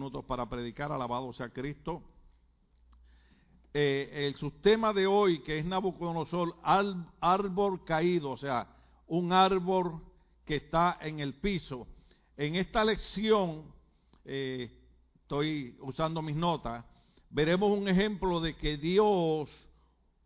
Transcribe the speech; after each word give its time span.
minutos 0.00 0.24
para 0.24 0.48
predicar, 0.48 0.90
alabado 0.90 1.30
sea 1.34 1.50
Cristo. 1.50 2.02
Eh, 3.74 4.28
el 4.28 4.34
sistema 4.36 4.94
de 4.94 5.06
hoy, 5.06 5.42
que 5.42 5.58
es 5.58 5.64
Nabucodonosor, 5.66 6.56
árbol 7.20 7.84
caído, 7.84 8.30
o 8.30 8.36
sea, 8.38 8.66
un 9.08 9.30
árbol 9.30 10.00
que 10.46 10.56
está 10.56 10.96
en 11.02 11.20
el 11.20 11.34
piso. 11.34 11.86
En 12.34 12.56
esta 12.56 12.82
lección, 12.82 13.64
eh, 14.24 14.72
estoy 15.20 15.76
usando 15.80 16.22
mis 16.22 16.34
notas, 16.34 16.82
veremos 17.28 17.70
un 17.76 17.86
ejemplo 17.86 18.40
de 18.40 18.56
que 18.56 18.78
Dios 18.78 19.50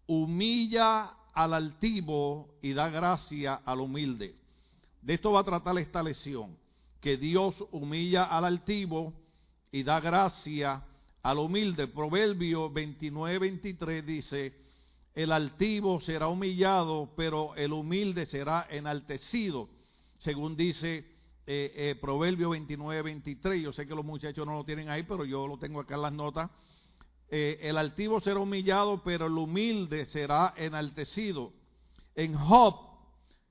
humilla 0.07 1.17
al 1.33 1.53
altivo 1.53 2.61
y 2.63 2.75
da 2.75 2.89
gracia 2.91 3.55
al 3.65 3.81
humilde. 3.81 4.37
De 5.03 5.15
esto 5.15 5.33
va 5.33 5.41
a 5.41 5.45
tratar 5.45 5.77
esta 5.79 6.01
lección, 6.01 6.57
que 7.01 7.17
Dios 7.17 7.57
humilla 7.73 8.23
al 8.27 8.45
altivo 8.45 9.24
y 9.75 9.83
da 9.83 9.99
gracia 9.99 10.85
al 11.21 11.39
humilde. 11.41 11.89
Proverbio 11.89 12.71
29, 12.71 13.41
23 13.41 14.07
dice, 14.07 14.55
el 15.13 15.33
altivo 15.33 16.01
será 16.01 16.29
humillado, 16.29 17.11
pero 17.17 17.57
el 17.57 17.73
humilde 17.73 18.25
será 18.27 18.69
enaltecido, 18.71 19.69
según 20.19 20.55
dice 20.55 20.99
eh, 21.45 21.73
eh, 21.75 21.99
Proverbio 22.01 22.51
29, 22.51 23.03
23. 23.03 23.63
Yo 23.65 23.73
sé 23.73 23.85
que 23.85 23.97
los 23.97 24.05
muchachos 24.05 24.47
no 24.47 24.53
lo 24.53 24.65
tienen 24.65 24.91
ahí, 24.91 25.03
pero 25.03 25.25
yo 25.25 25.49
lo 25.49 25.59
tengo 25.59 25.81
acá 25.81 25.97
en 25.97 26.03
las 26.03 26.13
notas. 26.13 26.51
Eh, 27.29 27.59
el 27.63 27.77
altivo 27.77 28.21
será 28.21 28.39
humillado, 28.39 29.03
pero 29.03 29.27
el 29.27 29.37
humilde 29.37 30.07
será 30.07 30.55
enaltecido. 30.57 31.53
En 32.15 32.33
Job, 32.35 32.77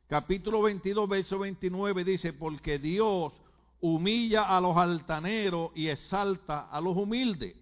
capítulo 0.08 0.62
22, 0.62 1.10
verso 1.10 1.40
29, 1.40 2.06
dice, 2.06 2.32
porque 2.32 2.80
Dios 2.80 3.34
humilla 3.84 4.44
a 4.44 4.62
los 4.62 4.78
altaneros 4.78 5.72
y 5.76 5.90
exalta 5.90 6.70
a 6.70 6.80
los 6.80 6.96
humildes. 6.96 7.54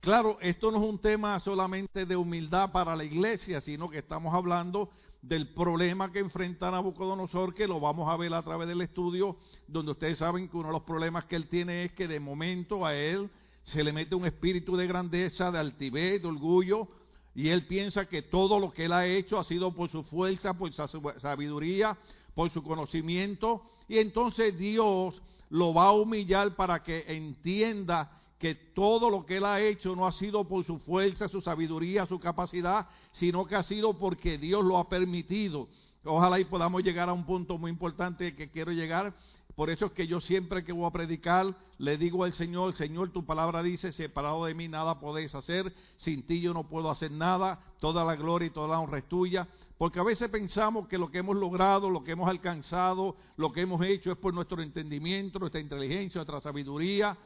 Claro, 0.00 0.36
esto 0.42 0.70
no 0.70 0.76
es 0.76 0.84
un 0.84 0.98
tema 0.98 1.40
solamente 1.40 2.04
de 2.04 2.14
humildad 2.14 2.70
para 2.70 2.94
la 2.94 3.04
iglesia, 3.04 3.62
sino 3.62 3.88
que 3.88 4.00
estamos 4.00 4.34
hablando 4.34 4.90
del 5.22 5.48
problema 5.54 6.12
que 6.12 6.18
enfrenta 6.18 6.70
Nabucodonosor, 6.70 7.54
que 7.54 7.66
lo 7.66 7.80
vamos 7.80 8.06
a 8.12 8.18
ver 8.18 8.34
a 8.34 8.42
través 8.42 8.68
del 8.68 8.82
estudio, 8.82 9.38
donde 9.66 9.92
ustedes 9.92 10.18
saben 10.18 10.46
que 10.46 10.58
uno 10.58 10.68
de 10.68 10.74
los 10.74 10.82
problemas 10.82 11.24
que 11.24 11.36
él 11.36 11.48
tiene 11.48 11.84
es 11.84 11.92
que 11.92 12.06
de 12.06 12.20
momento 12.20 12.84
a 12.84 12.94
él 12.94 13.30
se 13.62 13.82
le 13.82 13.94
mete 13.94 14.14
un 14.14 14.26
espíritu 14.26 14.76
de 14.76 14.86
grandeza, 14.86 15.50
de 15.50 15.58
altivez, 15.58 16.20
de 16.20 16.28
orgullo, 16.28 16.86
y 17.34 17.48
él 17.48 17.66
piensa 17.66 18.06
que 18.06 18.20
todo 18.20 18.60
lo 18.60 18.72
que 18.72 18.84
él 18.84 18.92
ha 18.92 19.06
hecho 19.06 19.38
ha 19.38 19.44
sido 19.44 19.74
por 19.74 19.88
su 19.88 20.02
fuerza, 20.02 20.52
por 20.52 20.70
su 20.70 20.86
sabiduría, 21.16 21.96
por 22.34 22.50
su 22.50 22.62
conocimiento, 22.62 23.70
y 23.88 23.98
entonces 23.98 24.56
Dios 24.58 25.20
lo 25.50 25.74
va 25.74 25.86
a 25.86 25.92
humillar 25.92 26.54
para 26.56 26.82
que 26.82 27.04
entienda 27.08 28.10
que 28.38 28.54
todo 28.54 29.08
lo 29.08 29.24
que 29.24 29.38
él 29.38 29.44
ha 29.44 29.60
hecho 29.60 29.94
no 29.96 30.06
ha 30.06 30.12
sido 30.12 30.44
por 30.44 30.64
su 30.64 30.78
fuerza, 30.80 31.28
su 31.28 31.40
sabiduría, 31.40 32.06
su 32.06 32.18
capacidad, 32.18 32.86
sino 33.12 33.46
que 33.46 33.56
ha 33.56 33.62
sido 33.62 33.94
porque 33.94 34.36
Dios 34.36 34.64
lo 34.64 34.78
ha 34.78 34.88
permitido. 34.88 35.68
Ojalá 36.04 36.38
y 36.38 36.44
podamos 36.44 36.82
llegar 36.82 37.08
a 37.08 37.12
un 37.14 37.24
punto 37.24 37.56
muy 37.56 37.70
importante 37.70 38.34
que 38.34 38.50
quiero 38.50 38.72
llegar. 38.72 39.14
Por 39.54 39.70
eso 39.70 39.86
es 39.86 39.92
que 39.92 40.06
yo 40.06 40.20
siempre 40.20 40.64
que 40.64 40.72
voy 40.72 40.86
a 40.86 40.90
predicar 40.90 41.54
le 41.78 41.98
digo 41.98 42.24
al 42.24 42.32
Señor, 42.32 42.74
Señor, 42.76 43.10
tu 43.10 43.24
palabra 43.24 43.62
dice, 43.62 43.92
separado 43.92 44.44
de 44.44 44.54
mí 44.54 44.68
nada 44.68 45.00
podéis 45.00 45.34
hacer, 45.34 45.72
sin 45.96 46.24
ti 46.24 46.40
yo 46.40 46.54
no 46.54 46.68
puedo 46.68 46.90
hacer 46.90 47.10
nada, 47.10 47.60
toda 47.80 48.04
la 48.04 48.14
gloria 48.14 48.46
y 48.46 48.50
toda 48.50 48.68
la 48.68 48.80
honra 48.80 48.98
es 48.98 49.08
tuya. 49.08 49.48
Porque 49.76 49.98
a 49.98 50.04
veces 50.04 50.28
pensamos 50.30 50.86
que 50.86 50.98
lo 50.98 51.10
que 51.10 51.18
hemos 51.18 51.36
logrado, 51.36 51.90
lo 51.90 52.04
que 52.04 52.12
hemos 52.12 52.28
alcanzado, 52.28 53.16
lo 53.36 53.52
que 53.52 53.62
hemos 53.62 53.84
hecho 53.84 54.12
es 54.12 54.18
por 54.18 54.32
nuestro 54.32 54.62
entendimiento, 54.62 55.38
nuestra 55.38 55.60
inteligencia, 55.60 56.20
nuestra 56.20 56.40
sabiduría. 56.40 57.16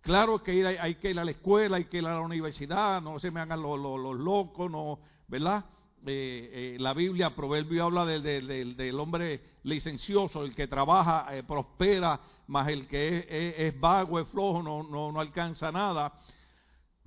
Claro 0.00 0.42
que 0.42 0.66
hay, 0.66 0.96
que 0.96 1.10
ir 1.10 1.18
a 1.20 1.24
la 1.24 1.30
escuela, 1.30 1.76
hay 1.76 1.84
que 1.84 1.98
ir 1.98 2.06
a 2.06 2.14
la 2.14 2.20
universidad, 2.20 3.00
no 3.00 3.20
se 3.20 3.30
me 3.30 3.40
hagan 3.40 3.62
los, 3.62 3.78
locos, 3.78 4.68
no, 4.68 4.98
¿verdad? 5.28 5.64
Eh, 6.04 6.74
eh, 6.74 6.76
la 6.80 6.94
Biblia, 6.94 7.34
Proverbio 7.34 7.84
habla 7.84 8.04
del 8.04 8.98
hombre 8.98 9.40
licencioso, 9.62 10.42
el 10.42 10.52
que 10.54 10.66
trabaja, 10.66 11.28
eh, 11.30 11.44
prospera, 11.44 12.20
más 12.48 12.68
el 12.68 12.88
que 12.88 13.26
es, 13.56 13.78
vago, 13.78 14.18
es 14.18 14.26
flojo, 14.28 14.62
no, 14.62 14.82
no, 14.82 15.12
no 15.12 15.20
alcanza 15.20 15.70
nada. 15.70 16.12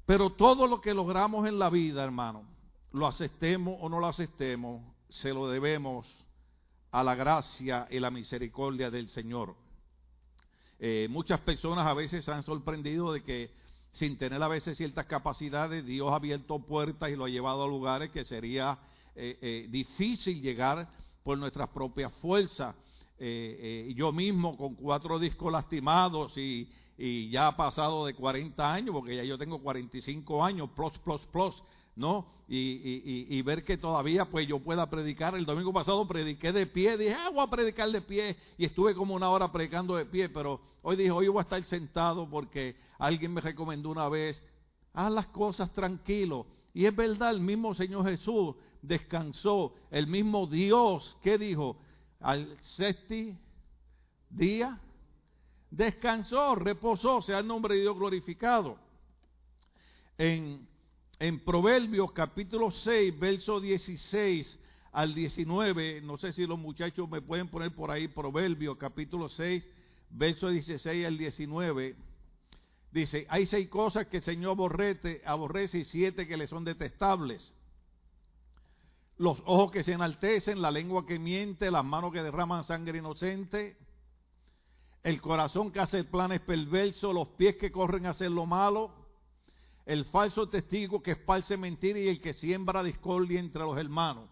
Pero 0.05 0.31
todo 0.31 0.65
lo 0.65 0.79
que 0.79 0.93
logramos 0.93 1.45
en 1.45 1.59
la 1.59 1.69
vida, 1.69 2.05
hermano, 2.05 2.43
lo 2.93 3.05
aceptemos 3.05 3.77
o 3.81 3.89
no 3.89 3.99
lo 3.99 4.07
aceptemos, 4.07 4.81
se 5.09 5.33
lo 5.33 5.49
debemos 5.49 6.07
a 6.91 7.03
la 7.03 7.15
gracia 7.15 7.87
y 7.89 7.99
la 7.99 8.11
misericordia 8.11 8.89
del 8.89 9.09
Señor. 9.09 9.55
Muchas 11.09 11.39
personas 11.41 11.85
a 11.87 11.93
veces 11.93 12.23
se 12.23 12.31
han 12.31 12.43
sorprendido 12.43 13.11
de 13.11 13.23
que 13.23 13.51
sin 13.95 14.17
tener 14.17 14.41
a 14.41 14.47
veces 14.47 14.77
ciertas 14.77 15.05
capacidades, 15.05 15.85
Dios 15.85 16.11
ha 16.11 16.15
abierto 16.15 16.59
puertas 16.59 17.09
y 17.09 17.15
lo 17.15 17.25
ha 17.25 17.29
llevado 17.29 17.63
a 17.63 17.67
lugares 17.67 18.11
que 18.11 18.25
sería 18.25 18.77
eh, 19.15 19.37
eh, 19.41 19.67
difícil 19.69 20.41
llegar 20.41 20.87
por 21.23 21.37
nuestras 21.37 21.69
propias 21.69 22.13
fuerzas. 22.21 22.75
yo 23.95 24.11
mismo 24.11 24.57
con 24.57 24.75
cuatro 24.75 25.17
discos 25.17 25.51
lastimados 25.51 26.37
y, 26.37 26.69
y 26.97 27.29
ya 27.29 27.47
ha 27.47 27.55
pasado 27.55 28.05
de 28.05 28.13
40 28.13 28.73
años, 28.73 28.93
porque 28.93 29.15
ya 29.15 29.23
yo 29.23 29.37
tengo 29.37 29.59
45 29.59 30.43
años, 30.43 30.69
plus, 30.75 30.97
plus, 30.99 31.21
plus, 31.27 31.55
¿no? 31.95 32.27
Y, 32.47 33.41
ver 33.41 33.63
que 33.63 33.77
todavía 33.77 34.25
pues 34.25 34.47
yo 34.47 34.59
pueda 34.59 34.87
predicar. 34.89 35.35
El 35.35 35.45
domingo 35.45 35.73
pasado 35.73 36.07
prediqué 36.07 36.51
de 36.51 36.67
pie, 36.67 36.97
dije, 36.97 37.13
ah, 37.13 37.29
voy 37.29 37.43
a 37.43 37.49
predicar 37.49 37.89
de 37.89 38.01
pie 38.01 38.35
y 38.57 38.65
estuve 38.65 38.93
como 38.93 39.15
una 39.15 39.29
hora 39.29 39.51
predicando 39.51 39.95
de 39.95 40.05
pie, 40.05 40.29
pero 40.29 40.61
hoy 40.81 40.95
dije, 40.95 41.11
hoy 41.11 41.27
voy 41.27 41.39
a 41.39 41.43
estar 41.43 41.63
sentado 41.65 42.29
porque 42.29 42.75
alguien 42.99 43.33
me 43.33 43.41
recomendó 43.41 43.89
una 43.89 44.07
vez, 44.09 44.41
haz 44.93 45.11
las 45.11 45.27
cosas 45.27 45.71
tranquilo. 45.73 46.45
Y 46.73 46.85
es 46.85 46.95
verdad, 46.95 47.31
el 47.31 47.39
mismo 47.39 47.73
Señor 47.73 48.05
Jesús 48.05 48.55
descansó, 48.81 49.73
el 49.89 50.07
mismo 50.07 50.45
Dios, 50.45 51.17
¿qué 51.23 51.37
dijo? 51.37 51.77
Al 52.19 52.57
sexti 52.75 53.35
día 54.29 54.79
descansó, 55.71 56.55
reposó, 56.55 57.21
sea 57.21 57.39
el 57.39 57.47
nombre 57.47 57.75
de 57.75 57.81
Dios 57.81 57.95
glorificado. 57.95 58.77
En 60.17 60.67
en 61.19 61.39
Proverbios 61.39 62.11
capítulo 62.11 62.71
6, 62.71 63.17
verso 63.19 63.61
16 63.61 64.59
al 64.91 65.13
19, 65.13 66.01
no 66.01 66.17
sé 66.17 66.33
si 66.33 66.45
los 66.45 66.59
muchachos 66.59 67.09
me 67.09 67.21
pueden 67.21 67.47
poner 67.47 67.73
por 67.73 67.91
ahí, 67.91 68.07
Proverbios 68.07 68.77
capítulo 68.77 69.29
6, 69.29 69.63
verso 70.09 70.49
16 70.49 71.05
al 71.05 71.17
19, 71.17 71.95
dice, 72.91 73.25
hay 73.29 73.45
seis 73.45 73.69
cosas 73.69 74.07
que 74.07 74.17
el 74.17 74.23
Señor 74.23 74.51
aborrece, 74.51 75.21
aborrece 75.25 75.79
y 75.79 75.85
siete 75.85 76.27
que 76.27 76.37
le 76.37 76.47
son 76.47 76.63
detestables. 76.63 77.53
Los 79.17 79.41
ojos 79.45 79.71
que 79.71 79.83
se 79.83 79.93
enaltecen, 79.93 80.61
la 80.61 80.71
lengua 80.71 81.05
que 81.05 81.17
miente, 81.17 81.71
las 81.71 81.85
manos 81.85 82.11
que 82.11 82.21
derraman 82.21 82.65
sangre 82.65 82.97
inocente, 82.97 83.77
el 85.03 85.21
corazón 85.21 85.71
que 85.71 85.79
hace 85.79 86.03
planes 86.03 86.41
perversos, 86.41 87.13
los 87.13 87.29
pies 87.29 87.55
que 87.55 87.71
corren 87.71 88.05
a 88.05 88.09
hacer 88.09 88.31
lo 88.31 88.45
malo, 88.45 89.04
el 89.85 90.05
falso 90.05 90.49
testigo 90.49 91.01
que 91.01 91.11
esparce 91.11 91.57
mentira 91.57 91.99
y 91.99 92.07
el 92.07 92.19
que 92.19 92.33
siembra 92.33 92.83
discordia 92.83 93.39
entre 93.39 93.61
los 93.61 93.77
hermanos. 93.77 94.25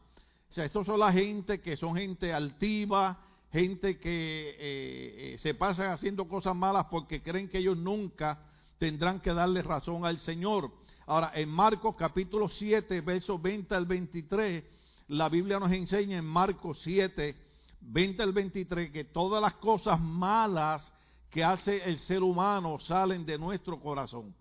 O 0.50 0.54
sea, 0.54 0.66
estos 0.66 0.86
son 0.86 1.00
la 1.00 1.12
gente 1.12 1.62
que 1.62 1.78
son 1.78 1.96
gente 1.96 2.34
altiva, 2.34 3.20
gente 3.52 4.00
que 4.00 4.50
eh, 4.50 4.56
eh, 4.60 5.38
se 5.40 5.54
pasan 5.54 5.92
haciendo 5.92 6.28
cosas 6.28 6.56
malas 6.56 6.88
porque 6.90 7.22
creen 7.22 7.50
que 7.50 7.60
ellos 7.60 7.78
nunca 7.78 8.40
tendrán 8.80 9.20
que 9.20 9.34
darle 9.34 9.62
razón 9.62 10.06
al 10.06 10.20
Señor. 10.20 10.72
Ahora, 11.06 11.32
en 11.36 11.50
Marcos 11.50 11.96
capítulo 11.96 12.50
7, 12.50 13.02
versos 13.02 13.42
20 13.42 13.76
al 13.76 13.86
23, 13.86 14.64
la 15.10 15.30
Biblia 15.30 15.60
nos 15.60 15.72
enseña 15.72 16.18
en 16.18 16.26
Marcos 16.26 16.80
7, 16.84 17.36
20 17.82 18.24
al 18.24 18.32
23, 18.32 18.92
que 18.92 19.04
todas 19.06 19.42
las 19.42 19.54
cosas 19.56 20.00
malas 20.00 20.92
que 21.30 21.44
hace 21.44 21.84
el 21.84 22.00
ser 22.00 22.24
humano 22.24 22.80
salen 22.80 23.26
de 23.26 23.38
nuestro 23.38 23.80
corazón 23.80 24.34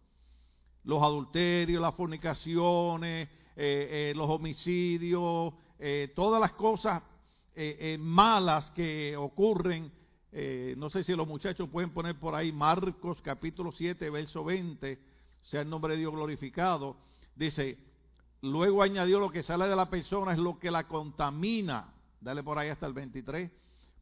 los 0.85 1.03
adulterios, 1.03 1.81
las 1.81 1.95
fornicaciones, 1.95 3.29
eh, 3.57 4.11
eh, 4.11 4.13
los 4.17 4.29
homicidios, 4.29 5.55
eh, 5.79 6.13
todas 6.15 6.41
las 6.41 6.53
cosas 6.53 7.03
malas 7.99 8.71
que 8.71 9.15
ocurren. 9.15 9.93
no 10.79 10.89
sé 10.89 11.05
si 11.05 11.15
los 11.15 11.29
muchachos 11.29 11.69
pueden 11.69 11.93
poner 11.93 12.19
por 12.19 12.35
ahí 12.35 12.51
Marcos 12.51 13.21
capítulo 13.21 13.73
7, 13.73 14.09
verso 14.09 14.43
20, 14.43 14.99
sea 15.43 15.61
el 15.61 15.69
nombre 15.69 15.93
de 15.93 16.01
Dios 16.01 16.15
glorificado. 16.15 16.97
Dice, 17.37 17.77
luego 18.41 18.83
añadió 18.83 19.21
lo 19.21 19.31
que 19.31 19.43
sale 19.43 19.67
de 19.67 19.77
la 19.77 19.91
persona 19.91 20.33
es 20.33 20.39
lo 20.39 20.59
que 20.59 20.71
la 20.71 20.89
contamina. 20.89 21.93
Dale 22.23 22.43
por 22.43 22.59
ahí 22.59 22.71
hasta 22.71 22.87
el 22.87 22.95
23 22.95 23.51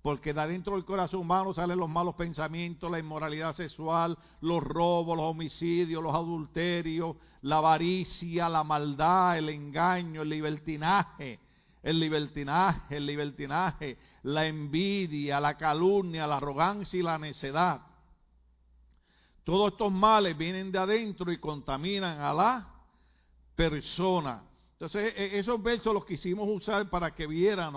porque 0.03 0.33
de 0.33 0.41
adentro 0.41 0.77
del 0.77 0.85
corazón 0.85 1.21
humano 1.21 1.53
salen 1.53 1.79
los 1.79 1.89
malos 1.89 2.15
pensamientos, 2.15 2.91
la 2.91 2.99
inmoralidad 2.99 3.55
sexual, 3.55 4.17
los 4.41 4.63
robos, 4.63 5.17
los 5.17 5.27
homicidios, 5.27 6.03
los 6.03 6.15
adulterios, 6.15 7.17
la 7.43 7.59
avaricia, 7.59 8.49
la 8.49 8.65
maldad, 8.65 9.37
el 9.37 9.51
engaño, 9.51 10.23
el 10.23 10.31
libertinaje, 10.31 11.39
el 11.83 12.01
libertinaje, 12.01 12.97
el 12.97 13.07
libertinaje, 13.07 13.99
la 14.23 14.47
envidia, 14.47 15.39
la 15.39 15.57
calumnia, 15.59 16.27
la 16.27 16.37
arrogancia 16.37 16.99
y 16.99 17.03
la 17.03 17.19
necedad. 17.19 17.83
Todos 19.45 19.73
estos 19.73 19.93
males 19.93 20.37
vienen 20.37 20.73
de 20.73 20.79
adentro 20.79 21.31
y 21.31 21.39
contaminan 21.39 22.21
a 22.21 22.33
la 22.33 22.69
persona. 23.55 24.45
Entonces, 24.73 25.13
e, 25.15 25.39
esos 25.39 25.63
versos 25.63 25.93
los 25.93 26.07
quisimos 26.07 26.49
usar 26.49 26.89
para 26.89 27.15
que 27.15 27.27
vieran 27.27 27.75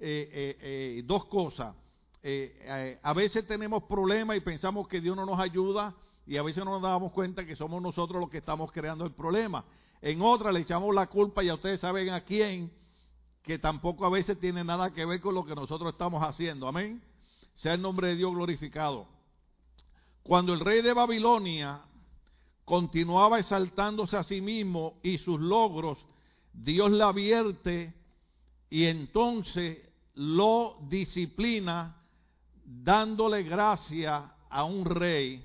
eh, 0.00 0.30
eh, 0.32 0.56
eh, 0.60 1.02
dos 1.04 1.24
cosas. 1.26 1.74
a 3.02 3.12
veces 3.14 3.46
tenemos 3.46 3.82
problemas 3.84 4.36
y 4.36 4.40
pensamos 4.40 4.86
que 4.86 5.00
Dios 5.00 5.16
no 5.16 5.26
nos 5.26 5.40
ayuda 5.40 5.94
y 6.26 6.36
a 6.36 6.42
veces 6.42 6.64
no 6.64 6.72
nos 6.72 6.82
damos 6.82 7.12
cuenta 7.12 7.44
que 7.44 7.56
somos 7.56 7.82
nosotros 7.82 8.20
los 8.20 8.30
que 8.30 8.38
estamos 8.38 8.70
creando 8.70 9.04
el 9.04 9.12
problema. 9.12 9.64
En 10.00 10.20
otra 10.22 10.52
le 10.52 10.60
echamos 10.60 10.94
la 10.94 11.06
culpa 11.06 11.42
y 11.42 11.48
a 11.48 11.54
ustedes 11.54 11.80
saben 11.80 12.10
a 12.10 12.20
quién, 12.20 12.70
que 13.42 13.58
tampoco 13.58 14.04
a 14.06 14.10
veces 14.10 14.38
tiene 14.38 14.62
nada 14.62 14.92
que 14.92 15.04
ver 15.04 15.20
con 15.20 15.34
lo 15.34 15.44
que 15.44 15.54
nosotros 15.54 15.92
estamos 15.92 16.22
haciendo. 16.22 16.68
Amén. 16.68 17.02
Sea 17.56 17.74
el 17.74 17.82
nombre 17.82 18.08
de 18.08 18.16
Dios 18.16 18.32
glorificado. 18.32 19.06
Cuando 20.22 20.52
el 20.52 20.60
rey 20.60 20.82
de 20.82 20.92
Babilonia 20.92 21.80
continuaba 22.64 23.40
exaltándose 23.40 24.16
a 24.16 24.22
sí 24.22 24.40
mismo 24.40 25.00
y 25.02 25.18
sus 25.18 25.40
logros, 25.40 25.98
Dios 26.52 26.92
le 26.92 27.02
advierte 27.02 27.94
y 28.70 28.84
entonces 28.84 29.87
lo 30.18 30.78
disciplina 30.88 31.96
dándole 32.64 33.44
gracia 33.44 34.34
a 34.50 34.64
un 34.64 34.84
rey 34.84 35.44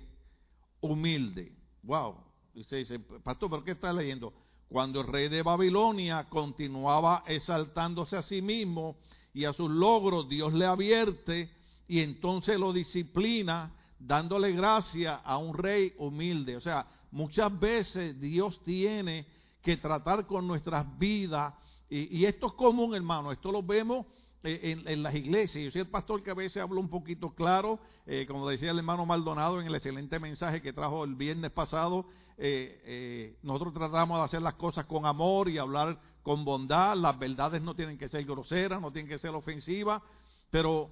humilde. 0.82 1.52
Wow. 1.84 2.16
Y 2.56 2.64
dice, 2.64 3.00
pastor, 3.00 3.52
¿por 3.52 3.64
qué 3.64 3.72
está 3.72 3.94
leyendo? 3.94 4.34
Cuando 4.68 5.02
el 5.02 5.08
rey 5.08 5.30
de 5.30 5.44
Babilonia 5.44 6.28
continuaba 6.28 7.24
exaltándose 7.28 8.18
a 8.18 8.24
sí 8.24 8.42
mismo 8.42 8.98
y 9.32 9.46
a 9.46 9.54
sus 9.54 9.70
logros, 9.70 10.28
Dios 10.28 10.52
le 10.54 10.66
advierte 10.66 11.52
y 11.88 12.00
entonces 12.00 12.60
lo 12.60 12.74
disciplina 12.74 13.72
dándole 14.00 14.54
gracia 14.54 15.18
a 15.18 15.38
un 15.38 15.56
rey 15.56 15.94
humilde. 16.00 16.58
O 16.58 16.62
sea, 16.62 16.88
muchas 17.12 17.60
veces 17.60 18.20
Dios 18.20 18.60
tiene 18.64 19.28
que 19.62 19.78
tratar 19.78 20.26
con 20.26 20.48
nuestras 20.48 20.98
vidas 20.98 21.54
y, 21.90 22.26
esto 22.26 22.48
es 22.48 22.54
común, 22.54 22.96
hermano, 22.96 23.32
esto 23.32 23.52
lo 23.52 23.62
vemos 23.62 24.08
eh, 24.44 24.84
en, 24.86 25.04
las 25.04 25.16
iglesias. 25.16 25.64
Yo 25.64 25.72
soy 25.72 25.82
el 25.82 25.88
pastor 25.88 26.22
que 26.22 26.32
a 26.32 26.34
veces 26.34 26.62
hablo 26.62 26.82
un 26.82 26.90
poquito 26.90 27.34
claro, 27.34 27.80
eh, 28.06 28.26
como 28.28 28.48
decía 28.50 28.72
el 28.72 28.78
hermano 28.78 29.06
Maldonado 29.06 29.62
en 29.62 29.68
el 29.68 29.76
excelente 29.76 30.20
mensaje 30.20 30.62
que 30.62 30.74
trajo 30.74 31.06
el 31.06 31.16
viernes 31.16 31.52
pasado. 31.52 32.06
Eh, 32.38 33.38
nosotros 33.42 33.74
tratamos 33.74 34.18
de 34.18 34.26
hacer 34.26 34.42
las 34.42 34.56
cosas 34.56 34.86
con 34.86 35.06
amor 35.06 35.50
y 35.50 35.58
hablar 35.58 35.98
con 36.24 36.44
bondad. 36.44 36.98
Las 36.98 37.18
verdades 37.18 37.62
no 37.62 37.74
tienen 37.74 37.98
que 37.98 38.10
ser 38.10 38.26
groseras, 38.26 38.82
no 38.82 38.92
tienen 38.92 39.10
que 39.10 39.20
ser 39.20 39.32
ofensivas, 39.32 40.02
pero 40.50 40.92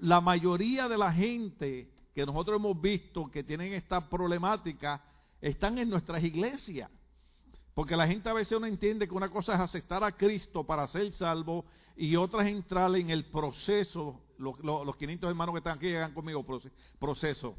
la 0.00 0.22
mayoría 0.22 0.88
de 0.88 0.96
la 0.96 1.12
gente 1.12 1.90
que 2.14 2.24
nosotros 2.24 2.56
hemos 2.56 2.80
visto 2.80 3.30
que 3.30 3.44
tienen 3.44 3.74
esta 3.74 4.08
problemática 4.08 5.02
están 5.40 5.76
en 5.78 5.90
nuestras 5.90 6.24
iglesias. 6.24 6.90
Porque 7.74 7.96
la 7.96 8.06
gente 8.06 8.28
a 8.28 8.34
veces 8.34 8.60
no 8.60 8.66
entiende 8.66 9.08
que 9.08 9.14
una 9.14 9.30
cosa 9.30 9.54
es 9.54 9.60
aceptar 9.60 10.04
a 10.04 10.12
Cristo 10.12 10.64
para 10.64 10.86
ser 10.88 11.12
salvo 11.14 11.64
y 11.96 12.16
otra 12.16 12.42
es 12.42 12.54
entrar 12.54 12.94
en 12.96 13.10
el 13.10 13.24
proceso. 13.26 14.20
Los, 14.38 14.58
los 14.60 14.96
500 14.96 15.28
hermanos 15.28 15.54
que 15.54 15.58
están 15.58 15.78
aquí 15.78 15.86
llegan 15.86 16.12
conmigo, 16.12 16.44
proceso 16.98 17.56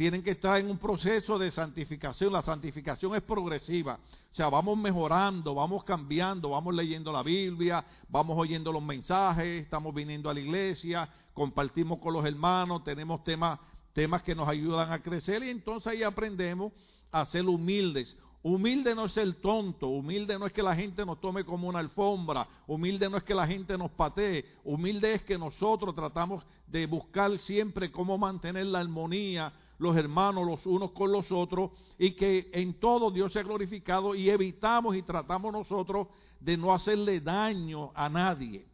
tienen 0.00 0.22
que 0.22 0.30
estar 0.30 0.58
en 0.58 0.70
un 0.70 0.78
proceso 0.78 1.38
de 1.38 1.50
santificación. 1.50 2.32
La 2.32 2.40
santificación 2.40 3.14
es 3.14 3.20
progresiva. 3.20 3.98
O 4.32 4.34
sea, 4.34 4.48
vamos 4.48 4.78
mejorando, 4.78 5.54
vamos 5.54 5.84
cambiando, 5.84 6.48
vamos 6.48 6.74
leyendo 6.74 7.12
la 7.12 7.22
Biblia, 7.22 7.84
vamos 8.08 8.34
oyendo 8.38 8.72
los 8.72 8.82
mensajes, 8.82 9.62
estamos 9.62 9.94
viniendo 9.94 10.30
a 10.30 10.32
la 10.32 10.40
iglesia, 10.40 11.06
compartimos 11.34 11.98
con 11.98 12.14
los 12.14 12.24
hermanos, 12.24 12.82
tenemos 12.82 13.22
temas, 13.24 13.60
temas 13.92 14.22
que 14.22 14.34
nos 14.34 14.48
ayudan 14.48 14.90
a 14.90 15.02
crecer 15.02 15.42
y 15.42 15.50
entonces 15.50 15.88
ahí 15.88 16.02
aprendemos 16.02 16.72
a 17.12 17.26
ser 17.26 17.46
humildes. 17.46 18.16
Humilde 18.42 18.94
no 18.94 19.04
es 19.04 19.16
el 19.18 19.36
tonto, 19.36 19.88
humilde 19.88 20.38
no 20.38 20.46
es 20.46 20.52
que 20.54 20.62
la 20.62 20.74
gente 20.74 21.04
nos 21.04 21.20
tome 21.20 21.44
como 21.44 21.68
una 21.68 21.78
alfombra, 21.78 22.48
humilde 22.66 23.10
no 23.10 23.18
es 23.18 23.22
que 23.22 23.34
la 23.34 23.46
gente 23.46 23.76
nos 23.76 23.90
patee, 23.90 24.46
humilde 24.64 25.12
es 25.12 25.22
que 25.24 25.36
nosotros 25.36 25.94
tratamos 25.94 26.42
de 26.66 26.86
buscar 26.86 27.38
siempre 27.40 27.92
cómo 27.92 28.16
mantener 28.16 28.64
la 28.64 28.80
armonía, 28.80 29.52
los 29.76 29.94
hermanos 29.94 30.46
los 30.46 30.64
unos 30.64 30.92
con 30.92 31.12
los 31.12 31.30
otros 31.30 31.72
y 31.98 32.12
que 32.12 32.48
en 32.54 32.80
todo 32.80 33.10
Dios 33.10 33.30
sea 33.30 33.42
glorificado 33.42 34.14
y 34.14 34.30
evitamos 34.30 34.96
y 34.96 35.02
tratamos 35.02 35.52
nosotros 35.52 36.06
de 36.40 36.56
no 36.56 36.72
hacerle 36.72 37.20
daño 37.20 37.90
a 37.94 38.08
nadie. 38.08 38.69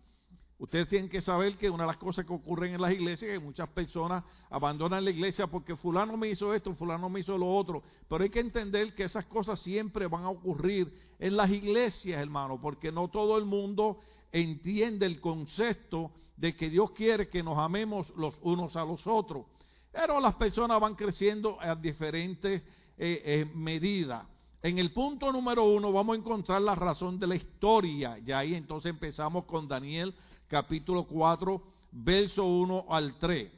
Ustedes 0.59 0.89
tienen 0.89 1.11
que 1.11 1.21
saber 1.21 1.59
que 1.59 1.69
una 1.69 1.85
de 1.85 1.89
las 1.89 1.99
cosas 1.99 2.25
que 2.25 2.33
ocurren 2.33 2.75
en 2.75 2.81
las 2.81 2.93
iglesias 2.93 3.31
es 3.31 3.39
que 3.39 3.45
muchas 3.45 3.69
personas 3.69 4.25
abandonan 4.49 5.05
la 5.05 5.11
iglesia 5.11 5.47
porque 5.47 5.77
fulano 5.77 6.17
me 6.17 6.31
hizo 6.31 6.55
esto, 6.55 6.75
fulano 6.75 7.11
me 7.11 7.21
hizo 7.21 7.37
lo 7.37 7.55
otro. 7.55 7.83
Pero 8.09 8.25
hay 8.25 8.31
que 8.31 8.41
entender 8.41 8.95
que 8.95 9.05
esas 9.05 9.27
cosas 9.27 9.61
siempre 9.61 10.07
van 10.07 10.25
a 10.25 10.31
ocurrir 10.31 10.91
en 11.19 11.37
las 11.37 11.51
iglesias, 11.51 12.21
hermano, 12.21 12.59
porque 12.59 12.91
no 12.91 13.09
todo 13.09 13.37
el 13.37 13.45
mundo 13.45 14.01
entiende 14.33 15.05
el 15.05 15.21
concepto 15.21 16.13
de 16.39 16.57
que 16.57 16.71
Dios 16.71 16.91
quiere 16.93 17.29
que 17.29 17.43
nos 17.43 17.59
amemos 17.59 18.09
los 18.17 18.35
unos 18.41 18.77
a 18.77 18.85
los 18.85 19.07
otros. 19.07 19.45
Pero 19.93 20.21
las 20.21 20.37
personas 20.37 20.81
van 20.81 20.95
creciendo 20.95 21.61
a 21.61 21.75
diferentes 21.75 22.63
eh, 22.97 23.23
eh, 23.25 23.51
medidas. 23.55 24.25
En 24.63 24.79
el 24.79 24.93
punto 24.93 25.31
número 25.31 25.65
uno 25.65 25.93
vamos 25.93 26.17
a 26.17 26.19
encontrar 26.19 26.63
la 26.63 26.75
razón 26.75 27.19
de 27.19 27.27
la 27.27 27.37
historia. 27.37 28.19
Y 28.25 28.33
ahí 28.33 28.55
entonces 28.55 28.91
empezamos 28.91 29.45
con 29.45 29.69
Daniel 29.69 30.15
capítulo 30.49 31.05
4, 31.05 31.63
verso 31.93 32.45
1 32.45 32.87
al 32.89 33.19
3. 33.19 33.51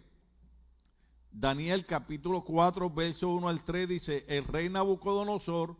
Daniel 1.31 1.87
capítulo 1.87 2.43
4, 2.43 2.90
verso 2.90 3.29
1 3.29 3.49
al 3.49 3.64
3 3.64 3.88
dice, 3.88 4.25
el 4.29 4.44
rey 4.44 4.69
Nabucodonosor, 4.69 5.76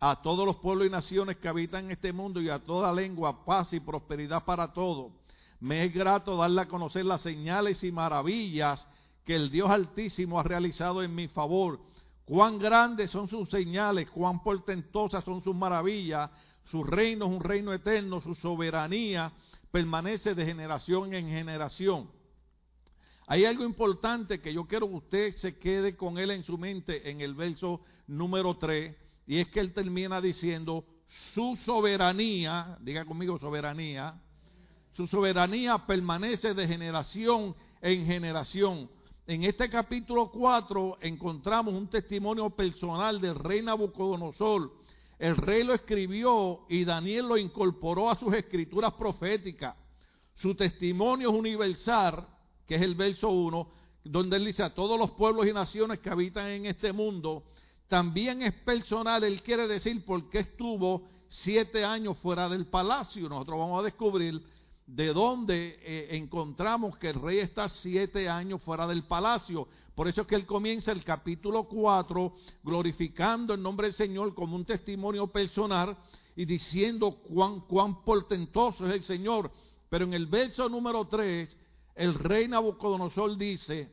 a 0.00 0.20
todos 0.22 0.46
los 0.46 0.56
pueblos 0.56 0.86
y 0.86 0.90
naciones 0.90 1.36
que 1.36 1.48
habitan 1.48 1.84
en 1.84 1.90
este 1.92 2.12
mundo 2.12 2.40
y 2.40 2.48
a 2.48 2.58
toda 2.58 2.92
lengua, 2.92 3.44
paz 3.44 3.72
y 3.72 3.80
prosperidad 3.80 4.44
para 4.44 4.72
todos. 4.72 5.12
Me 5.60 5.84
es 5.84 5.92
grato 5.92 6.36
darle 6.36 6.62
a 6.62 6.68
conocer 6.68 7.04
las 7.04 7.20
señales 7.20 7.84
y 7.84 7.92
maravillas 7.92 8.86
que 9.24 9.36
el 9.36 9.50
Dios 9.50 9.70
Altísimo 9.70 10.40
ha 10.40 10.42
realizado 10.42 11.02
en 11.02 11.14
mi 11.14 11.28
favor. 11.28 11.78
Cuán 12.24 12.58
grandes 12.58 13.10
son 13.10 13.28
sus 13.28 13.48
señales, 13.50 14.10
cuán 14.10 14.42
portentosas 14.42 15.22
son 15.22 15.42
sus 15.42 15.54
maravillas. 15.54 16.30
Su 16.70 16.82
reino 16.82 17.26
es 17.26 17.32
un 17.32 17.40
reino 17.40 17.72
eterno, 17.72 18.20
su 18.22 18.34
soberanía 18.36 19.30
permanece 19.70 20.34
de 20.34 20.44
generación 20.44 21.14
en 21.14 21.28
generación. 21.28 22.10
Hay 23.26 23.44
algo 23.44 23.64
importante 23.64 24.40
que 24.40 24.52
yo 24.52 24.66
quiero 24.66 24.88
que 24.88 24.94
usted 24.94 25.36
se 25.36 25.56
quede 25.58 25.96
con 25.96 26.18
él 26.18 26.32
en 26.32 26.42
su 26.42 26.58
mente 26.58 27.08
en 27.10 27.20
el 27.20 27.34
verso 27.34 27.80
número 28.08 28.56
3, 28.56 28.96
y 29.26 29.38
es 29.38 29.48
que 29.48 29.60
él 29.60 29.72
termina 29.72 30.20
diciendo, 30.20 30.84
su 31.34 31.56
soberanía, 31.64 32.76
diga 32.80 33.04
conmigo 33.04 33.38
soberanía, 33.38 34.20
su 34.94 35.06
soberanía 35.06 35.86
permanece 35.86 36.54
de 36.54 36.66
generación 36.66 37.54
en 37.80 38.04
generación. 38.04 38.90
En 39.26 39.44
este 39.44 39.70
capítulo 39.70 40.30
4 40.32 40.98
encontramos 41.02 41.72
un 41.72 41.88
testimonio 41.88 42.50
personal 42.50 43.20
del 43.20 43.36
rey 43.36 43.62
Nabucodonosor, 43.62 44.72
el 45.20 45.36
rey 45.36 45.62
lo 45.64 45.74
escribió 45.74 46.60
y 46.70 46.86
Daniel 46.86 47.28
lo 47.28 47.36
incorporó 47.36 48.10
a 48.10 48.14
sus 48.14 48.32
escrituras 48.32 48.94
proféticas. 48.94 49.76
Su 50.36 50.54
testimonio 50.54 51.28
es 51.30 51.36
universal, 51.36 52.26
que 52.66 52.76
es 52.76 52.80
el 52.80 52.94
verso 52.94 53.28
1, 53.28 53.70
donde 54.04 54.38
él 54.38 54.46
dice 54.46 54.62
a 54.62 54.74
todos 54.74 54.98
los 54.98 55.10
pueblos 55.10 55.46
y 55.46 55.52
naciones 55.52 55.98
que 55.98 56.08
habitan 56.08 56.46
en 56.46 56.64
este 56.64 56.94
mundo. 56.94 57.44
También 57.86 58.42
es 58.42 58.54
personal, 58.54 59.22
él 59.22 59.42
quiere 59.42 59.68
decir 59.68 60.02
por 60.06 60.30
qué 60.30 60.38
estuvo 60.38 61.06
siete 61.28 61.84
años 61.84 62.16
fuera 62.18 62.48
del 62.48 62.66
palacio. 62.66 63.28
Nosotros 63.28 63.58
vamos 63.58 63.80
a 63.80 63.84
descubrir 63.84 64.42
de 64.94 65.12
dónde 65.12 65.78
eh, 65.82 66.08
encontramos 66.16 66.96
que 66.98 67.10
el 67.10 67.20
rey 67.20 67.38
está 67.38 67.68
siete 67.68 68.28
años 68.28 68.60
fuera 68.62 68.88
del 68.88 69.04
palacio. 69.04 69.68
Por 69.94 70.08
eso 70.08 70.22
es 70.22 70.26
que 70.26 70.34
él 70.34 70.46
comienza 70.46 70.90
el 70.90 71.04
capítulo 71.04 71.64
4 71.64 72.34
glorificando 72.64 73.54
el 73.54 73.62
nombre 73.62 73.88
del 73.88 73.94
Señor 73.94 74.34
como 74.34 74.56
un 74.56 74.64
testimonio 74.64 75.28
personal 75.28 75.96
y 76.34 76.44
diciendo 76.44 77.12
cuán, 77.22 77.60
cuán 77.60 78.02
portentoso 78.02 78.86
es 78.88 78.94
el 78.94 79.02
Señor. 79.04 79.52
Pero 79.88 80.06
en 80.06 80.14
el 80.14 80.26
verso 80.26 80.68
número 80.68 81.06
3, 81.06 81.56
el 81.94 82.14
rey 82.14 82.48
Nabucodonosor 82.48 83.36
dice 83.36 83.92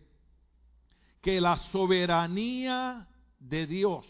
que 1.22 1.40
la 1.40 1.58
soberanía 1.72 3.08
de 3.40 3.68
Dios 3.68 4.06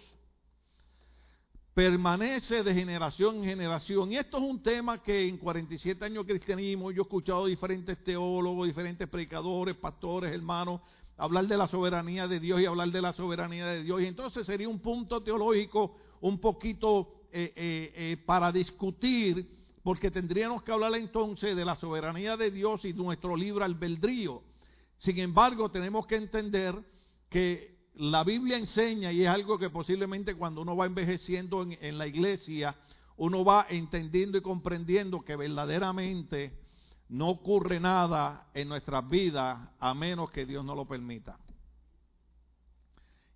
permanece 1.78 2.64
de 2.64 2.74
generación 2.74 3.36
en 3.36 3.44
generación. 3.44 4.12
Y 4.12 4.18
esto 4.18 4.38
es 4.38 4.44
un 4.44 4.64
tema 4.64 5.04
que 5.04 5.28
en 5.28 5.38
47 5.38 6.06
años 6.06 6.26
de 6.26 6.34
cristianismo 6.34 6.90
yo 6.90 7.04
he 7.04 7.06
escuchado 7.06 7.46
diferentes 7.46 8.04
teólogos, 8.04 8.66
diferentes 8.66 9.08
predicadores, 9.08 9.76
pastores, 9.76 10.32
hermanos, 10.34 10.82
hablar 11.18 11.46
de 11.46 11.56
la 11.56 11.68
soberanía 11.68 12.28
de 12.28 12.40
Dios 12.40 12.60
y 12.62 12.66
hablar 12.66 12.90
de 12.90 13.00
la 13.00 13.14
soberanía 13.14 13.68
de 13.68 13.84
Dios. 13.84 14.02
Y 14.02 14.08
entonces 14.08 14.48
sería 14.48 14.68
un 14.68 14.80
punto 14.80 15.22
teológico 15.22 15.96
un 16.22 16.40
poquito 16.40 17.28
eh, 17.32 17.54
eh, 17.56 17.94
eh, 17.96 18.18
para 18.26 18.52
discutir, 18.52 19.48
porque 19.84 20.10
tendríamos 20.10 20.64
que 20.64 20.72
hablar 20.72 20.96
entonces 20.96 21.56
de 21.56 21.64
la 21.64 21.76
soberanía 21.76 22.36
de 22.38 22.50
Dios 22.50 22.86
y 22.86 22.94
nuestro 22.94 23.36
libre 23.36 23.64
albedrío. 23.64 24.42
Sin 24.98 25.20
embargo, 25.20 25.70
tenemos 25.70 26.08
que 26.08 26.16
entender 26.16 26.74
que 27.30 27.77
la 27.98 28.24
Biblia 28.24 28.58
enseña, 28.58 29.12
y 29.12 29.24
es 29.24 29.30
algo 29.30 29.58
que 29.58 29.72
posiblemente 29.72 30.36
cuando 30.36 30.62
uno 30.62 30.76
va 30.76 30.86
envejeciendo 30.86 31.64
en, 31.64 31.98
la 31.98 32.06
iglesia, 32.06 32.76
uno 33.18 33.44
va 33.44 33.66
entendiendo 33.70 34.38
y 34.38 34.42
comprendiendo 34.42 35.22
que 35.22 35.36
verdaderamente 35.36 36.54
no 37.10 37.30
ocurre 37.30 37.80
nada 37.80 38.50
en 38.54 38.70
nuestras 38.70 39.08
vidas 39.10 39.58
a 39.80 39.94
menos 39.96 40.30
que 40.30 40.46
Dios 40.46 40.64
no 40.64 40.76
lo 40.76 40.86
permita. 40.86 41.40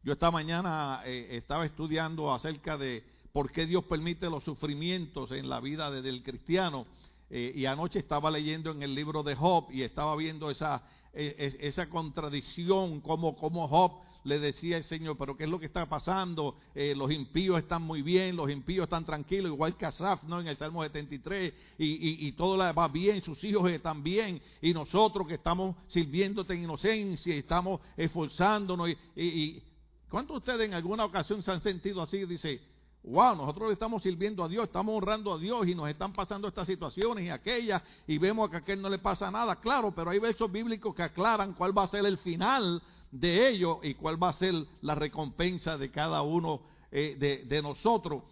Yo 0.03 0.13
esta 0.13 0.29
mañana 0.29 1.01
eh, 1.05 1.29
estaba 1.31 1.65
estudiando 1.65 2.31
acerca 2.31 2.77
de 2.77 3.03
por 3.33 3.51
qué 3.51 3.65
Dios 3.65 3.83
permite 3.85 4.29
los 4.29 4.43
sufrimientos 4.43 5.31
en 5.31 5.49
la 5.49 5.59
vida 5.59 5.89
del 5.89 6.21
cristiano 6.21 6.85
eh, 7.31 7.51
y 7.55 7.65
anoche 7.65 7.97
estaba 7.97 8.29
leyendo 8.29 8.69
en 8.71 8.83
el 8.83 8.93
libro 8.93 9.23
de 9.23 9.35
Job 9.35 9.71
y 9.71 9.81
estaba 9.81 10.15
viendo 10.15 10.51
esa, 10.51 10.83
eh, 11.13 11.57
esa 11.61 11.89
contradicción, 11.89 13.01
como, 13.01 13.35
como 13.35 13.67
Job 13.67 14.10
le 14.23 14.39
decía 14.39 14.77
el 14.77 14.83
Señor, 14.83 15.17
pero 15.17 15.35
¿qué 15.35 15.45
es 15.45 15.49
lo 15.49 15.59
que 15.59 15.65
está 15.65 15.87
pasando? 15.87 16.55
Eh, 16.75 16.93
los 16.95 17.11
impíos 17.11 17.57
están 17.57 17.81
muy 17.81 18.01
bien, 18.01 18.35
los 18.35 18.49
impíos 18.49 18.83
están 18.83 19.05
tranquilos, 19.05 19.51
igual 19.51 19.75
que 19.77 19.85
Asaf, 19.85 20.23
¿no? 20.23 20.39
En 20.39 20.47
el 20.47 20.57
Salmo 20.57 20.83
73, 20.83 21.53
y, 21.77 21.85
y, 21.85 22.27
y 22.27 22.31
todo 22.33 22.57
va 22.57 22.87
bien, 22.87 23.23
sus 23.23 23.43
hijos 23.43 23.69
están 23.71 24.03
bien, 24.03 24.41
y 24.61 24.73
nosotros 24.73 25.27
que 25.27 25.35
estamos 25.35 25.75
sirviéndote 25.87 26.53
en 26.53 26.63
inocencia, 26.63 27.35
y 27.35 27.39
estamos 27.39 27.81
esforzándonos, 27.97 28.89
y, 29.15 29.63
¿cuántos 30.09 30.35
de 30.35 30.37
ustedes 30.37 30.67
en 30.67 30.75
alguna 30.75 31.05
ocasión 31.05 31.41
se 31.41 31.51
han 31.51 31.61
sentido 31.61 32.01
así? 32.01 32.23
Dice, 32.25 32.61
wow, 33.03 33.35
nosotros 33.35 33.69
le 33.69 33.73
estamos 33.73 34.03
sirviendo 34.03 34.43
a 34.43 34.47
Dios, 34.47 34.65
estamos 34.65 34.95
honrando 34.95 35.33
a 35.33 35.39
Dios 35.39 35.67
y 35.67 35.73
nos 35.73 35.89
están 35.89 36.13
pasando 36.13 36.47
estas 36.47 36.67
situaciones 36.67 37.25
y 37.25 37.29
aquellas 37.29 37.81
y 38.05 38.19
vemos 38.19 38.49
que 38.49 38.57
a 38.57 38.59
aquel 38.59 38.81
no 38.81 38.89
le 38.89 38.99
pasa 38.99 39.31
nada, 39.31 39.55
claro, 39.55 39.91
pero 39.95 40.11
hay 40.11 40.19
versos 40.19 40.51
bíblicos 40.51 40.93
que 40.93 41.01
aclaran 41.01 41.53
cuál 41.53 41.75
va 41.75 41.83
a 41.83 41.87
ser 41.87 42.05
el 42.05 42.19
final 42.19 42.81
de 43.11 43.49
ellos 43.49 43.77
y 43.83 43.93
cuál 43.95 44.21
va 44.21 44.29
a 44.29 44.33
ser 44.33 44.53
la 44.81 44.95
recompensa 44.95 45.77
de 45.77 45.91
cada 45.91 46.21
uno 46.21 46.61
eh, 46.91 47.45
de, 47.47 47.61
nosotros. 47.61 48.23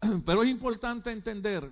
Pero 0.24 0.42
es 0.42 0.50
importante 0.50 1.10
entender 1.10 1.70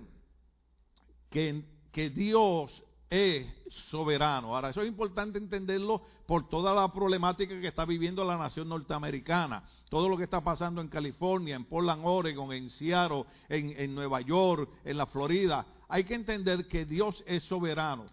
que, 1.29 1.63
que 1.91 2.09
Dios 2.09 2.71
es 3.09 3.47
soberano. 3.89 4.55
Ahora, 4.55 4.69
eso 4.69 4.81
es 4.81 4.87
importante 4.87 5.37
entenderlo 5.37 6.01
por 6.27 6.47
toda 6.49 6.73
la 6.73 6.91
problemática 6.91 7.59
que 7.59 7.67
está 7.67 7.85
viviendo 7.85 8.23
la 8.23 8.37
nación 8.37 8.69
norteamericana. 8.69 9.63
Todo 9.89 10.07
lo 10.07 10.17
que 10.17 10.25
está 10.25 10.41
pasando 10.43 10.81
en 10.81 10.87
California, 10.87 11.55
en 11.55 11.65
Portland, 11.65 12.03
Oregon, 12.05 12.53
en 12.53 12.69
Seattle, 12.69 13.25
en, 13.47 13.73
en 13.77 13.95
Nueva 13.95 14.21
York, 14.21 14.69
en 14.85 14.97
la 14.97 15.07
Florida. 15.07 15.65
Hay 15.87 16.03
que 16.03 16.13
entender 16.13 16.67
que 16.67 16.85
Dios 16.85 17.23
es 17.25 17.43
soberano. 17.43 18.05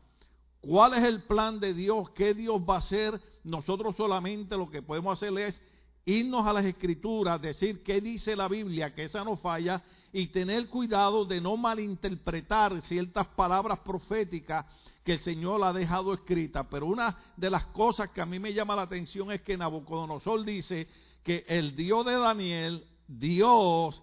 ¿Cuál 0.61 0.95
es 0.95 1.05
el 1.05 1.23
plan 1.25 1.61
de 1.61 1.75
Dios? 1.75 2.11
¿Qué 2.11 2.35
Dios 2.35 2.61
va 2.69 2.76
a 2.76 2.78
hacer? 2.78 3.21
Nosotros 3.47 3.95
solamente 3.97 4.57
lo 4.57 4.69
que 4.69 4.83
podemos 4.83 5.17
hacer 5.17 5.38
es 5.38 5.61
irnos 6.05 6.45
a 6.45 6.53
las 6.53 6.65
escrituras, 6.65 7.41
decir 7.41 7.81
qué 7.85 8.00
dice 8.00 8.35
la 8.35 8.49
Biblia, 8.49 8.93
que 8.93 9.05
esa 9.05 9.23
no 9.23 9.37
falla, 9.37 9.85
y 10.12 10.26
tener 10.29 10.69
cuidado 10.69 11.25
de 11.25 11.41
no 11.41 11.57
malinterpretar 11.57 12.83
ciertas 12.83 13.29
palabras 13.29 13.79
proféticas 13.81 14.67
que 15.05 15.15
el 15.15 15.21
Señor 15.21 15.62
ha 15.62 15.73
dejado 15.73 16.12
escritas. 16.12 16.67
Pero 16.69 16.87
una 16.87 17.17
de 17.37 17.49
las 17.49 17.67
cosas 17.67 18.11
que 18.11 18.21
a 18.21 18.26
mí 18.26 18.41
me 18.41 18.53
llama 18.53 18.75
la 18.75 18.83
atención 18.83 19.31
es 19.31 19.43
que 19.43 19.57
Nabucodonosor 19.57 20.45
dice 20.45 20.88
que 21.23 21.45
el 21.47 21.76
Dios 21.76 22.05
de 22.05 22.15
Daniel, 22.15 22.85
Dios, 23.07 24.03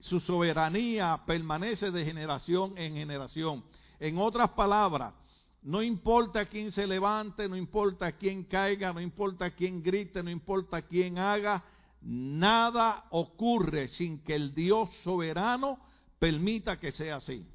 su 0.00 0.20
soberanía 0.20 1.22
permanece 1.26 1.90
de 1.90 2.04
generación 2.04 2.76
en 2.76 2.94
generación. 2.94 3.64
En 3.98 4.18
otras 4.18 4.50
palabras, 4.50 5.14
no 5.62 5.82
importa 5.82 6.46
quién 6.46 6.72
se 6.72 6.86
levante, 6.86 7.48
no 7.48 7.56
importa 7.56 8.12
quién 8.12 8.44
caiga, 8.44 8.92
no 8.92 9.00
importa 9.00 9.50
quién 9.50 9.82
grite, 9.82 10.22
no 10.22 10.30
importa 10.30 10.82
quién 10.82 11.18
haga, 11.18 11.62
nada 12.00 13.06
ocurre 13.10 13.88
sin 13.88 14.22
que 14.24 14.34
el 14.34 14.54
Dios 14.54 14.88
soberano 15.04 15.78
permita 16.18 16.78
que 16.80 16.92
sea 16.92 17.16
así. 17.16 17.46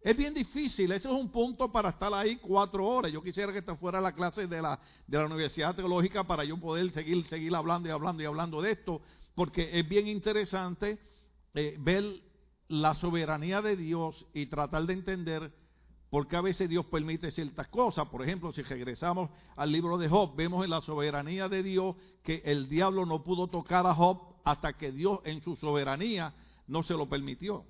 Es 0.00 0.16
bien 0.16 0.32
difícil, 0.32 0.92
ese 0.92 1.08
es 1.08 1.14
un 1.14 1.30
punto 1.30 1.72
para 1.72 1.90
estar 1.90 2.12
ahí 2.14 2.36
cuatro 2.36 2.86
horas. 2.86 3.10
Yo 3.10 3.22
quisiera 3.22 3.52
que 3.52 3.58
esta 3.58 3.76
fuera 3.76 4.00
la 4.00 4.12
clase 4.12 4.46
de 4.46 4.62
la, 4.62 4.78
de 5.06 5.18
la 5.18 5.26
Universidad 5.26 5.74
Teológica 5.74 6.24
para 6.24 6.44
yo 6.44 6.56
poder 6.58 6.90
seguir, 6.92 7.26
seguir 7.28 7.54
hablando 7.54 7.88
y 7.88 7.92
hablando 7.92 8.22
y 8.22 8.26
hablando 8.26 8.62
de 8.62 8.72
esto, 8.72 9.02
porque 9.34 9.78
es 9.78 9.88
bien 9.88 10.06
interesante 10.06 10.98
eh, 11.54 11.76
ver 11.80 12.04
la 12.68 12.94
soberanía 12.94 13.60
de 13.60 13.76
Dios 13.76 14.26
y 14.34 14.46
tratar 14.46 14.84
de 14.84 14.92
entender 14.92 15.52
porque 16.10 16.36
a 16.36 16.40
veces 16.40 16.68
Dios 16.68 16.86
permite 16.86 17.30
ciertas 17.30 17.68
cosas. 17.68 18.08
Por 18.08 18.22
ejemplo, 18.22 18.52
si 18.52 18.62
regresamos 18.62 19.30
al 19.56 19.70
libro 19.70 19.98
de 19.98 20.08
Job, 20.08 20.34
vemos 20.34 20.64
en 20.64 20.70
la 20.70 20.80
soberanía 20.80 21.48
de 21.48 21.62
Dios 21.62 21.96
que 22.22 22.42
el 22.44 22.68
diablo 22.68 23.04
no 23.04 23.22
pudo 23.22 23.48
tocar 23.48 23.86
a 23.86 23.94
Job 23.94 24.20
hasta 24.44 24.72
que 24.72 24.90
Dios 24.90 25.20
en 25.24 25.42
su 25.42 25.56
soberanía 25.56 26.32
no 26.66 26.82
se 26.82 26.94
lo 26.94 27.08
permitió. 27.08 27.64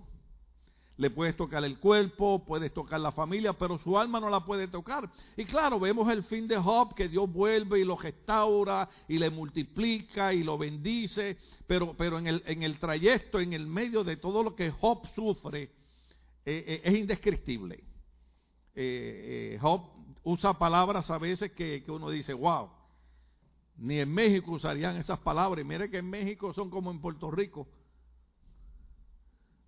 Le 0.96 1.10
puedes 1.10 1.36
tocar 1.36 1.64
el 1.64 1.78
cuerpo, 1.78 2.44
puedes 2.44 2.74
tocar 2.74 2.98
la 3.00 3.12
familia, 3.12 3.52
pero 3.52 3.78
su 3.78 3.96
alma 3.96 4.18
no 4.18 4.28
la 4.28 4.44
puede 4.44 4.66
tocar. 4.66 5.08
Y 5.36 5.44
claro, 5.44 5.78
vemos 5.78 6.10
el 6.10 6.24
fin 6.24 6.48
de 6.48 6.56
Job, 6.56 6.92
que 6.94 7.08
Dios 7.08 7.32
vuelve 7.32 7.78
y 7.78 7.84
lo 7.84 7.96
restaura 7.96 8.88
y 9.06 9.16
le 9.16 9.30
multiplica 9.30 10.34
y 10.34 10.42
lo 10.42 10.58
bendice, 10.58 11.38
pero, 11.68 11.94
pero 11.96 12.18
en, 12.18 12.26
el, 12.26 12.42
en 12.46 12.64
el 12.64 12.80
trayecto, 12.80 13.38
en 13.38 13.52
el 13.52 13.68
medio 13.68 14.02
de 14.02 14.16
todo 14.16 14.42
lo 14.42 14.56
que 14.56 14.72
Job 14.72 15.06
sufre, 15.14 15.62
eh, 16.44 16.64
eh, 16.66 16.80
es 16.82 16.94
indescriptible. 16.98 17.87
Eh, 18.80 19.54
eh, 19.54 19.58
Job 19.60 19.90
usa 20.22 20.56
palabras 20.56 21.10
a 21.10 21.18
veces 21.18 21.50
que, 21.50 21.82
uno 21.88 22.10
dice, 22.10 22.32
wow, 22.32 22.70
ni 23.76 23.98
en 23.98 24.08
México 24.08 24.52
usarían 24.52 24.96
esas 24.98 25.18
palabras. 25.18 25.64
Y 25.64 25.68
mire 25.68 25.90
que 25.90 25.98
en 25.98 26.08
México 26.08 26.54
son 26.54 26.70
como 26.70 26.92
en 26.92 27.00
Puerto 27.00 27.28
Rico. 27.28 27.66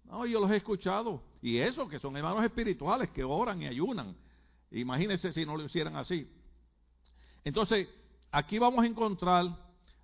No, 0.04 0.26
yo 0.26 0.38
los 0.38 0.48
he 0.52 0.58
escuchado. 0.58 1.24
Y 1.42 1.58
eso, 1.58 1.88
que 1.88 1.98
son 1.98 2.16
hermanos 2.16 2.44
espirituales 2.44 3.10
que 3.10 3.24
oran 3.24 3.60
y 3.60 3.66
ayunan. 3.66 4.16
Imagínense 4.70 5.32
si 5.32 5.44
no 5.44 5.56
lo 5.56 5.64
hicieran 5.64 5.96
así. 5.96 6.30
Entonces, 7.42 7.88
aquí 8.30 8.60
vamos 8.60 8.84
a 8.84 8.86
encontrar 8.86 9.46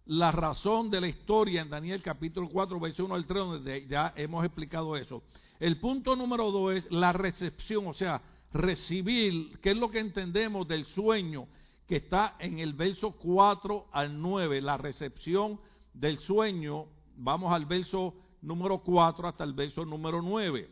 la 0.06 0.32
razón 0.32 0.90
de 0.90 1.00
la 1.00 1.06
historia 1.06 1.62
en 1.62 1.70
Daniel 1.70 2.02
capítulo 2.02 2.48
4, 2.48 2.80
versículo 2.80 3.06
1 3.06 3.14
al 3.14 3.26
3, 3.26 3.38
donde 3.38 3.86
ya 3.86 4.12
hemos 4.16 4.44
explicado 4.44 4.96
eso. 4.96 5.22
El 5.60 5.78
punto 5.78 6.16
número 6.16 6.50
2 6.50 6.74
es 6.74 6.90
la 6.90 7.12
recepción, 7.12 7.86
o 7.86 7.94
sea, 7.94 8.20
recibir, 8.52 9.58
¿qué 9.60 9.70
es 9.70 9.76
lo 9.76 9.90
que 9.90 9.98
entendemos 9.98 10.66
del 10.66 10.86
sueño 10.86 11.48
que 11.86 11.96
está 11.96 12.36
en 12.38 12.58
el 12.58 12.72
verso 12.72 13.12
4 13.12 13.88
al 13.92 14.20
9? 14.20 14.60
La 14.60 14.76
recepción 14.76 15.60
del 15.92 16.18
sueño, 16.18 16.86
vamos 17.16 17.52
al 17.52 17.66
verso 17.66 18.14
número 18.42 18.78
4 18.78 19.28
hasta 19.28 19.44
el 19.44 19.52
verso 19.52 19.84
número 19.84 20.22
9. 20.22 20.70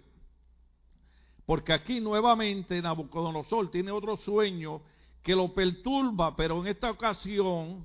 Porque 1.47 1.73
aquí 1.73 2.01
nuevamente 2.01 2.81
Nabucodonosor 2.81 3.71
tiene 3.71 3.91
otro 3.91 4.17
sueño 4.17 4.81
que 5.23 5.35
lo 5.35 5.53
perturba, 5.53 6.37
pero 6.37 6.61
en 6.61 6.69
esta 6.69 6.91
ocasión 6.91 7.85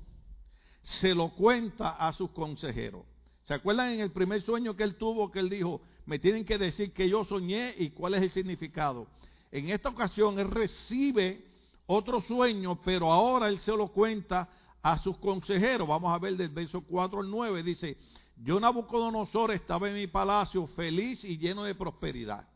se 0.82 1.14
lo 1.14 1.30
cuenta 1.30 1.90
a 1.90 2.12
sus 2.12 2.30
consejeros. 2.30 3.04
¿Se 3.44 3.54
acuerdan 3.54 3.90
en 3.90 4.00
el 4.00 4.12
primer 4.12 4.42
sueño 4.42 4.76
que 4.76 4.84
él 4.84 4.96
tuvo 4.96 5.30
que 5.30 5.40
él 5.40 5.50
dijo, 5.50 5.82
me 6.06 6.18
tienen 6.18 6.44
que 6.44 6.58
decir 6.58 6.92
que 6.92 7.08
yo 7.08 7.24
soñé 7.24 7.74
y 7.78 7.90
cuál 7.90 8.14
es 8.14 8.22
el 8.22 8.30
significado? 8.30 9.06
En 9.50 9.68
esta 9.70 9.88
ocasión 9.88 10.38
él 10.38 10.50
recibe 10.50 11.44
otro 11.86 12.20
sueño, 12.22 12.80
pero 12.82 13.10
ahora 13.10 13.48
él 13.48 13.58
se 13.60 13.72
lo 13.72 13.88
cuenta 13.88 14.48
a 14.82 14.98
sus 14.98 15.18
consejeros. 15.18 15.88
Vamos 15.88 16.12
a 16.12 16.18
ver 16.18 16.36
del 16.36 16.50
verso 16.50 16.82
4 16.82 17.20
al 17.20 17.30
9. 17.30 17.62
Dice, 17.62 17.98
yo 18.36 18.60
Nabucodonosor 18.60 19.50
estaba 19.50 19.88
en 19.88 19.94
mi 19.94 20.06
palacio 20.06 20.66
feliz 20.68 21.24
y 21.24 21.36
lleno 21.36 21.64
de 21.64 21.74
prosperidad. 21.74 22.48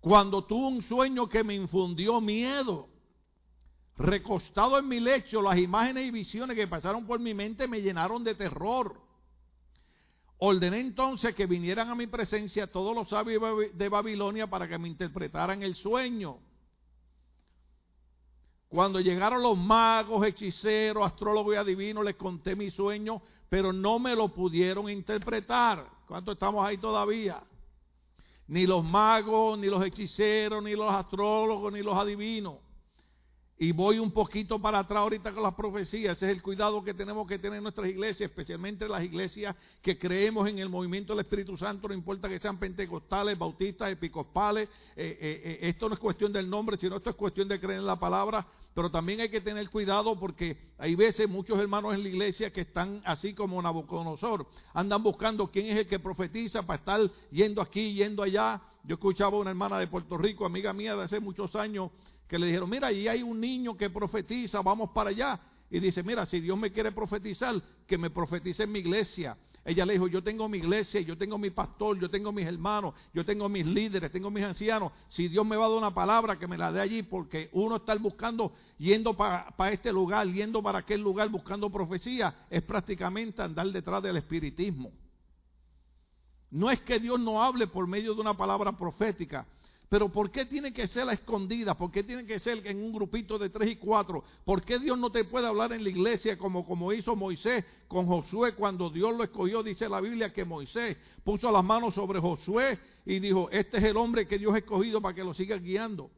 Cuando 0.00 0.44
tuve 0.44 0.68
un 0.68 0.82
sueño 0.82 1.28
que 1.28 1.44
me 1.44 1.54
infundió 1.54 2.20
miedo, 2.20 2.88
recostado 3.96 4.78
en 4.78 4.88
mi 4.88 5.00
lecho, 5.00 5.42
las 5.42 5.58
imágenes 5.58 6.06
y 6.06 6.10
visiones 6.10 6.56
que 6.56 6.68
pasaron 6.68 7.06
por 7.06 7.20
mi 7.20 7.34
mente 7.34 7.68
me 7.68 7.82
llenaron 7.82 8.24
de 8.24 8.34
terror. 8.34 9.07
Ordené 10.38 10.80
entonces 10.80 11.34
que 11.34 11.46
vinieran 11.46 11.90
a 11.90 11.96
mi 11.96 12.06
presencia 12.06 12.70
todos 12.70 12.94
los 12.94 13.08
sabios 13.08 13.42
de 13.74 13.88
Babilonia 13.88 14.46
para 14.46 14.68
que 14.68 14.78
me 14.78 14.88
interpretaran 14.88 15.62
el 15.62 15.74
sueño. 15.74 16.38
Cuando 18.68 19.00
llegaron 19.00 19.42
los 19.42 19.56
magos, 19.58 20.24
hechiceros, 20.24 21.04
astrólogos 21.04 21.54
y 21.54 21.56
adivinos, 21.56 22.04
les 22.04 22.14
conté 22.14 22.54
mi 22.54 22.70
sueño, 22.70 23.20
pero 23.48 23.72
no 23.72 23.98
me 23.98 24.14
lo 24.14 24.28
pudieron 24.28 24.88
interpretar. 24.88 25.84
¿Cuánto 26.06 26.32
estamos 26.32 26.64
ahí 26.64 26.78
todavía? 26.78 27.42
Ni 28.46 28.66
los 28.66 28.84
magos, 28.84 29.58
ni 29.58 29.66
los 29.66 29.84
hechiceros, 29.84 30.62
ni 30.62 30.72
los 30.72 30.92
astrólogos, 30.92 31.72
ni 31.72 31.82
los 31.82 31.96
adivinos. 31.96 32.56
Y 33.60 33.72
voy 33.72 33.98
un 33.98 34.12
poquito 34.12 34.60
para 34.60 34.78
atrás 34.78 35.00
ahorita 35.00 35.32
con 35.32 35.42
las 35.42 35.54
profecías. 35.54 36.16
Ese 36.16 36.26
es 36.26 36.32
el 36.32 36.42
cuidado 36.42 36.84
que 36.84 36.94
tenemos 36.94 37.26
que 37.26 37.40
tener 37.40 37.56
en 37.56 37.64
nuestras 37.64 37.88
iglesias, 37.88 38.30
especialmente 38.30 38.88
las 38.88 39.02
iglesias 39.02 39.56
que 39.82 39.98
creemos 39.98 40.48
en 40.48 40.60
el 40.60 40.68
movimiento 40.68 41.12
del 41.12 41.24
Espíritu 41.24 41.56
Santo, 41.56 41.88
no 41.88 41.94
importa 41.94 42.28
que 42.28 42.38
sean 42.38 42.58
pentecostales, 42.58 43.36
bautistas, 43.36 43.90
episcopales. 43.90 44.68
Eh, 44.94 45.18
eh, 45.20 45.42
eh, 45.44 45.58
esto 45.62 45.88
no 45.88 45.94
es 45.94 46.00
cuestión 46.00 46.32
del 46.32 46.48
nombre, 46.48 46.76
sino 46.76 46.96
esto 46.96 47.10
es 47.10 47.16
cuestión 47.16 47.48
de 47.48 47.58
creer 47.58 47.80
en 47.80 47.86
la 47.86 47.98
palabra. 47.98 48.46
Pero 48.78 48.92
también 48.92 49.20
hay 49.20 49.28
que 49.28 49.40
tener 49.40 49.68
cuidado 49.70 50.16
porque 50.16 50.56
hay 50.78 50.94
veces 50.94 51.28
muchos 51.28 51.58
hermanos 51.58 51.94
en 51.94 52.02
la 52.04 52.10
iglesia 52.10 52.52
que 52.52 52.60
están 52.60 53.02
así 53.04 53.34
como 53.34 53.60
Nabucodonosor. 53.60 54.46
Andan 54.72 55.02
buscando 55.02 55.50
quién 55.50 55.66
es 55.66 55.78
el 55.78 55.88
que 55.88 55.98
profetiza 55.98 56.62
para 56.62 56.78
estar 56.78 57.00
yendo 57.32 57.60
aquí, 57.60 57.94
yendo 57.94 58.22
allá. 58.22 58.62
Yo 58.84 58.94
escuchaba 58.94 59.36
a 59.36 59.40
una 59.40 59.50
hermana 59.50 59.80
de 59.80 59.88
Puerto 59.88 60.16
Rico, 60.16 60.46
amiga 60.46 60.72
mía 60.72 60.94
de 60.94 61.02
hace 61.02 61.18
muchos 61.18 61.56
años 61.56 61.90
que 62.28 62.38
le 62.38 62.46
dijeron, 62.46 62.70
mira, 62.70 62.86
ahí 62.86 63.08
hay 63.08 63.20
un 63.20 63.40
niño 63.40 63.76
que 63.76 63.90
profetiza, 63.90 64.62
vamos 64.62 64.90
para 64.90 65.10
allá. 65.10 65.40
Y 65.72 65.80
dice, 65.80 66.04
mira, 66.04 66.24
si 66.26 66.38
Dios 66.38 66.56
me 66.56 66.70
quiere 66.70 66.92
profetizar, 66.92 67.60
que 67.84 67.98
me 67.98 68.10
profetice 68.10 68.62
en 68.62 68.70
mi 68.70 68.78
iglesia. 68.78 69.36
Ella 69.68 69.84
le 69.84 69.92
dijo, 69.92 70.08
yo 70.08 70.22
tengo 70.22 70.48
mi 70.48 70.56
iglesia, 70.56 70.98
yo 71.02 71.14
tengo 71.18 71.36
mi 71.36 71.50
pastor, 71.50 72.00
yo 72.00 72.08
tengo 72.08 72.32
mis 72.32 72.46
hermanos, 72.46 72.94
yo 73.12 73.22
tengo 73.22 73.50
mis 73.50 73.66
líderes, 73.66 74.10
tengo 74.10 74.30
mis 74.30 74.42
ancianos. 74.42 74.92
Si 75.10 75.28
Dios 75.28 75.44
me 75.44 75.56
va 75.56 75.66
a 75.66 75.68
dar 75.68 75.76
una 75.76 75.92
palabra, 75.92 76.38
que 76.38 76.46
me 76.46 76.56
la 76.56 76.72
dé 76.72 76.80
allí, 76.80 77.02
porque 77.02 77.50
uno 77.52 77.76
está 77.76 77.94
buscando, 77.96 78.54
yendo 78.78 79.14
para, 79.14 79.50
para 79.50 79.72
este 79.72 79.92
lugar, 79.92 80.26
yendo 80.28 80.62
para 80.62 80.78
aquel 80.78 81.02
lugar, 81.02 81.28
buscando 81.28 81.68
profecía, 81.68 82.46
es 82.48 82.62
prácticamente 82.62 83.42
andar 83.42 83.66
detrás 83.66 84.02
del 84.02 84.16
espiritismo. 84.16 84.90
No 86.50 86.70
es 86.70 86.80
que 86.80 86.98
Dios 86.98 87.20
no 87.20 87.42
hable 87.42 87.66
por 87.66 87.86
medio 87.86 88.14
de 88.14 88.22
una 88.22 88.34
palabra 88.34 88.72
profética, 88.72 89.46
pero 89.88 90.10
¿por 90.10 90.30
qué 90.30 90.44
tiene 90.44 90.72
que 90.72 90.86
ser 90.86 91.06
la 91.06 91.14
escondida? 91.14 91.74
¿Por 91.74 91.90
qué 91.90 92.02
tiene 92.02 92.26
que 92.26 92.38
ser 92.38 92.66
en 92.66 92.82
un 92.82 92.92
grupito 92.92 93.38
de 93.38 93.48
tres 93.48 93.70
y 93.70 93.76
cuatro? 93.76 94.22
¿Por 94.44 94.62
qué 94.62 94.78
Dios 94.78 94.98
no 94.98 95.10
te 95.10 95.24
puede 95.24 95.46
hablar 95.46 95.72
en 95.72 95.82
la 95.82 95.88
iglesia 95.88 96.36
como, 96.36 96.66
como 96.66 96.92
hizo 96.92 97.16
Moisés 97.16 97.64
con 97.88 98.06
Josué 98.06 98.54
cuando 98.54 98.90
Dios 98.90 99.16
lo 99.16 99.24
escogió? 99.24 99.62
Dice 99.62 99.88
la 99.88 100.02
Biblia 100.02 100.32
que 100.32 100.44
Moisés 100.44 100.98
puso 101.24 101.50
las 101.50 101.64
manos 101.64 101.94
sobre 101.94 102.20
Josué 102.20 102.78
y 103.06 103.18
dijo, 103.18 103.48
este 103.50 103.78
es 103.78 103.84
el 103.84 103.96
hombre 103.96 104.28
que 104.28 104.38
Dios 104.38 104.54
ha 104.54 104.58
escogido 104.58 105.00
para 105.00 105.14
que 105.14 105.24
lo 105.24 105.32
siga 105.32 105.56
guiando. 105.56 106.10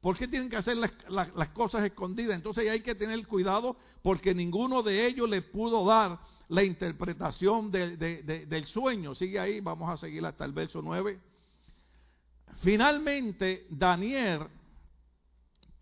¿Por 0.00 0.16
qué 0.16 0.26
tienen 0.26 0.48
que 0.48 0.56
hacer 0.56 0.76
las, 0.76 1.48
cosas 1.50 1.84
escondidas? 1.84 2.36
Entonces 2.36 2.70
hay 2.70 2.80
que 2.80 2.94
tener 2.94 3.26
cuidado 3.26 3.76
porque 4.00 4.34
ninguno 4.34 4.82
de 4.82 5.06
ellos 5.06 5.28
le 5.28 5.42
pudo 5.42 5.84
dar 5.84 6.20
la 6.48 6.62
interpretación 6.62 7.70
del 7.70 8.66
sueño. 8.66 9.14
Sigue 9.14 9.38
ahí, 9.38 9.60
vamos 9.60 9.90
a 9.90 9.98
seguir 9.98 10.24
hasta 10.24 10.46
el 10.46 10.52
verso 10.52 10.80
9. 10.80 11.18
Finalmente, 12.60 13.66
Daniel, 13.70 14.48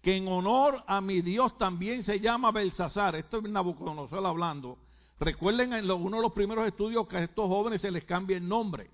que 0.02 0.16
en 0.16 0.28
honor 0.28 0.85
a 0.87 1.00
mi 1.00 1.23
Dios 1.23 1.56
también 1.59 2.04
se 2.04 2.21
llama 2.21 2.52
Belsasar, 2.52 3.16
esto 3.16 3.38
es 3.38 3.50
Nabucodonosor 3.50 4.25
hablando. 4.25 4.78
Recuerden 5.18 5.73
en 5.73 5.90
uno 5.90 6.18
de 6.18 6.23
los 6.23 6.33
primeros 6.33 6.66
estudios 6.66 7.09
que 7.09 7.16
a 7.16 7.25
estos 7.25 7.49
jóvenes 7.49 7.80
se 7.80 7.90
les 7.90 8.04
cambia 8.04 8.37
el 8.37 8.47
nombre. 8.47 8.90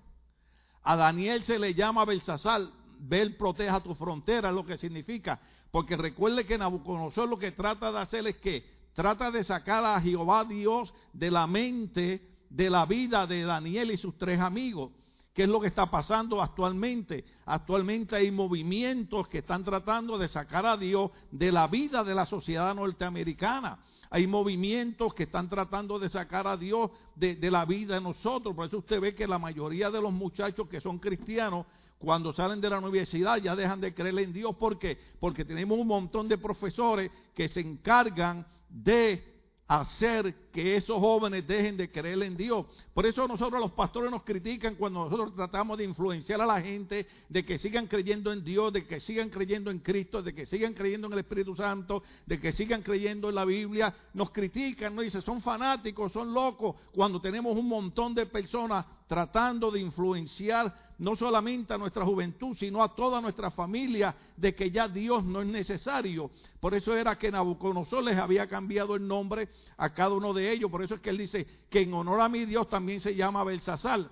A 0.83 0.95
Daniel 0.95 1.43
se 1.43 1.59
le 1.59 1.73
llama 1.73 2.05
Belsasar, 2.05 2.61
Bel 2.99 3.35
proteja 3.35 3.81
tu 3.81 3.93
frontera, 3.95 4.51
lo 4.51 4.65
que 4.65 4.77
significa. 4.77 5.39
Porque 5.69 5.97
recuerde 5.97 6.45
que 6.45 6.57
Nabucodonosor 6.57 7.27
lo 7.27 7.37
que 7.37 7.51
trata 7.51 7.91
de 7.91 7.99
hacer 7.99 8.25
es 8.27 8.37
que 8.37 8.65
trata 8.93 9.29
de 9.29 9.43
sacar 9.43 9.83
a 9.83 9.99
Jehová 9.99 10.45
Dios 10.45 10.93
de 11.11 11.29
la 11.29 11.45
mente, 11.47 12.21
de 12.49 12.69
la 12.69 12.85
vida 12.85 13.27
de 13.27 13.43
Daniel 13.43 13.91
y 13.91 13.97
sus 13.97 14.17
tres 14.17 14.39
amigos. 14.39 14.91
¿Qué 15.33 15.43
es 15.43 15.49
lo 15.49 15.59
que 15.59 15.67
está 15.67 15.89
pasando 15.89 16.41
actualmente? 16.43 17.25
Actualmente 17.45 18.15
hay 18.15 18.29
movimientos 18.29 19.27
que 19.27 19.39
están 19.39 19.63
tratando 19.63 20.17
de 20.19 20.27
sacar 20.27 20.65
a 20.65 20.77
Dios 20.77 21.09
de 21.31 21.51
la 21.51 21.67
vida 21.67 22.03
de 22.03 22.13
la 22.13 22.27
sociedad 22.27 22.75
norteamericana. 22.75 23.79
Hay 24.11 24.27
movimientos 24.27 25.11
que 25.15 25.23
están 25.23 25.49
tratando 25.49 25.97
de 25.97 26.07
sacar 26.07 26.45
a 26.45 26.55
Dios 26.55 26.91
de, 27.15 27.35
la 27.49 27.65
vida 27.65 27.95
de 27.95 28.01
nosotros. 28.01 28.55
Por 28.55 28.67
eso 28.67 28.77
usted 28.77 29.01
ve 29.01 29.15
que 29.15 29.25
la 29.25 29.39
mayoría 29.39 29.89
de 29.89 29.99
los 29.99 30.13
muchachos 30.13 30.69
que 30.69 30.79
son 30.79 30.99
cristianos 30.99 31.65
cuando 31.97 32.31
salen 32.31 32.61
de 32.61 32.69
la 32.69 32.77
universidad 32.77 33.37
ya 33.37 33.55
dejan 33.55 33.81
de 33.81 33.91
creer 33.91 34.19
en 34.19 34.33
Dios. 34.33 34.55
¿Por 34.55 34.77
qué? 34.77 34.99
Porque 35.19 35.43
tenemos 35.43 35.79
un 35.79 35.87
montón 35.87 36.27
de 36.27 36.37
profesores 36.37 37.09
que 37.33 37.49
se 37.49 37.61
encargan 37.61 38.45
de 38.69 39.32
hacer 39.79 40.35
que 40.51 40.75
esos 40.75 40.99
jóvenes 40.99 41.47
dejen 41.47 41.77
de 41.77 41.91
creer 41.91 42.21
en 42.21 42.37
Dios. 42.37 42.67
Por 42.93 43.07
eso 43.07 43.27
nosotros 43.27 43.59
los 43.59 43.71
pastores 43.71 44.11
nos 44.11 44.21
critican 44.21 44.75
cuando 44.75 45.05
nosotros 45.05 45.35
tratamos 45.35 45.79
de 45.79 45.83
influenciar 45.83 46.39
a 46.41 46.45
la 46.45 46.61
gente 46.61 47.07
de 47.27 47.43
que 47.43 47.57
sigan 47.57 47.87
creyendo 47.87 48.31
en 48.31 48.43
Dios, 48.43 48.71
de 48.71 48.85
que 48.85 48.99
sigan 48.99 49.29
creyendo 49.29 49.71
en 49.71 49.79
Cristo, 49.79 50.21
de 50.21 50.35
que 50.35 50.45
sigan 50.45 50.73
creyendo 50.73 51.07
en 51.07 51.13
el 51.13 51.19
Espíritu 51.19 51.55
Santo, 51.55 52.03
de 52.27 52.39
que 52.39 52.53
sigan 52.53 52.83
creyendo 52.83 53.29
en 53.29 53.35
la 53.35 53.45
Biblia. 53.45 53.95
Nos 54.13 54.29
critican, 54.29 54.95
nos 54.95 55.05
dicen, 55.05 55.23
son 55.23 55.41
fanáticos, 55.41 56.11
son 56.11 56.31
locos, 56.31 56.75
cuando 56.91 57.19
tenemos 57.19 57.57
un 57.57 57.67
montón 57.67 58.13
de 58.13 58.27
personas 58.27 58.85
tratando 59.07 59.71
de 59.71 59.79
influenciar 59.79 60.93
no 60.97 61.15
solamente 61.15 61.73
a 61.73 61.77
nuestra 61.77 62.05
juventud, 62.05 62.55
sino 62.57 62.81
a 62.81 62.95
toda 62.95 63.19
nuestra 63.19 63.51
familia, 63.51 64.15
de 64.37 64.55
que 64.55 64.71
ya 64.71 64.87
Dios 64.87 65.23
no 65.23 65.41
es 65.41 65.47
necesario. 65.47 66.31
Por 66.59 66.73
eso 66.73 66.95
era 66.95 67.17
que 67.17 67.31
Nabucodonosor 67.31 68.03
les 68.03 68.17
había 68.17 68.47
cambiado 68.47 68.95
el 68.95 69.07
nombre 69.07 69.49
a 69.77 69.93
cada 69.93 70.15
uno 70.15 70.33
de 70.33 70.51
ellos. 70.51 70.71
Por 70.71 70.83
eso 70.83 70.95
es 70.95 71.01
que 71.01 71.09
él 71.09 71.17
dice 71.17 71.45
que 71.69 71.81
en 71.81 71.93
honor 71.93 72.21
a 72.21 72.29
mi 72.29 72.45
Dios 72.45 72.69
también 72.69 73.01
se 73.01 73.15
llama 73.15 73.43
Belsasar. 73.43 74.09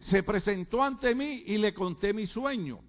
Se 0.00 0.22
presentó 0.22 0.82
ante 0.82 1.14
mí 1.14 1.44
y 1.46 1.58
le 1.58 1.72
conté 1.72 2.12
mi 2.12 2.26
sueño. 2.26 2.80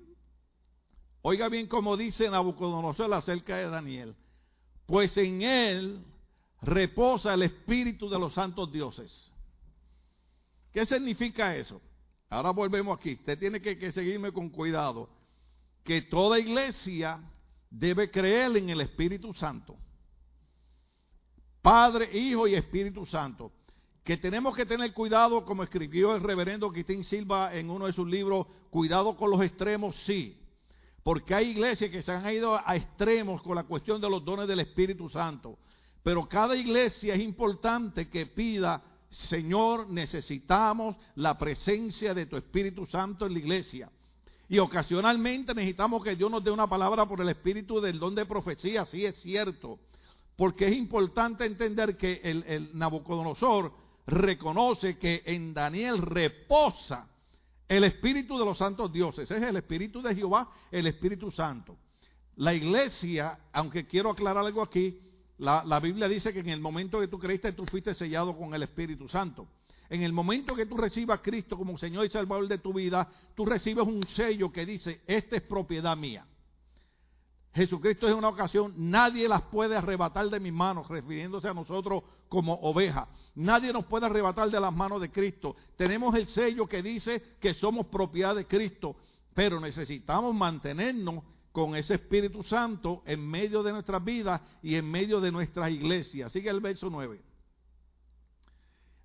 Oiga 1.21 1.49
bien 1.49 1.67
como 1.67 1.97
dice 1.97 2.29
Nabucodonosor 2.29 3.13
acerca 3.13 3.57
de 3.57 3.69
Daniel. 3.69 4.15
Pues 4.85 5.15
en 5.17 5.41
él 5.41 6.05
reposa 6.61 7.33
el 7.33 7.43
espíritu 7.43 8.09
de 8.09 8.19
los 8.19 8.33
santos 8.33 8.71
dioses. 8.71 9.31
¿Qué 10.75 10.85
significa 10.85 11.55
eso? 11.55 11.81
Ahora 12.29 12.49
volvemos 12.49 12.99
aquí. 12.99 13.13
Usted 13.13 13.39
tiene 13.39 13.61
que, 13.61 13.93
seguirme 13.93 14.33
con 14.33 14.49
cuidado. 14.49 15.07
Que 15.85 16.01
toda 16.01 16.37
iglesia 16.37 17.17
debe 17.69 18.11
creer 18.11 18.57
en 18.57 18.69
el 18.69 18.81
Espíritu 18.81 19.33
Santo. 19.33 19.77
Padre, 21.61 22.09
Hijo 22.11 22.45
y 22.45 22.55
Espíritu 22.55 23.05
Santo. 23.05 23.53
Que 24.03 24.17
tenemos 24.17 24.53
que 24.53 24.65
tener 24.65 24.93
cuidado, 24.93 25.45
como 25.45 25.63
escribió 25.63 26.13
el 26.13 26.21
reverendo 26.21 26.73
Quistín 26.73 27.05
Silva 27.05 27.55
en 27.55 27.69
uno 27.69 27.85
de 27.85 27.93
sus 27.93 28.09
libros, 28.09 28.45
cuidado 28.69 29.15
con 29.15 29.31
los 29.31 29.41
extremos, 29.41 29.95
sí. 30.05 30.37
Porque 31.03 31.33
hay 31.33 31.51
iglesias 31.51 31.89
que 31.89 32.01
se 32.01 32.11
han 32.11 32.29
ido 32.33 32.53
a 32.53 32.75
extremos 32.75 33.41
con 33.41 33.55
la 33.55 33.63
cuestión 33.63 34.01
de 34.01 34.09
los 34.09 34.25
dones 34.25 34.45
del 34.45 34.59
Espíritu 34.59 35.09
Santo. 35.09 35.57
Pero 36.03 36.27
cada 36.27 36.53
iglesia 36.53 37.13
es 37.13 37.21
importante 37.21 38.09
que 38.09 38.25
pida 38.25 38.83
Señor, 39.15 39.89
necesitamos 39.89 40.97
la 41.15 41.37
presencia 41.37 42.13
de 42.13 42.25
tu 42.25 42.35
Espíritu 42.35 42.85
Santo 42.85 43.25
en 43.25 43.33
la 43.33 43.39
iglesia. 43.39 43.89
Y 44.49 44.59
ocasionalmente 44.59 45.55
necesitamos 45.55 46.03
que 46.03 46.15
Dios 46.15 46.29
nos 46.29 46.43
dé 46.43 46.51
una 46.51 46.67
palabra 46.67 47.07
por 47.07 47.21
el 47.21 47.29
Espíritu 47.29 47.79
del 47.79 47.97
don 47.97 48.13
de 48.13 48.25
profecía, 48.25 48.85
sí 48.85 49.05
es 49.05 49.15
cierto. 49.21 49.79
Porque 50.35 50.67
es 50.67 50.75
importante 50.75 51.45
entender 51.45 51.95
que 51.95 52.19
el, 52.23 52.43
el 52.45 52.77
Nabucodonosor 52.77 53.71
reconoce 54.05 54.97
que 54.99 55.23
en 55.25 55.53
Daniel 55.53 55.99
reposa 55.99 57.07
el 57.69 57.85
Espíritu 57.85 58.37
de 58.37 58.45
los 58.45 58.57
santos 58.57 58.91
dioses. 58.91 59.31
es 59.31 59.41
el 59.41 59.55
Espíritu 59.55 60.01
de 60.01 60.13
Jehová, 60.13 60.51
el 60.71 60.87
Espíritu 60.87 61.31
Santo. 61.31 61.77
La 62.35 62.53
iglesia, 62.53 63.39
aunque 63.53 63.87
quiero 63.87 64.09
aclarar 64.09 64.45
algo 64.45 64.61
aquí, 64.61 64.99
la, 65.37 65.79
Biblia 65.79 66.07
dice 66.07 66.33
que 66.33 66.39
en 66.39 66.49
el 66.49 66.61
momento 66.61 66.99
que 66.99 67.07
tú 67.07 67.19
creíste, 67.19 67.51
tú 67.53 67.65
fuiste 67.65 67.93
sellado 67.93 68.37
con 68.37 68.53
el 68.53 68.63
Espíritu 68.63 69.09
Santo. 69.09 69.47
En 69.89 70.01
el 70.01 70.13
momento 70.13 70.55
que 70.55 70.65
tú 70.65 70.77
recibas 70.77 71.19
a 71.19 71.21
Cristo 71.21 71.57
como 71.57 71.77
Señor 71.77 72.05
y 72.05 72.09
Salvador 72.09 72.47
de 72.47 72.57
tu 72.57 72.73
vida, 72.73 73.07
tú 73.35 73.45
recibes 73.45 73.85
un 73.85 74.05
sello 74.15 74.51
que 74.51 74.65
dice, 74.65 75.01
esta 75.05 75.35
es 75.35 75.41
propiedad 75.43 75.95
mía. 75.95 76.25
Jesucristo 77.53 78.07
es 78.07 78.13
una 78.13 78.27
ocasión, 78.27 78.73
nadie 78.75 79.29
las 79.29 79.43
puede 79.43 79.77
arrebatar 79.77 80.29
de 80.29 80.41
mis 80.41 80.51
manos, 80.51 80.89
refiriéndose 80.89 81.47
a 81.47 81.53
nosotros 81.53 82.03
como 82.27 82.53
ovejas. 82.55 83.07
Nadie 83.35 83.71
nos 83.71 83.85
puede 83.85 84.07
arrebatar 84.07 84.49
de 84.49 84.59
las 84.59 84.73
manos 84.73 84.99
de 84.99 85.09
Cristo. 85.09 85.55
Tenemos 85.77 86.15
el 86.15 86.27
sello 86.27 86.67
que 86.67 86.81
dice 86.81 87.37
que 87.39 87.53
somos 87.53 87.85
propiedad 87.85 88.35
de 88.35 88.45
Cristo, 88.45 88.97
pero 89.33 89.59
necesitamos 89.59 90.35
mantenernos 90.35 91.23
con 91.55 91.73
ese 91.73 91.93
Espíritu 91.93 92.43
Santo 92.43 93.01
en 93.05 93.25
medio 93.25 93.63
de 93.63 93.71
nuestras 93.71 94.03
vidas 94.03 94.41
y 94.61 94.75
en 94.75 94.91
medio 94.91 95.21
de 95.21 95.31
nuestras 95.31 95.71
iglesias. 95.71 96.33
Sigue 96.33 96.49
el 96.49 96.59
verso 96.59 96.89
9. 96.89 97.21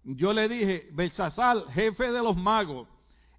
Yo 0.03 0.33
le 0.33 0.49
dije, 0.49 0.89
Belsasar, 0.91 1.71
jefe 1.71 2.11
de 2.11 2.21
los 2.21 2.37
magos. 2.37 2.89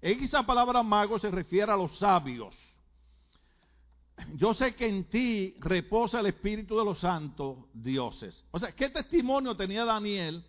En 0.00 0.24
esa 0.24 0.46
palabra 0.46 0.82
mago 0.82 1.18
se 1.18 1.30
refiere 1.30 1.70
a 1.70 1.76
los 1.76 1.94
sabios. 1.98 2.56
Yo 4.36 4.54
sé 4.54 4.74
que 4.74 4.86
en 4.86 5.04
ti 5.04 5.56
reposa 5.60 6.20
el 6.20 6.26
Espíritu 6.26 6.78
de 6.78 6.84
los 6.86 6.98
santos 6.98 7.58
dioses. 7.74 8.42
O 8.50 8.58
sea, 8.58 8.72
¿qué 8.72 8.88
testimonio 8.88 9.54
tenía 9.54 9.84
Daniel 9.84 10.42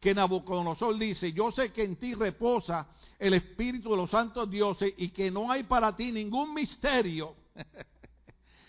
que 0.00 0.14
Nabucodonosor 0.14 0.96
dice, 0.96 1.34
yo 1.34 1.52
sé 1.52 1.70
que 1.70 1.84
en 1.84 1.96
ti 1.96 2.14
reposa 2.14 2.88
el 3.18 3.34
Espíritu 3.34 3.90
de 3.90 3.96
los 3.98 4.10
santos 4.10 4.50
dioses 4.50 4.94
y 4.96 5.10
que 5.10 5.30
no 5.30 5.50
hay 5.50 5.64
para 5.64 5.94
ti 5.94 6.12
ningún 6.12 6.54
misterio 6.54 7.34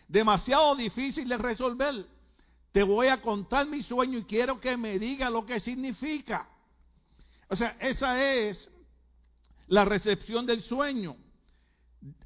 demasiado 0.08 0.76
difícil 0.76 1.28
de 1.28 1.38
resolver. 1.38 2.06
Te 2.72 2.84
voy 2.84 3.08
a 3.08 3.22
contar 3.22 3.68
mi 3.68 3.84
sueño 3.84 4.20
y 4.20 4.24
quiero 4.24 4.60
que 4.60 4.78
me 4.78 5.00
diga 5.00 5.30
lo 5.30 5.46
que 5.46 5.60
significa. 5.60 6.48
O 7.50 7.56
sea, 7.56 7.78
esa 7.80 8.24
es 8.24 8.70
la 9.68 9.86
recepción 9.86 10.46
del 10.46 10.62
sueño. 10.62 11.16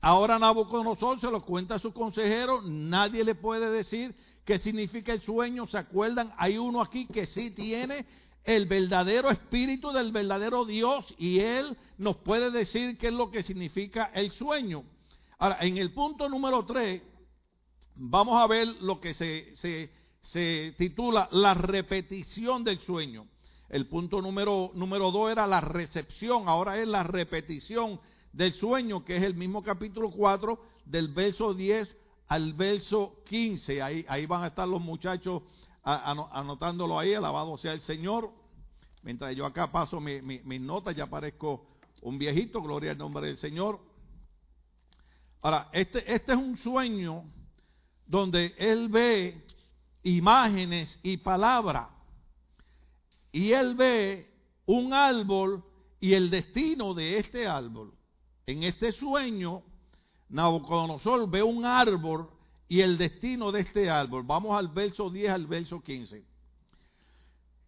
Ahora 0.02 0.38
Nabucodonosor 0.38 1.20
se 1.22 1.32
lo 1.32 1.44
cuenta 1.44 1.76
a 1.76 1.80
su 1.80 1.94
consejero, 1.94 2.62
nadie 2.62 3.24
le 3.24 3.36
puede 3.36 3.70
decir 3.72 4.14
qué 4.46 4.60
significa 4.60 5.14
el 5.14 5.22
sueño, 5.22 5.68
¿se 5.68 5.78
acuerdan? 5.78 6.34
Hay 6.38 6.58
uno 6.58 6.82
aquí 6.82 7.08
que 7.08 7.26
sí 7.26 7.52
tiene 7.52 8.06
el 8.44 8.66
verdadero 8.66 9.30
espíritu 9.30 9.92
del 9.92 10.12
verdadero 10.12 10.66
Dios 10.66 11.14
y 11.18 11.40
él 11.40 11.78
nos 11.98 12.18
puede 12.18 12.52
decir 12.52 12.98
qué 12.98 13.08
es 13.08 13.14
lo 13.14 13.32
que 13.32 13.44
significa 13.44 14.12
el 14.14 14.32
sueño. 14.32 14.84
Ahora, 15.38 15.58
en 15.62 15.78
el 15.78 15.94
punto 15.94 16.28
número 16.28 16.66
3, 16.66 17.02
vamos 17.96 18.42
a 18.42 18.48
ver 18.48 18.68
lo 18.82 19.00
que 19.00 19.14
se, 19.14 19.56
se, 19.58 19.92
se 20.22 20.76
titula 20.78 21.28
la 21.32 21.54
repetición 21.54 22.64
del 22.64 22.80
sueño. 22.80 23.28
El 23.70 23.88
punto 23.88 24.22
número, 24.22 24.72
número 24.74 25.12
2 25.12 25.32
era 25.32 25.48
la 25.48 25.62
recepción, 25.62 26.50
ahora 26.50 26.80
es 26.80 26.88
la 26.88 27.04
repetición 27.04 28.00
del 28.34 28.54
sueño, 28.54 29.06
que 29.06 29.18
es 29.18 29.24
el 29.24 29.36
mismo 29.36 29.64
capítulo 29.64 30.12
4, 30.12 30.60
del 30.86 31.08
verso 31.10 31.54
10 31.54 31.90
al 32.28 32.54
verso 32.54 33.24
15. 33.26 33.82
Ahí, 33.82 34.06
ahí 34.08 34.26
van 34.26 34.44
a 34.44 34.48
estar 34.48 34.68
los 34.68 34.82
muchachos 34.82 35.44
anotándolo 35.84 37.00
ahí, 37.00 37.14
alabado 37.14 37.58
sea 37.58 37.74
el 37.74 37.82
Señor. 37.82 38.32
Mientras 39.04 39.36
yo 39.36 39.46
acá 39.46 39.72
paso 39.72 40.00
mis 40.00 40.22
mi, 40.24 40.60
notas, 40.60 40.96
ya 40.96 41.08
parezco 41.08 41.66
un 42.02 42.18
viejito, 42.18 42.62
gloria 42.62 42.92
al 42.92 42.98
nombre 42.98 43.28
del 43.28 43.38
Señor. 43.38 43.80
Ahora, 45.42 45.70
este, 45.74 46.14
este 46.14 46.34
es 46.34 46.38
un 46.38 46.58
sueño 46.58 47.24
donde 48.12 48.54
él 48.58 48.90
ve 48.90 49.42
imágenes 50.04 51.00
y 51.02 51.16
palabras. 51.16 51.88
Y 53.32 53.54
él 53.54 53.74
ve 53.74 54.30
un 54.66 54.94
árbol 54.94 55.64
y 56.02 56.14
el 56.14 56.30
destino 56.30 56.94
de 56.94 57.20
este 57.20 57.48
árbol. 57.48 57.94
En 58.46 58.64
este 58.64 58.92
sueño, 58.92 59.64
Nabucodonosor 60.28 61.30
ve 61.30 61.42
un 61.42 61.64
árbol 61.64 62.30
y 62.68 62.82
el 62.82 62.98
destino 62.98 63.50
de 63.50 63.62
este 63.62 63.90
árbol. 63.90 64.24
Vamos 64.24 64.58
al 64.58 64.68
verso 64.68 65.10
10 65.10 65.32
al 65.32 65.48
verso 65.48 65.82
15. 65.82 66.26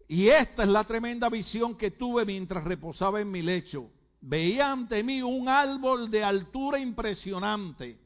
Y 0.08 0.28
esta 0.28 0.64
es 0.64 0.68
la 0.68 0.84
tremenda 0.84 1.30
visión 1.30 1.74
que 1.74 1.92
tuve 1.92 2.26
mientras 2.26 2.64
reposaba 2.64 3.18
en 3.18 3.30
mi 3.30 3.40
lecho. 3.40 3.90
Veía 4.20 4.70
ante 4.70 5.02
mí 5.02 5.22
un 5.22 5.48
árbol 5.48 6.10
de 6.10 6.22
altura 6.22 6.78
impresionante, 6.78 8.03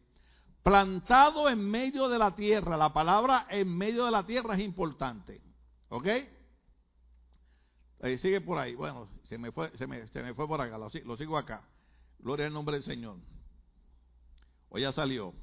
plantado 0.62 1.48
en 1.48 1.58
medio 1.70 2.08
de 2.08 2.18
la 2.18 2.34
tierra. 2.34 2.76
La 2.76 2.92
palabra 2.92 3.46
en 3.50 3.68
medio 3.76 4.04
de 4.04 4.10
la 4.10 4.24
tierra 4.26 4.54
es 4.54 4.60
importante. 4.60 5.40
¿Ok? 5.88 6.06
Sigue 8.20 8.40
por 8.40 8.58
ahí. 8.58 8.74
Bueno, 8.74 9.08
se 9.24 9.38
me 9.38 9.50
fue, 9.50 9.76
se 9.76 9.86
me, 9.86 10.06
se 10.08 10.22
me 10.22 10.34
fue 10.34 10.46
por 10.46 10.60
acá. 10.60 10.78
Lo, 10.78 10.90
lo 11.04 11.16
sigo 11.16 11.36
acá. 11.36 11.62
Gloria 12.18 12.46
al 12.46 12.52
nombre 12.52 12.76
del 12.76 12.84
Señor. 12.84 13.16
O 14.68 14.78
ya 14.78 14.92
salió. 14.92 15.34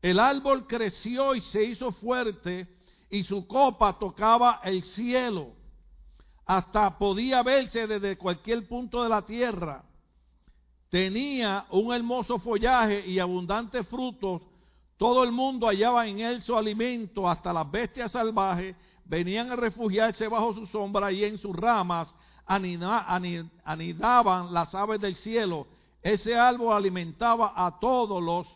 El 0.00 0.20
árbol 0.20 0.66
creció 0.66 1.34
y 1.34 1.40
se 1.40 1.64
hizo 1.64 1.90
fuerte 1.92 2.68
y 3.08 3.24
su 3.24 3.46
copa 3.46 3.98
tocaba 3.98 4.60
el 4.62 4.82
cielo. 4.82 5.54
Hasta 6.44 6.98
podía 6.98 7.42
verse 7.42 7.86
desde 7.86 8.18
cualquier 8.18 8.68
punto 8.68 9.02
de 9.02 9.08
la 9.08 9.24
tierra. 9.24 9.82
Tenía 10.94 11.66
un 11.70 11.92
hermoso 11.92 12.38
follaje 12.38 13.04
y 13.04 13.18
abundantes 13.18 13.84
frutos. 13.88 14.42
Todo 14.96 15.24
el 15.24 15.32
mundo 15.32 15.66
hallaba 15.66 16.06
en 16.06 16.20
él 16.20 16.40
su 16.40 16.56
alimento, 16.56 17.28
hasta 17.28 17.52
las 17.52 17.68
bestias 17.68 18.12
salvajes 18.12 18.76
venían 19.04 19.50
a 19.50 19.56
refugiarse 19.56 20.28
bajo 20.28 20.54
su 20.54 20.68
sombra 20.68 21.10
y 21.10 21.24
en 21.24 21.36
sus 21.38 21.56
ramas 21.56 22.14
anidaban 22.46 24.54
las 24.54 24.72
aves 24.72 25.00
del 25.00 25.16
cielo. 25.16 25.66
Ese 26.00 26.36
árbol 26.36 26.76
alimentaba 26.76 27.54
a 27.56 27.80
todos 27.80 28.22
los 28.22 28.46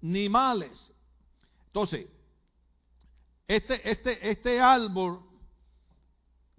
animales. 0.00 0.92
Entonces, 1.66 2.06
este, 3.48 3.90
este, 3.90 4.30
este 4.30 4.60
árbol 4.60 5.22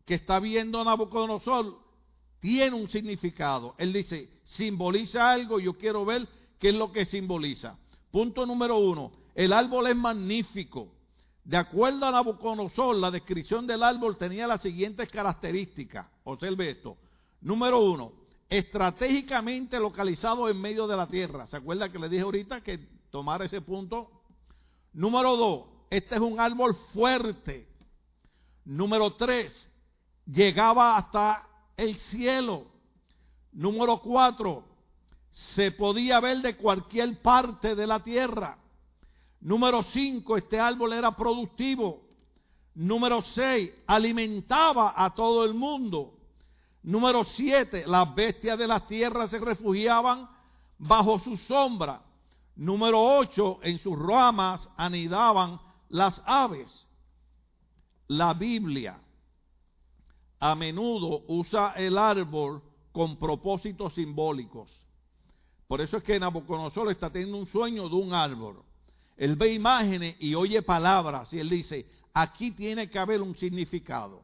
que 0.05 0.15
está 0.15 0.41
viendo 0.41 0.83
Nabucodonosor 0.83 1.87
tiene 2.39 2.75
un 2.75 2.89
significado. 2.89 3.75
Él 3.77 3.93
dice, 3.93 4.29
simboliza 4.43 5.31
algo, 5.31 5.59
yo 5.59 5.77
quiero 5.77 6.05
ver 6.05 6.27
qué 6.59 6.69
es 6.69 6.75
lo 6.75 6.91
que 6.91 7.05
simboliza. 7.05 7.77
Punto 8.11 8.45
número 8.45 8.77
uno, 8.77 9.11
el 9.35 9.53
árbol 9.53 9.87
es 9.87 9.95
magnífico. 9.95 10.91
De 11.43 11.57
acuerdo 11.57 12.05
a 12.05 12.11
Nabucodonosor, 12.11 12.95
la 12.95 13.11
descripción 13.11 13.65
del 13.65 13.83
árbol 13.83 14.17
tenía 14.17 14.47
las 14.47 14.61
siguientes 14.61 15.09
características. 15.09 16.07
Observe 16.23 16.69
esto. 16.69 16.97
Número 17.41 17.79
uno, 17.79 18.11
estratégicamente 18.49 19.79
localizado 19.79 20.49
en 20.49 20.59
medio 20.59 20.87
de 20.87 20.97
la 20.97 21.07
tierra. 21.07 21.47
¿Se 21.47 21.57
acuerda 21.57 21.91
que 21.91 21.99
le 21.99 22.09
dije 22.09 22.23
ahorita 22.23 22.61
que 22.61 22.79
tomara 23.09 23.45
ese 23.45 23.61
punto? 23.61 24.11
Número 24.93 25.35
dos, 25.35 25.65
este 25.89 26.15
es 26.15 26.21
un 26.21 26.39
árbol 26.39 26.75
fuerte. 26.93 27.67
Número 28.65 29.15
tres, 29.15 29.69
llegaba 30.25 30.97
hasta 30.97 31.48
el 31.79 31.95
cielo. 31.97 32.67
Número 33.51 33.99
cuatro, 33.99 34.63
se 35.31 35.71
podía 35.71 36.19
ver 36.19 36.41
de 36.41 36.57
cualquier 36.57 37.21
parte 37.21 37.75
de 37.75 37.87
la 37.87 38.03
tierra. 38.03 38.57
Número 39.41 39.83
5, 39.83 40.37
este 40.37 40.59
árbol 40.59 40.93
era 40.93 41.15
productivo. 41.15 42.01
Número 42.75 43.23
6, 43.33 43.71
alimentaba 43.87 44.93
a 44.95 45.13
todo 45.13 45.45
el 45.45 45.53
mundo. 45.53 46.13
Número 46.83 47.23
7, 47.23 47.85
las 47.87 48.13
bestias 48.13 48.57
de 48.57 48.67
las 48.67 48.87
tierras 48.87 49.29
se 49.29 49.39
refugiaban 49.39 50.29
bajo 50.77 51.19
su 51.19 51.37
sombra. 51.37 52.01
Número 52.55 53.01
8, 53.01 53.59
en 53.63 53.79
sus 53.79 53.97
ramas 53.97 54.67
anidaban 54.75 55.59
las 55.89 56.21
aves. 56.25 56.87
La 58.07 58.33
Biblia 58.33 58.99
a 60.39 60.55
menudo 60.55 61.23
usa 61.27 61.73
el 61.75 61.97
árbol 61.97 62.61
con 62.91 63.17
propósitos 63.17 63.93
simbólicos. 63.93 64.69
Por 65.67 65.81
eso 65.81 65.97
es 65.97 66.03
que 66.03 66.19
Nabucodonosor 66.19 66.89
está 66.91 67.11
teniendo 67.11 67.37
un 67.37 67.45
sueño 67.45 67.87
de 67.89 67.95
un 67.95 68.13
árbol. 68.13 68.63
Él 69.17 69.35
ve 69.35 69.53
imágenes 69.53 70.15
y 70.19 70.33
oye 70.33 70.61
palabras 70.61 71.31
y 71.33 71.39
él 71.39 71.49
dice, 71.49 71.85
aquí 72.13 72.51
tiene 72.51 72.89
que 72.89 72.97
haber 72.97 73.21
un 73.21 73.35
significado. 73.35 74.23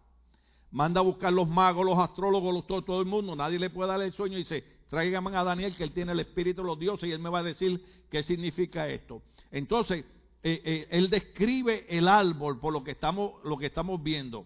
Manda 0.71 1.01
a 1.01 1.03
buscar 1.03 1.31
los 1.31 1.47
magos, 1.47 1.85
los 1.85 1.99
astrólogos, 1.99 2.53
los, 2.53 2.65
todo, 2.65 2.99
el 2.99 3.05
mundo, 3.05 3.35
nadie 3.35 3.59
le 3.59 3.69
puede 3.69 3.89
dar 3.89 4.01
el 4.01 4.13
sueño 4.13 4.35
y 4.35 4.43
dice, 4.43 4.63
tráigame 4.89 5.35
a 5.35 5.43
Daniel 5.43 5.75
que 5.75 5.83
él 5.83 5.91
tiene 5.91 6.13
el 6.13 6.19
espíritu 6.19 6.61
de 6.61 6.67
los 6.67 6.79
dioses 6.79 7.07
y 7.07 7.11
él 7.11 7.19
me 7.19 7.29
va 7.29 7.39
a 7.39 7.43
decir 7.43 7.83
qué 8.09 8.23
significa 8.23 8.87
esto. 8.87 9.21
Entonces, 9.51 10.03
eh, 10.41 10.61
eh, 10.63 10.87
él 10.89 11.09
describe 11.09 11.85
el 11.89 12.07
árbol 12.07 12.59
por 12.59 12.73
lo 12.73 12.83
que 12.83 12.91
estamos 12.91 14.03
viendo. 14.03 14.45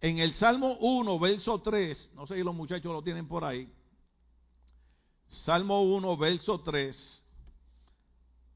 En 0.00 0.18
el 0.18 0.34
Salmo 0.34 0.76
1, 0.80 1.18
verso 1.18 1.60
3, 1.60 2.10
no 2.14 2.26
sé 2.26 2.36
si 2.36 2.42
los 2.42 2.54
muchachos 2.54 2.92
lo 2.92 3.02
tienen 3.02 3.26
por 3.26 3.44
ahí. 3.44 3.68
Salmo 5.28 5.82
1, 5.82 6.16
verso 6.16 6.60
3. 6.60 7.24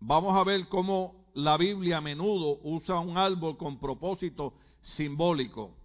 Vamos 0.00 0.37
a 0.37 0.44
ver 0.44 0.68
cómo 0.68 1.26
la 1.35 1.57
Biblia 1.57 1.98
a 1.98 2.00
menudo 2.00 2.61
usa 2.62 3.00
un 3.00 3.16
árbol 3.16 3.57
con 3.57 3.79
propósito 3.79 4.55
simbólico. 4.83 5.76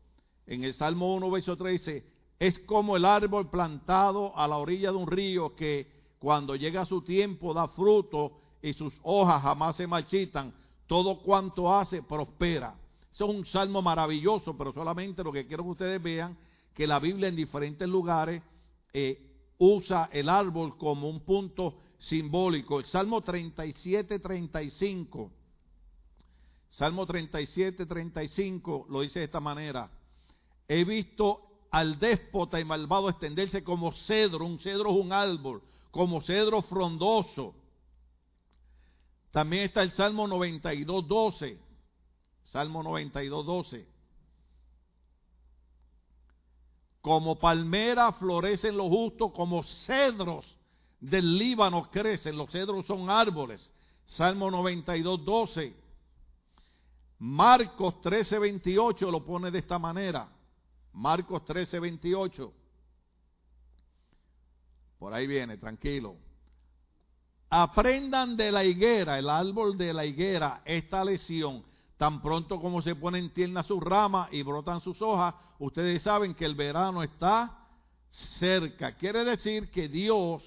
En 0.45 0.63
el 0.63 0.73
Salmo 0.73 1.15
1, 1.15 1.31
verso 1.31 1.55
13, 1.55 2.05
es 2.39 2.59
como 2.59 2.97
el 2.97 3.05
árbol 3.05 3.49
plantado 3.49 4.37
a 4.37 4.47
la 4.47 4.57
orilla 4.57 4.91
de 4.91 4.97
un 4.97 5.07
río 5.07 5.55
que 5.55 5.89
cuando 6.19 6.55
llega 6.55 6.85
su 6.85 7.01
tiempo 7.01 7.53
da 7.53 7.67
fruto 7.69 8.39
y 8.61 8.73
sus 8.73 8.93
hojas 9.03 9.41
jamás 9.41 9.75
se 9.75 9.87
marchitan. 9.87 10.53
Todo 10.87 11.19
cuanto 11.19 11.73
hace 11.73 12.03
prospera. 12.03 12.75
Es 13.15 13.21
un 13.21 13.45
salmo 13.45 13.81
maravilloso, 13.81 14.57
pero 14.57 14.73
solamente 14.73 15.23
lo 15.23 15.31
que 15.31 15.47
quiero 15.47 15.63
que 15.63 15.69
ustedes 15.69 16.03
vean, 16.03 16.37
que 16.73 16.85
la 16.85 16.99
Biblia 16.99 17.29
en 17.29 17.35
diferentes 17.37 17.87
lugares 17.87 18.43
eh, 18.91 19.25
usa 19.57 20.09
el 20.11 20.27
árbol 20.27 20.77
como 20.77 21.07
un 21.07 21.21
punto 21.21 21.77
simbólico. 21.97 22.79
El 22.79 22.85
Salmo 22.87 23.21
37, 23.21 24.19
35. 24.19 25.31
Salmo 26.71 27.05
37, 27.05 27.85
35 27.85 28.87
lo 28.89 28.99
dice 28.99 29.19
de 29.19 29.25
esta 29.25 29.39
manera. 29.39 29.89
He 30.67 30.83
visto 30.83 31.41
al 31.71 31.97
déspota 31.97 32.59
y 32.59 32.65
malvado 32.65 33.07
extenderse 33.07 33.63
como 33.63 33.93
cedro. 33.93 34.45
Un 34.45 34.59
cedro 34.59 34.91
es 34.91 34.97
un 34.97 35.13
árbol, 35.13 35.61
como 35.89 36.21
cedro 36.21 36.61
frondoso. 36.63 37.55
También 39.31 39.63
está 39.63 39.83
el 39.83 39.91
Salmo 39.91 40.27
92, 40.27 41.07
12. 41.07 41.64
Salmo 42.55 42.81
92, 42.81 43.45
12. 43.45 43.85
Como 47.01 47.37
palmera 47.37 48.13
florecen 48.13 48.77
los 48.77 48.87
justos, 48.87 49.33
como 49.33 49.61
cedros 49.85 50.45
del 51.01 51.37
Líbano 51.37 51.91
crecen, 51.91 52.37
los 52.37 52.49
cedros 52.49 52.85
son 52.85 53.09
árboles. 53.09 53.69
Salmo 54.05 54.49
92, 54.49 55.25
12. 55.25 55.75
Marcos 57.19 57.99
13, 57.99 58.39
28 58.39 59.11
lo 59.11 59.25
pone 59.25 59.51
de 59.51 59.59
esta 59.59 59.77
manera. 59.77 60.29
Marcos 60.93 61.43
13, 61.43 61.77
28. 61.77 62.53
Por 64.97 65.13
ahí 65.13 65.27
viene, 65.27 65.57
tranquilo. 65.57 66.15
Aprendan 67.49 68.37
de 68.37 68.49
la 68.49 68.63
higuera, 68.63 69.19
el 69.19 69.29
árbol 69.29 69.77
de 69.77 69.93
la 69.93 70.05
higuera, 70.05 70.61
esta 70.63 71.03
lesión. 71.03 71.74
Tan 71.97 72.21
pronto 72.21 72.59
como 72.59 72.81
se 72.81 72.95
ponen 72.95 73.29
tiernas 73.29 73.65
sus 73.65 73.81
ramas 73.81 74.27
y 74.31 74.41
brotan 74.43 74.81
sus 74.81 75.01
hojas, 75.01 75.33
ustedes 75.59 76.03
saben 76.03 76.33
que 76.33 76.45
el 76.45 76.55
verano 76.55 77.03
está 77.03 77.57
cerca. 78.39 78.95
Quiere 78.95 79.23
decir 79.23 79.71
que 79.71 79.87
Dios 79.87 80.43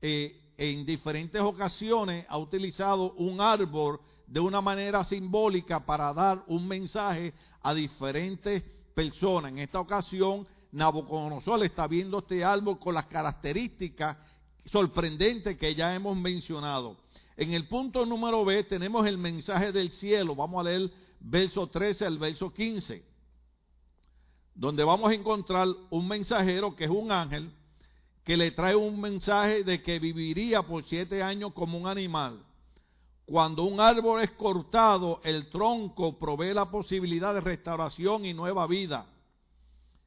eh, 0.00 0.52
en 0.56 0.86
diferentes 0.86 1.40
ocasiones 1.40 2.24
ha 2.28 2.38
utilizado 2.38 3.12
un 3.14 3.40
árbol 3.40 4.00
de 4.26 4.40
una 4.40 4.60
manera 4.60 5.04
simbólica 5.04 5.84
para 5.84 6.12
dar 6.12 6.42
un 6.46 6.66
mensaje 6.66 7.34
a 7.62 7.74
diferentes 7.74 8.62
personas. 8.94 9.52
En 9.52 9.58
esta 9.58 9.80
ocasión, 9.80 10.46
Nabucodonosor 10.72 11.64
está 11.64 11.86
viendo 11.86 12.18
este 12.18 12.44
árbol 12.44 12.78
con 12.78 12.94
las 12.94 13.06
características 13.06 14.16
sorprendentes 14.66 15.56
que 15.58 15.74
ya 15.74 15.94
hemos 15.94 16.16
mencionado. 16.16 16.96
En 17.36 17.52
el 17.52 17.68
punto 17.68 18.06
número 18.06 18.44
B 18.44 18.64
tenemos 18.64 19.06
el 19.06 19.18
mensaje 19.18 19.70
del 19.70 19.90
cielo. 19.92 20.34
Vamos 20.34 20.60
a 20.60 20.70
leer 20.70 20.90
verso 21.20 21.66
13 21.66 22.06
al 22.06 22.18
verso 22.18 22.52
15, 22.52 23.02
donde 24.54 24.84
vamos 24.84 25.10
a 25.10 25.14
encontrar 25.14 25.68
un 25.90 26.08
mensajero 26.08 26.74
que 26.74 26.84
es 26.84 26.90
un 26.90 27.12
ángel 27.12 27.52
que 28.24 28.36
le 28.36 28.50
trae 28.50 28.74
un 28.74 29.00
mensaje 29.00 29.62
de 29.62 29.82
que 29.82 30.00
viviría 30.00 30.62
por 30.62 30.84
siete 30.84 31.22
años 31.22 31.52
como 31.52 31.78
un 31.78 31.86
animal. 31.86 32.42
Cuando 33.24 33.64
un 33.64 33.80
árbol 33.80 34.20
es 34.20 34.32
cortado, 34.32 35.20
el 35.22 35.48
tronco 35.50 36.18
provee 36.18 36.54
la 36.54 36.70
posibilidad 36.70 37.34
de 37.34 37.40
restauración 37.40 38.24
y 38.24 38.34
nueva 38.34 38.66
vida. 38.66 39.06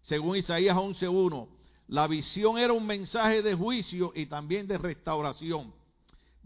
Según 0.01 0.35
Isaías 0.35 0.75
11.1, 0.75 1.47
la 1.87 2.07
visión 2.07 2.57
era 2.57 2.73
un 2.73 2.85
mensaje 2.85 3.41
de 3.41 3.55
juicio 3.55 4.11
y 4.15 4.25
también 4.25 4.67
de 4.67 4.77
restauración. 4.77 5.78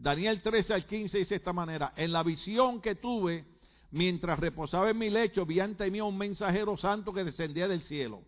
Daniel 0.03 0.41
13 0.41 0.73
al 0.73 0.85
15 0.85 1.17
dice 1.17 1.29
de 1.29 1.37
esta 1.37 1.53
manera, 1.53 1.93
en 1.95 2.11
la 2.11 2.23
visión 2.23 2.81
que 2.81 2.95
tuve, 2.95 3.45
mientras 3.91 4.37
reposaba 4.37 4.89
en 4.89 4.97
mi 4.97 5.09
lecho, 5.09 5.45
vi 5.45 5.61
ante 5.61 5.89
mí 5.89 6.01
un 6.01 6.17
mensajero 6.17 6.75
santo 6.75 7.13
que 7.13 7.23
descendía 7.23 7.69
del 7.69 7.83
cielo. 7.83 8.21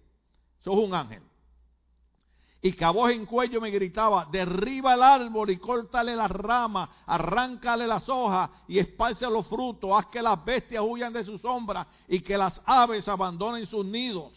Eso 0.61 0.71
es 0.71 0.77
un 0.77 0.93
ángel. 0.95 1.21
Y 2.61 2.81
a 2.81 2.91
voz 2.91 3.11
en 3.11 3.25
cuello 3.25 3.59
me 3.59 3.71
gritaba, 3.71 4.25
derriba 4.31 4.93
el 4.93 5.03
árbol 5.03 5.49
y 5.49 5.57
córtale 5.57 6.15
las 6.15 6.31
ramas, 6.31 6.89
arráncale 7.05 7.85
las 7.85 8.07
hojas 8.07 8.49
y 8.69 8.79
esparce 8.79 9.29
los 9.29 9.45
frutos, 9.47 9.91
haz 9.93 10.05
que 10.05 10.21
las 10.21 10.43
bestias 10.45 10.81
huyan 10.81 11.11
de 11.11 11.25
su 11.25 11.38
sombra 11.38 11.85
y 12.07 12.21
que 12.21 12.38
las 12.38 12.59
aves 12.65 13.05
abandonen 13.09 13.65
sus 13.67 13.85
nidos. 13.85 14.31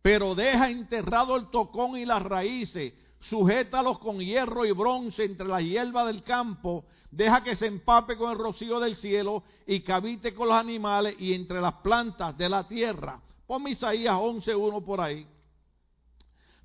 Pero 0.00 0.34
deja 0.34 0.70
enterrado 0.70 1.36
el 1.36 1.50
tocón 1.50 1.98
y 1.98 2.06
las 2.06 2.22
raíces, 2.22 2.94
sujétalos 3.20 3.98
con 3.98 4.18
hierro 4.18 4.64
y 4.64 4.72
bronce 4.72 5.24
entre 5.24 5.46
la 5.46 5.60
hierba 5.60 6.06
del 6.06 6.22
campo, 6.22 6.84
deja 7.10 7.42
que 7.42 7.56
se 7.56 7.66
empape 7.66 8.16
con 8.16 8.30
el 8.30 8.38
rocío 8.38 8.78
del 8.78 8.96
cielo 8.96 9.42
y 9.66 9.90
habite 9.90 10.34
con 10.34 10.48
los 10.48 10.56
animales 10.56 11.16
y 11.18 11.32
entre 11.32 11.60
las 11.60 11.74
plantas 11.74 12.36
de 12.36 12.48
la 12.48 12.66
tierra. 12.68 13.20
Pon 13.46 13.66
Isaías 13.68 14.14
11.1 14.14 14.84
por 14.84 15.00
ahí. 15.00 15.26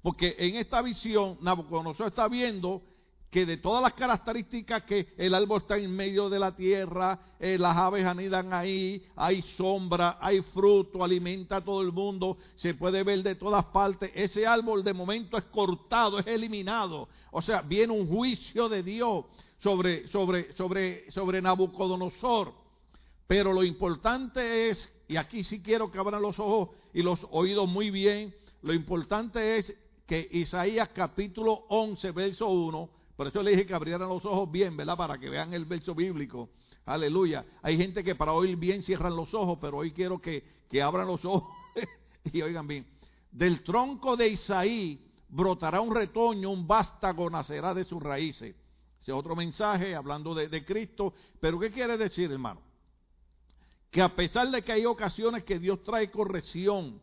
Porque 0.02 0.36
en 0.38 0.56
esta 0.56 0.82
visión 0.82 1.38
Nabucodonosor 1.42 2.08
está 2.08 2.28
viendo 2.28 2.82
que 3.32 3.46
de 3.46 3.58
todas 3.58 3.82
las 3.82 3.94
características 3.94 4.84
que 4.84 5.13
el 5.17 5.34
árbol 5.34 5.62
está 5.62 5.78
en 5.78 5.96
medio 5.96 6.30
de 6.30 6.38
la 6.38 6.54
tierra, 6.54 7.17
eh, 7.39 7.58
las 7.58 7.78
aves 7.78 8.06
anidan 8.06 8.52
ahí, 8.52 9.02
hay 9.15 9.41
sombra, 9.56 10.17
hay 10.20 10.41
fruto, 10.41 11.02
alimenta 11.02 11.56
a 11.56 11.63
todo 11.63 11.82
el 11.82 11.94
mundo, 11.94 12.38
se 12.58 12.74
puede 12.74 13.04
ver 13.04 13.24
de 13.24 13.36
todas 13.36 13.63
partes. 13.65 14.12
Ese 14.13 14.46
árbol 14.46 14.84
de 14.84 14.94
momento 14.94 15.38
es 15.38 15.46
cortado, 15.46 16.20
es 16.20 16.28
eliminado. 16.28 17.08
O 17.32 17.41
sea, 17.41 17.62
viene 17.62 17.94
un 17.94 18.06
juicio 18.06 18.67
de 18.67 18.84
Dios 18.84 19.24
sobre, 19.63 20.10
sobre, 20.10 20.54
sobre, 20.54 21.10
sobre 21.10 21.41
Nabucodonosor. 21.41 22.54
Pero 23.28 23.54
lo 23.54 23.63
importante 23.63 24.72
es, 24.72 24.89
y 25.08 25.15
aquí 25.15 25.46
sí 25.46 25.62
quiero 25.62 25.89
que 25.89 26.00
abran 26.00 26.22
los 26.22 26.38
ojos 26.38 26.76
y 26.94 27.02
los 27.02 27.17
oídos 27.32 27.70
muy 27.70 27.91
bien, 27.91 28.36
lo 28.62 28.74
importante 28.74 29.58
es 29.58 29.74
que 30.06 30.28
Isaías 30.34 30.89
capítulo 30.89 31.63
11, 31.70 32.12
verso 32.12 32.50
1, 32.50 33.01
por 33.21 33.27
eso 33.27 33.43
le 33.43 33.51
dije 33.51 33.67
que 33.67 33.75
abrieran 33.75 34.10
los 34.10 34.25
ojos 34.25 34.51
bien, 34.51 34.75
¿verdad? 34.75 34.97
Para 34.97 35.19
que 35.19 35.29
vean 35.29 35.53
el 35.53 35.65
verso 35.65 35.93
bíblico. 35.93 36.49
Aleluya. 36.86 37.45
Hay 37.62 37.77
gente 37.77 38.03
que 38.03 38.15
para 38.15 38.34
oír 38.34 38.55
bien 38.55 38.81
cierran 38.81 39.15
los 39.15 39.31
ojos, 39.36 39.60
pero 39.62 39.77
hoy 39.77 39.91
quiero 39.91 40.19
que, 40.19 40.43
que 40.67 40.81
abran 40.81 41.05
los 41.05 41.23
ojos 41.23 41.55
y 42.34 42.41
oigan 42.41 42.65
bien. 42.67 42.88
Del 43.31 43.63
tronco 43.63 44.17
de 44.17 44.29
Isaí 44.29 45.07
brotará 45.29 45.81
un 45.81 45.93
retoño, 45.93 46.49
un 46.49 46.65
vástago 46.65 47.29
nacerá 47.29 47.75
de 47.75 47.84
sus 47.84 48.01
raíces. 48.01 48.55
Ese 48.99 49.12
es 49.12 49.15
otro 49.15 49.36
mensaje 49.36 49.93
hablando 49.93 50.34
de, 50.34 50.47
de 50.47 50.65
Cristo. 50.65 51.13
Pero 51.39 51.60
¿qué 51.60 51.69
quiere 51.69 51.99
decir, 51.99 52.31
hermano? 52.31 52.63
Que 53.91 54.01
a 54.01 54.15
pesar 54.15 54.49
de 54.49 54.63
que 54.63 54.71
hay 54.71 54.88
ocasiones 54.88 55.43
que 55.43 55.60
Dios 55.60 55.84
trae 55.84 56.10
corrección, 56.10 56.99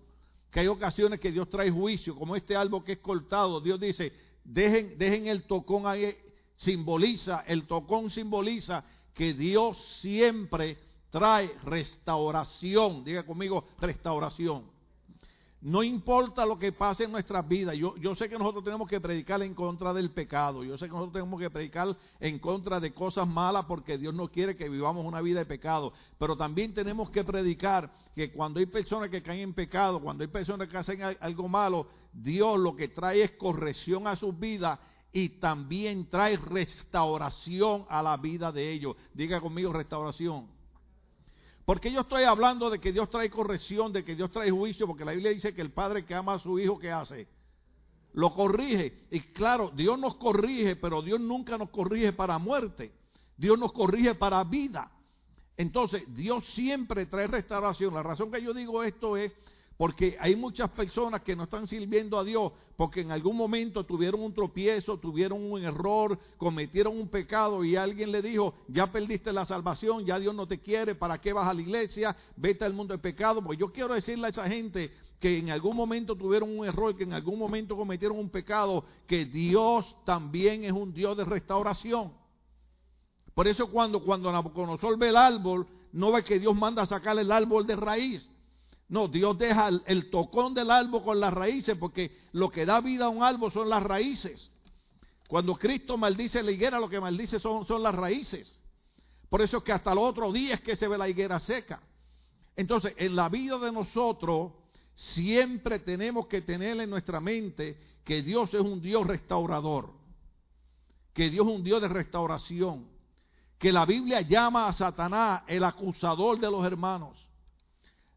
que 0.50 0.59
hay 0.59 0.66
ocasiones 0.66 1.20
que 1.20 1.31
Dios 1.31 1.48
trae 1.48 1.70
juicio, 1.70 2.16
como 2.16 2.35
este 2.35 2.57
árbol 2.57 2.83
que 2.83 2.94
es 2.94 2.98
cortado. 2.98 3.61
Dios 3.61 3.78
dice, 3.78 4.12
dejen, 4.44 4.98
dejen 4.98 5.27
el 5.27 5.44
tocón 5.44 5.87
ahí, 5.87 6.16
simboliza, 6.57 7.44
el 7.46 7.66
tocón 7.66 8.11
simboliza 8.11 8.85
que 9.14 9.35
Dios 9.35 9.77
siempre 10.01 10.79
trae 11.11 11.53
restauración. 11.64 13.05
Diga 13.05 13.24
conmigo, 13.24 13.64
restauración. 13.81 14.78
No 15.61 15.83
importa 15.83 16.47
lo 16.47 16.57
que 16.57 16.71
pase 16.71 17.05
en 17.05 17.11
nuestras 17.11 17.47
vidas. 17.49 17.75
Yo, 17.75 17.97
yo 17.97 18.14
sé 18.14 18.29
que 18.29 18.38
nosotros 18.38 18.62
tenemos 18.62 18.88
que 18.88 19.01
predicar 19.01 19.42
en 19.42 19.55
contra 19.55 19.92
del 19.92 20.11
pecado. 20.11 20.62
Yo 20.62 20.79
sé 20.79 20.87
que 20.87 20.92
nosotros 20.92 21.14
tenemos 21.14 21.40
que 21.40 21.51
predicar 21.51 21.97
en 22.21 22.38
contra 22.38 22.79
de 22.79 22.94
cosas 22.94 23.27
malas 23.27 23.64
porque 23.64 23.99
Dios 23.99 24.14
no 24.14 24.29
quiere 24.29 24.57
que 24.57 24.68
vivamos 24.68 25.05
una 25.05 25.21
vida 25.21 25.40
de 25.40 25.47
pecado. 25.47 25.92
Pero 26.16 26.37
también 26.37 26.73
tenemos 26.75 27.11
que 27.11 27.25
predicar 27.25 27.90
que 28.14 28.31
cuando 28.31 28.61
hay 28.61 28.66
personas 28.66 29.11
que 29.11 29.21
caen 29.21 29.40
en 29.40 29.53
pecado, 29.55 30.01
cuando 30.01 30.23
hay 30.23 30.29
personas 30.29 30.68
que 30.68 30.77
hacen 30.77 31.01
algo 31.21 31.49
malo, 31.49 31.88
Dios 32.12 32.57
lo 32.59 32.77
que 32.77 32.88
trae 32.88 33.25
es 33.25 33.33
corrección 33.33 34.07
a 34.07 34.14
sus 34.14 34.38
vidas 34.38 34.79
y 35.12 35.40
también 35.40 36.09
trae 36.09 36.37
restauración 36.37 37.85
a 37.88 38.01
la 38.01 38.16
vida 38.16 38.53
de 38.53 38.71
ellos. 38.71 38.97
Diga 39.12 39.40
conmigo 39.40 39.73
restauración. 39.73 40.58
Porque 41.68 41.92
yo 41.92 42.00
estoy 42.00 42.24
hablando 42.24 42.70
de 42.70 42.78
que 42.78 42.92
Dios 42.92 43.11
trae 43.11 43.28
corrección, 43.28 43.92
de 43.92 44.02
que 44.02 44.16
Dios 44.16 44.31
trae 44.31 44.50
juicio, 44.50 44.87
porque 44.87 45.04
la 45.04 45.12
Biblia 45.12 45.33
dice 45.33 45.54
que 45.54 45.61
el 45.61 45.70
padre 45.70 46.07
que 46.07 46.14
ama 46.14 46.33
a 46.33 46.38
su 46.38 46.59
hijo, 46.59 46.78
¿qué 46.78 46.90
hace? 46.90 47.28
Lo 48.14 48.33
corrige. 48.33 49.07
Y 49.11 49.20
claro, 49.35 49.70
Dios 49.74 49.98
nos 49.98 50.14
corrige, 50.14 50.76
pero 50.76 51.02
Dios 51.02 51.20
nunca 51.20 51.59
nos 51.59 51.68
corrige 51.68 52.14
para 52.14 52.38
muerte. 52.38 52.90
Dios 53.37 53.59
nos 53.59 53.70
corrige 53.74 54.14
para 54.14 54.42
vida. 54.44 54.90
Entonces, 55.59 56.04
Dios 56.14 56.42
siempre 56.54 57.04
trae 57.04 57.26
restauración. 57.26 57.92
La 57.92 58.02
razón 58.02 58.33
que 58.33 58.40
yo 58.40 58.54
digo 58.54 58.83
esto 58.83 59.18
es 59.18 59.31
porque 59.79 60.17
hay 60.21 60.35
muchas 60.35 60.69
personas 60.71 61.23
que 61.23 61.37
no 61.37 61.45
están 61.45 61.69
sirviendo 61.69 62.19
a 62.19 62.25
Dios 62.25 62.53
porque 62.77 63.01
en 63.01 63.12
algún 63.12 63.37
momento 63.37 63.85
tuvieron 63.85 64.21
un 64.23 64.35
tropiezo, 64.35 64.99
tuvieron 64.99 65.41
un 65.41 65.62
error, 65.62 66.19
cometieron 66.37 66.99
un 66.99 67.09
pecado 67.09 67.64
y 67.64 67.77
alguien 67.77 68.11
le 68.11 68.21
dijo, 68.21 68.55
ya 68.67 68.91
perdiste 68.91 69.33
la 69.33 69.47
salvación, 69.47 70.05
ya 70.05 70.19
Dios 70.19 70.35
no 70.35 70.49
te 70.49 70.59
quiere, 70.59 70.97
¿para 70.97 71.21
qué 71.21 71.33
vas 71.33 71.49
a 71.49 71.55
la 71.55 71.61
iglesia? 71.61 72.17
Vete 72.37 72.64
al 72.64 72.75
mundo 72.75 72.93
de 72.93 72.99
pecado. 72.99 73.41
Pues 73.43 73.57
yo 73.57 73.73
quiero 73.73 73.95
decirle 73.95 74.27
a 74.27 74.31
esa 74.31 74.49
gente 74.49 74.93
que 75.21 75.38
en 75.38 75.51
algún 75.51 75.77
momento 75.77 76.17
tuvieron 76.17 76.57
un 76.57 76.67
error, 76.67 76.97
que 76.97 77.05
en 77.05 77.12
algún 77.12 77.38
momento 77.38 77.77
cometieron 77.77 78.19
un 78.19 78.31
pecado, 78.31 78.85
que 79.07 79.25
Dios 79.27 79.85
también 80.05 80.64
es 80.64 80.73
un 80.73 80.93
Dios 80.93 81.17
de 81.17 81.25
restauración. 81.25 82.12
Por 83.33 83.47
eso 83.47 83.69
cuando, 83.71 84.05
cuando 84.05 84.31
Nabucodonosor 84.33 84.99
ve 84.99 85.11
el 85.11 85.17
árbol, 85.17 85.67
no 85.93 86.11
ve 86.11 86.25
que 86.25 86.41
Dios 86.41 86.55
manda 86.57 86.83
a 86.83 86.87
sacar 86.87 87.17
el 87.19 87.31
árbol 87.31 87.67
de 87.67 87.77
raíz, 87.77 88.29
no, 88.88 89.07
Dios 89.07 89.37
deja 89.37 89.68
el, 89.68 90.11
tocón 90.11 90.55
del 90.55 90.70
árbol 90.70 91.03
con 91.03 91.20
las 91.20 91.33
raíces, 91.33 91.77
porque 91.79 92.16
lo 92.33 92.51
que 92.51 92.64
da 92.64 92.81
vida 92.81 93.05
a 93.05 93.11
un 93.11 93.22
árbol 93.22 93.53
son 93.53 93.68
las 93.68 93.83
raíces. 93.83 94.51
Cuando 95.29 95.57
Cristo 95.57 95.98
maldice 95.98 96.42
la 96.42 96.51
higuera, 96.51 96.81
lo 96.81 96.88
que 96.88 96.98
maldice 96.98 97.38
son, 97.38 97.66
son 97.66 97.83
las 97.83 97.94
raíces. 97.94 98.59
Por 99.29 99.42
eso 99.42 99.59
es 99.59 99.62
que 99.62 99.72
hasta 99.72 99.92
el 99.92 99.98
otro 99.98 100.33
día 100.33 100.55
es 100.55 100.62
que 100.62 100.74
se 100.74 100.88
ve 100.88 100.96
la 100.96 101.07
higuera 101.07 101.38
seca. 101.38 101.83
Entonces, 102.57 102.94
en 102.96 103.14
la 103.14 103.29
vida 103.29 103.59
de 103.59 103.70
nosotros, 103.70 104.53
siempre 104.94 105.81
tenemos 105.81 106.27
que 106.27 106.40
tener 106.40 106.81
en 106.81 106.88
nuestra 106.88 107.20
mente 107.20 107.79
que 108.05 108.22
Dios 108.22 108.55
es 108.55 108.61
un 108.62 108.81
Dios 108.81 109.07
restaurador, 109.07 109.92
que 111.12 111.29
Dios 111.29 111.46
es 111.46 111.53
un 111.53 111.62
Dios 111.62 111.83
de 111.83 111.88
restauración, 111.88 112.88
que 113.59 113.70
la 113.70 113.85
Biblia 113.85 114.22
llama 114.22 114.66
a 114.66 114.72
Satanás 114.72 115.42
el 115.46 115.62
acusador 115.62 116.40
de 116.40 116.51
los 116.51 116.64
hermanos. 116.64 117.28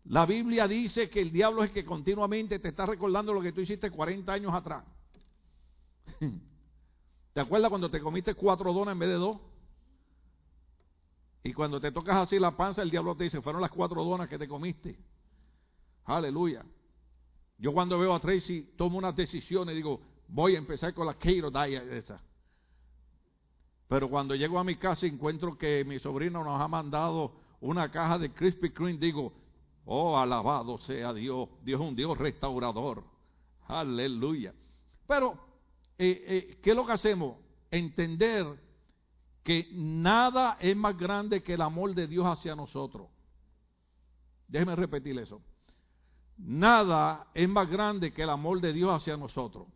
La 0.05 0.25
Biblia 0.25 0.67
dice 0.67 1.09
que 1.09 1.21
el 1.21 1.31
diablo 1.31 1.63
es 1.63 1.71
que 1.71 1.85
continuamente 1.85 2.59
te 2.59 2.69
está 2.69 2.85
recordando 2.85 3.33
lo 3.33 3.41
que 3.41 3.51
tú 3.51 3.61
hiciste 3.61 3.91
40 3.91 4.33
años 4.33 4.53
atrás. 4.53 4.83
¿Te 7.33 7.39
acuerdas 7.39 7.69
cuando 7.69 7.89
te 7.89 8.01
comiste 8.01 8.33
cuatro 8.33 8.73
donas 8.73 8.93
en 8.93 8.99
vez 8.99 9.09
de 9.09 9.15
dos? 9.15 9.37
Y 11.43 11.53
cuando 11.53 11.79
te 11.79 11.91
tocas 11.91 12.17
así 12.17 12.37
la 12.39 12.55
panza, 12.55 12.81
el 12.81 12.91
diablo 12.91 13.15
te 13.15 13.23
dice, 13.25 13.41
fueron 13.41 13.61
las 13.61 13.71
cuatro 13.71 14.03
donas 14.03 14.27
que 14.27 14.37
te 14.37 14.47
comiste. 14.47 14.97
Aleluya. 16.05 16.63
Yo 17.57 17.73
cuando 17.73 17.97
veo 17.97 18.13
a 18.13 18.19
Tracy, 18.19 18.73
tomo 18.75 18.97
unas 18.97 19.15
decisiones 19.15 19.75
digo, 19.75 20.01
voy 20.27 20.55
a 20.55 20.57
empezar 20.57 20.93
con 20.93 21.05
la 21.05 21.13
keto 21.13 21.49
diet 21.51 21.91
esa. 21.91 22.21
Pero 23.87 24.09
cuando 24.09 24.35
llego 24.35 24.57
a 24.57 24.63
mi 24.63 24.75
casa 24.75 25.05
y 25.05 25.09
encuentro 25.09 25.57
que 25.57 25.83
mi 25.85 25.99
sobrino 25.99 26.43
nos 26.43 26.59
ha 26.59 26.67
mandado 26.67 27.33
una 27.59 27.91
caja 27.91 28.17
de 28.17 28.31
Krispy 28.31 28.71
Kreme, 28.71 28.97
digo, 28.97 29.33
oh, 29.86 30.17
alabado 30.17 30.78
sea 30.80 31.13
Dios. 31.13 31.50
Dios 31.63 31.82
es 31.82 31.88
un 31.88 31.96
Dios 31.96 32.17
restaurador. 32.17 33.04
Aleluya. 33.67 34.54
Pero, 35.08 35.34
eh, 35.98 36.24
eh, 36.28 36.60
¿qué 36.62 36.72
es 36.72 36.76
lo 36.76 36.86
que 36.86 36.94
hacemos? 36.94 37.38
Entender 37.70 38.46
que 39.44 39.70
nada 39.74 40.58
es 40.60 40.76
más 40.76 40.98
grande 40.98 41.41
que 41.41 41.54
el 41.54 41.62
amor 41.62 41.96
de 41.96 42.08
Dios 42.08 42.26
hacia 42.26 42.56
nosotros. 42.56 43.08
Déjeme 44.48 44.76
repetir 44.76 45.17
eso. 45.17 45.41
Nada 46.38 47.28
es 47.34 47.48
más 47.48 47.70
grande 47.70 48.12
que 48.12 48.24
el 48.24 48.30
amor 48.30 48.60
de 48.62 48.74
Dios 48.74 48.89
hacia 48.89 49.15
nosotros. 49.15 49.67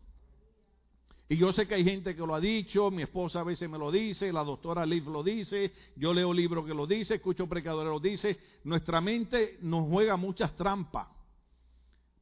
Y 1.27 1.38
yo 1.38 1.51
sé 1.53 1.67
que 1.67 1.73
hay 1.73 1.83
gente 1.83 2.15
que 2.15 2.21
lo 2.21 2.35
ha 2.35 2.39
dicho, 2.39 2.91
mi 2.91 3.01
esposa 3.01 3.39
a 3.39 3.43
veces 3.43 3.67
me 3.67 3.79
lo 3.79 3.91
dice, 3.91 4.31
la 4.31 4.43
doctora 4.43 4.85
Liv 4.85 5.07
lo 5.07 5.23
dice, 5.23 5.73
yo 5.95 6.13
leo 6.13 6.31
libros 6.31 6.65
que 6.65 6.73
lo 6.73 6.85
dice, 6.85 7.15
escucho 7.15 7.47
predicadores 7.47 7.91
lo 7.91 7.99
dice. 7.99 8.38
Nuestra 8.63 9.01
mente 9.01 9.57
nos 9.61 9.89
juega 9.89 10.17
muchas 10.17 10.55
trampas, 10.55 11.07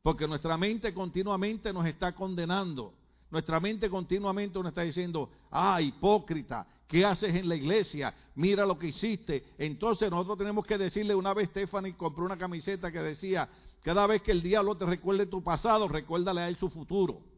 porque 0.01 0.25
nuestra 0.25 0.57
mente 0.57 0.93
continuamente 0.93 1.73
nos 1.73 1.85
está 1.85 2.13
condenando. 2.13 2.93
Nuestra 3.29 3.59
mente 3.59 3.89
continuamente 3.89 4.57
nos 4.59 4.67
está 4.67 4.83
diciendo, 4.83 5.29
ah, 5.51 5.81
hipócrita, 5.81 6.65
¿qué 6.87 7.03
haces 7.03 7.35
en 7.35 7.49
la 7.49 7.55
iglesia? 7.55 8.13
Mira 8.35 8.65
lo 8.65 8.79
que 8.79 8.87
hiciste. 8.87 9.43
Entonces 9.57 10.09
nosotros 10.09 10.37
tenemos 10.37 10.65
que 10.65 10.77
decirle, 10.77 11.13
una 11.13 11.33
vez 11.33 11.49
Stephanie 11.49 11.97
compró 11.97 12.23
una 12.23 12.37
camiseta 12.37 12.89
que 12.89 12.99
decía, 12.99 13.49
cada 13.81 14.07
vez 14.07 14.21
que 14.21 14.31
el 14.31 14.41
diablo 14.41 14.75
te 14.75 14.85
recuerde 14.85 15.25
tu 15.25 15.43
pasado, 15.43 15.89
recuérdale 15.89 16.39
a 16.39 16.47
él 16.47 16.55
su 16.55 16.69
futuro. 16.69 17.32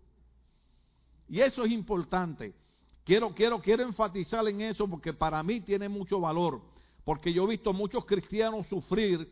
Y 1.27 1.39
eso 1.39 1.63
es 1.63 1.71
importante. 1.71 2.53
Quiero, 3.03 3.33
quiero, 3.33 3.61
quiero 3.61 3.83
enfatizar 3.83 4.47
en 4.47 4.61
eso 4.61 4.87
porque 4.87 5.13
para 5.13 5.41
mí 5.43 5.61
tiene 5.61 5.87
mucho 5.89 6.19
valor. 6.19 6.61
Porque 7.03 7.31
yo 7.31 7.43
he 7.43 7.47
visto 7.47 7.71
muchos 7.71 8.05
cristianos 8.05 8.65
sufrir 8.67 9.31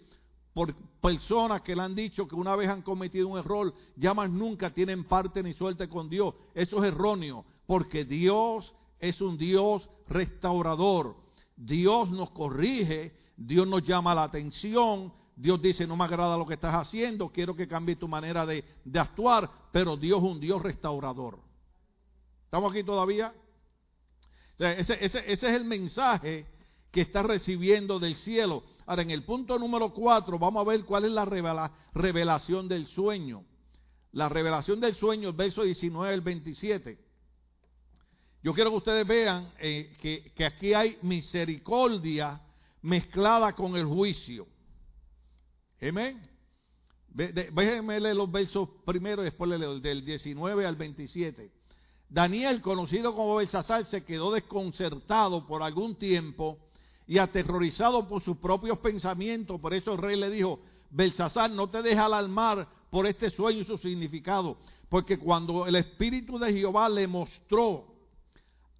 por 0.53 0.73
personas 1.01 1.62
que 1.62 1.75
le 1.75 1.82
han 1.82 1.95
dicho 1.95 2.27
que 2.27 2.36
una 2.36 2.56
vez 2.56 2.69
han 2.69 2.84
cometido 2.84 3.27
un 3.27 3.39
error, 3.39 3.73
ya 3.95 4.13
más 4.13 4.29
nunca 4.29 4.69
tienen 4.69 5.03
parte 5.03 5.41
ni 5.41 5.53
suerte 5.53 5.89
con 5.89 6.10
Dios. 6.10 6.36
Eso 6.53 6.77
es 6.77 6.93
erróneo, 6.93 7.43
porque 7.65 8.06
Dios 8.06 8.71
es 8.99 9.19
un 9.19 9.38
Dios 9.38 9.89
restaurador. 10.08 11.15
Dios 11.56 12.12
nos 12.12 12.29
corrige, 12.29 13.13
Dios 13.36 13.67
nos 13.67 13.84
llama 13.84 14.13
la 14.13 14.23
atención, 14.23 15.12
Dios 15.36 15.60
dice, 15.60 15.88
no 15.88 15.97
me 15.97 16.03
agrada 16.03 16.38
lo 16.38 16.45
que 16.45 16.53
estás 16.53 16.75
haciendo, 16.75 17.29
quiero 17.29 17.56
que 17.56 17.67
cambie 17.67 17.95
tu 17.95 18.08
manera 18.08 18.45
de, 18.45 18.63
de 18.86 18.99
actuar, 18.99 19.49
pero 19.71 19.97
Dios 19.97 20.19
es 20.19 20.29
un 20.29 20.39
Dios 20.39 20.62
restaurador. 20.62 21.39
¿Estamos 22.53 22.71
aquí 22.71 22.83
todavía? 22.83 23.33
ese, 24.59 24.99
es 25.01 25.41
el 25.41 25.63
mensaje 25.63 26.45
que 26.91 27.01
está 27.01 27.23
recibiendo 27.23 27.97
del 27.97 28.15
cielo. 28.17 28.63
Ahora, 28.85 29.01
en 29.01 29.09
el 29.09 29.23
punto 29.23 29.57
número 29.57 29.91
4, 29.91 30.37
vamos 30.37 30.61
a 30.61 30.69
ver 30.69 30.85
cuál 30.85 31.05
es 31.05 31.11
la 31.11 31.25
revelación 31.95 32.67
del 32.67 32.85
sueño. 32.89 33.43
La 34.11 34.29
revelación 34.29 34.79
del 34.79 34.93
sueño, 34.93 35.29
el 35.29 35.35
verso 35.35 35.63
19 35.63 36.13
al 36.13 36.21
27. 36.21 36.99
Yo 38.43 38.53
quiero 38.53 38.69
que 38.69 38.77
ustedes 38.77 39.07
vean 39.07 39.51
eh, 39.57 39.97
que, 39.99 40.45
aquí 40.45 40.75
hay 40.75 40.99
misericordia 41.01 42.39
mezclada 42.83 43.53
con 43.53 43.75
el 43.75 43.87
juicio. 43.87 44.45
Amén. 45.81 46.21
Déjenme 47.07 47.99
leer 47.99 48.15
los 48.15 48.31
versos 48.31 48.69
primero 48.85 49.23
y 49.23 49.25
después 49.25 49.49
le 49.49 49.57
leo 49.57 49.79
del 49.79 50.05
19 50.05 50.67
al 50.67 50.75
27. 50.75 51.62
Daniel, 52.13 52.62
conocido 52.62 53.15
como 53.15 53.38
Belsasar, 53.38 53.88
se 53.88 54.06
quedó 54.06 54.32
desconcertado 54.32 55.47
por 55.47 55.63
algún 55.63 55.95
tiempo 55.95 56.60
y 57.08 57.17
aterrorizado 57.17 58.08
por 58.08 58.21
sus 58.21 58.38
propios 58.38 58.78
pensamientos. 58.78 59.60
Por 59.60 59.73
eso 59.73 59.93
el 59.93 59.97
rey 59.97 60.15
le 60.15 60.30
dijo, 60.30 60.60
Belsasar, 60.91 61.49
no 61.49 61.71
te 61.71 61.82
dejes 61.82 61.97
alarmar 61.97 62.67
por 62.91 63.08
este 63.08 63.32
sueño 63.32 63.62
y 63.62 63.65
su 63.65 63.80
significado. 63.80 64.58
Porque 64.89 65.17
cuando 65.17 65.65
el 65.65 65.76
Espíritu 65.76 66.38
de 66.38 66.54
Jehová 66.54 66.88
le 66.88 67.08
mostró 67.08 67.95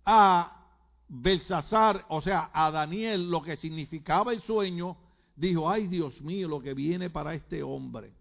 a 0.06 0.68
Belsasar, 1.08 2.06
o 2.10 2.22
sea, 2.22 2.52
a 2.54 2.70
Daniel, 2.70 3.32
lo 3.32 3.42
que 3.42 3.58
significaba 3.58 4.32
el 4.32 4.44
sueño, 4.44 4.96
dijo, 5.36 5.68
ay 5.68 5.88
Dios 5.88 6.22
mío, 6.22 6.48
lo 6.48 6.62
que 6.62 6.76
viene 6.76 7.10
para 7.10 7.34
este 7.34 7.64
hombre. 7.64 8.14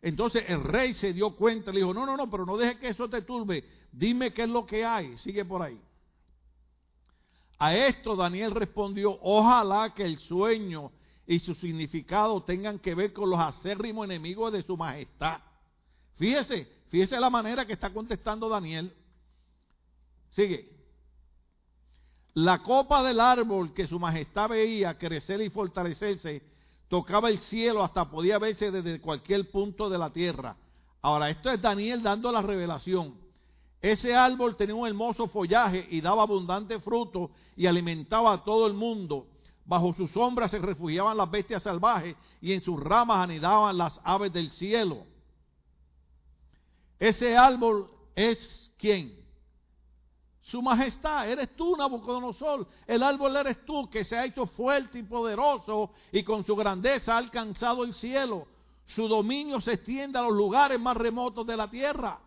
Entonces 0.00 0.44
el 0.46 0.62
rey 0.62 0.94
se 0.94 1.12
dio 1.12 1.34
cuenta, 1.34 1.72
le 1.72 1.80
dijo, 1.80 1.92
no, 1.92 2.06
no, 2.06 2.16
no, 2.16 2.30
pero 2.30 2.46
no 2.46 2.56
dejes 2.56 2.78
que 2.78 2.88
eso 2.88 3.08
te 3.08 3.22
turbe, 3.22 3.64
dime 3.96 4.32
qué 4.32 4.42
es 4.42 4.48
lo 4.48 4.66
que 4.66 4.84
hay, 4.84 5.16
sigue 5.18 5.44
por 5.44 5.62
ahí. 5.62 5.80
A 7.58 7.74
esto 7.74 8.16
Daniel 8.16 8.50
respondió, 8.50 9.18
ojalá 9.22 9.94
que 9.94 10.04
el 10.04 10.18
sueño 10.18 10.90
y 11.26 11.38
su 11.38 11.54
significado 11.54 12.42
tengan 12.42 12.78
que 12.78 12.94
ver 12.94 13.12
con 13.12 13.30
los 13.30 13.38
acérrimos 13.38 14.04
enemigos 14.04 14.52
de 14.52 14.62
su 14.62 14.76
majestad. 14.76 15.38
Fíjese, 16.16 16.68
fíjese 16.88 17.18
la 17.18 17.30
manera 17.30 17.66
que 17.66 17.72
está 17.72 17.90
contestando 17.92 18.48
Daniel. 18.48 18.92
Sigue. 20.30 20.74
La 22.34 22.62
copa 22.62 23.02
del 23.04 23.20
árbol 23.20 23.72
que 23.72 23.86
su 23.86 23.98
majestad 23.98 24.50
veía 24.50 24.98
crecer 24.98 25.40
y 25.40 25.50
fortalecerse 25.50 26.42
tocaba 26.88 27.30
el 27.30 27.38
cielo 27.38 27.82
hasta 27.82 28.10
podía 28.10 28.38
verse 28.38 28.70
desde 28.70 29.00
cualquier 29.00 29.50
punto 29.50 29.88
de 29.88 29.98
la 29.98 30.12
tierra. 30.12 30.56
Ahora, 31.00 31.30
esto 31.30 31.50
es 31.50 31.62
Daniel 31.62 32.02
dando 32.02 32.32
la 32.32 32.42
revelación. 32.42 33.23
Ese 33.84 34.14
árbol 34.14 34.56
tenía 34.56 34.74
un 34.74 34.88
hermoso 34.88 35.28
follaje 35.28 35.86
y 35.90 36.00
daba 36.00 36.22
abundante 36.22 36.80
fruto 36.80 37.32
y 37.54 37.66
alimentaba 37.66 38.32
a 38.32 38.42
todo 38.42 38.66
el 38.66 38.72
mundo. 38.72 39.26
Bajo 39.66 39.92
su 39.92 40.08
sombra 40.08 40.48
se 40.48 40.58
refugiaban 40.58 41.18
las 41.18 41.30
bestias 41.30 41.62
salvajes 41.62 42.16
y 42.40 42.54
en 42.54 42.62
sus 42.62 42.80
ramas 42.80 43.18
anidaban 43.18 43.76
las 43.76 44.00
aves 44.02 44.32
del 44.32 44.50
cielo. 44.52 45.04
Ese 46.98 47.36
árbol 47.36 47.90
es 48.16 48.72
quién? 48.78 49.22
Su 50.40 50.62
majestad, 50.62 51.28
eres 51.28 51.54
tú, 51.54 51.76
Nabucodonosor. 51.76 52.66
El 52.86 53.02
árbol 53.02 53.36
eres 53.36 53.66
tú 53.66 53.90
que 53.90 54.06
se 54.06 54.16
ha 54.16 54.24
hecho 54.24 54.46
fuerte 54.46 55.00
y 55.00 55.02
poderoso 55.02 55.90
y 56.10 56.22
con 56.22 56.42
su 56.46 56.56
grandeza 56.56 57.16
ha 57.16 57.18
alcanzado 57.18 57.84
el 57.84 57.92
cielo. 57.92 58.46
Su 58.86 59.08
dominio 59.08 59.60
se 59.60 59.74
extiende 59.74 60.18
a 60.18 60.22
los 60.22 60.32
lugares 60.32 60.80
más 60.80 60.96
remotos 60.96 61.46
de 61.46 61.56
la 61.58 61.68
tierra. 61.68 62.18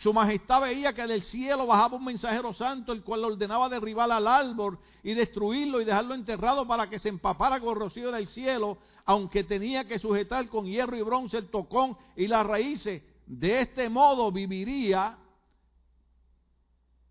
Su 0.00 0.14
majestad 0.14 0.62
veía 0.62 0.94
que 0.94 1.06
del 1.06 1.22
cielo 1.24 1.66
bajaba 1.66 1.98
un 1.98 2.04
mensajero 2.06 2.54
santo, 2.54 2.92
el 2.92 3.02
cual 3.02 3.22
ordenaba 3.22 3.68
derribar 3.68 4.10
al 4.10 4.26
árbol 4.26 4.78
y 5.02 5.12
destruirlo 5.12 5.78
y 5.78 5.84
dejarlo 5.84 6.14
enterrado 6.14 6.66
para 6.66 6.88
que 6.88 6.98
se 6.98 7.10
empapara 7.10 7.60
con 7.60 7.78
rocío 7.78 8.10
del 8.10 8.26
cielo, 8.28 8.78
aunque 9.04 9.44
tenía 9.44 9.84
que 9.84 9.98
sujetar 9.98 10.48
con 10.48 10.64
hierro 10.64 10.96
y 10.96 11.02
bronce 11.02 11.36
el 11.36 11.50
tocón 11.50 11.98
y 12.16 12.28
las 12.28 12.46
raíces. 12.46 13.02
De 13.26 13.60
este 13.60 13.90
modo 13.90 14.32
viviría. 14.32 15.18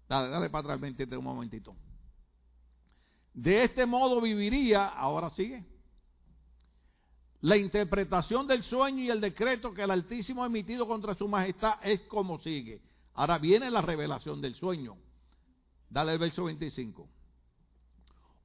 Dale, 0.07 0.29
dale 0.29 0.49
para 0.49 0.73
atrás, 0.73 0.91
un 1.11 1.23
momentito. 1.23 1.75
De 3.35 3.65
este 3.65 3.85
modo 3.85 4.19
viviría, 4.19 4.87
ahora 4.87 5.29
sigue. 5.29 5.63
La 7.41 7.55
interpretación 7.55 8.47
del 8.47 8.63
sueño 8.63 9.03
y 9.03 9.09
el 9.09 9.21
decreto 9.21 9.73
que 9.73 9.83
el 9.83 9.91
Altísimo 9.91 10.43
ha 10.43 10.47
emitido 10.47 10.85
contra 10.87 11.15
su 11.15 11.27
majestad 11.27 11.75
es 11.83 12.01
como 12.01 12.39
sigue. 12.39 12.81
Ahora 13.13 13.37
viene 13.37 13.71
la 13.71 13.81
revelación 13.81 14.41
del 14.41 14.55
sueño. 14.55 14.97
Dale 15.89 16.13
el 16.13 16.19
verso 16.19 16.43
25. 16.43 17.07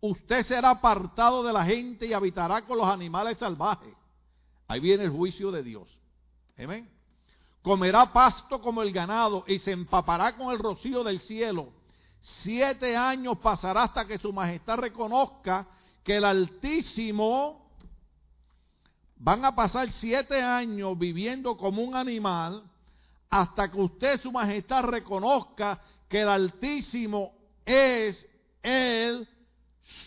Usted 0.00 0.46
será 0.46 0.70
apartado 0.70 1.42
de 1.42 1.52
la 1.52 1.64
gente 1.64 2.07
y 2.07 2.12
habitará 2.12 2.64
con 2.64 2.78
los 2.78 2.87
animales 2.87 3.38
salvajes. 3.38 3.94
Ahí 4.68 4.80
viene 4.80 5.04
el 5.04 5.11
juicio 5.11 5.50
de 5.50 5.62
Dios. 5.62 5.88
Amén. 6.59 6.88
Comerá 7.62 8.12
pasto 8.12 8.61
como 8.61 8.83
el 8.83 8.92
ganado 8.92 9.44
y 9.48 9.59
se 9.59 9.72
empapará 9.72 10.36
con 10.36 10.53
el 10.53 10.59
rocío 10.59 11.03
del 11.03 11.20
cielo. 11.20 11.72
Siete 12.42 12.97
años 12.97 13.38
pasará 13.38 13.84
hasta 13.84 14.07
que 14.07 14.18
su 14.18 14.32
majestad 14.32 14.76
reconozca 14.76 15.66
que 16.03 16.16
el 16.16 16.24
Altísimo 16.24 17.64
Van 19.17 19.45
a 19.45 19.55
pasar 19.55 19.91
siete 19.93 20.41
años 20.43 20.99
viviendo 20.99 21.57
como 21.57 21.83
un 21.83 21.95
animal 21.95 22.62
hasta 23.31 23.71
que 23.71 23.79
usted, 23.79 24.21
su 24.21 24.31
majestad, 24.33 24.85
reconozca 24.85 25.81
que 26.09 26.21
el 26.23 26.29
Altísimo 26.29 27.33
es 27.65 28.27
el 28.62 29.29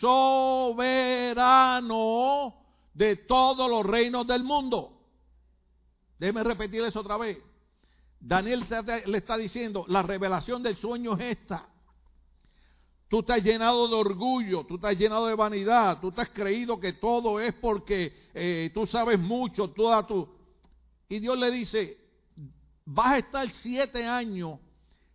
soberano 0.00 1.34
de 2.94 3.16
todos 3.16 3.70
los 3.70 3.84
reinos 3.84 4.26
del 4.26 4.44
mundo. 4.44 5.00
Déjeme 6.18 6.42
repetir 6.42 6.82
eso 6.82 7.00
otra 7.00 7.16
vez. 7.16 7.38
Daniel 8.20 8.66
le 9.06 9.18
está 9.18 9.36
diciendo, 9.36 9.84
la 9.88 10.02
revelación 10.02 10.62
del 10.62 10.76
sueño 10.76 11.14
es 11.18 11.38
esta. 11.38 11.68
Tú 13.08 13.20
estás 13.20 13.42
llenado 13.42 13.88
de 13.88 13.94
orgullo, 13.94 14.64
tú 14.64 14.74
estás 14.74 14.96
llenado 14.96 15.26
de 15.26 15.34
vanidad, 15.34 15.98
tú 15.98 16.10
estás 16.10 16.28
creído 16.28 16.78
que 16.78 16.92
todo 16.92 17.40
es 17.40 17.54
porque 17.54 18.28
eh, 18.34 18.70
tú 18.74 18.86
sabes 18.86 19.18
mucho, 19.18 19.70
toda 19.70 20.06
tu... 20.06 20.28
Y 21.08 21.18
Dios 21.18 21.38
le 21.38 21.50
dice, 21.50 21.98
vas 22.84 23.12
a 23.12 23.18
estar 23.18 23.50
siete 23.50 24.04
años 24.04 24.58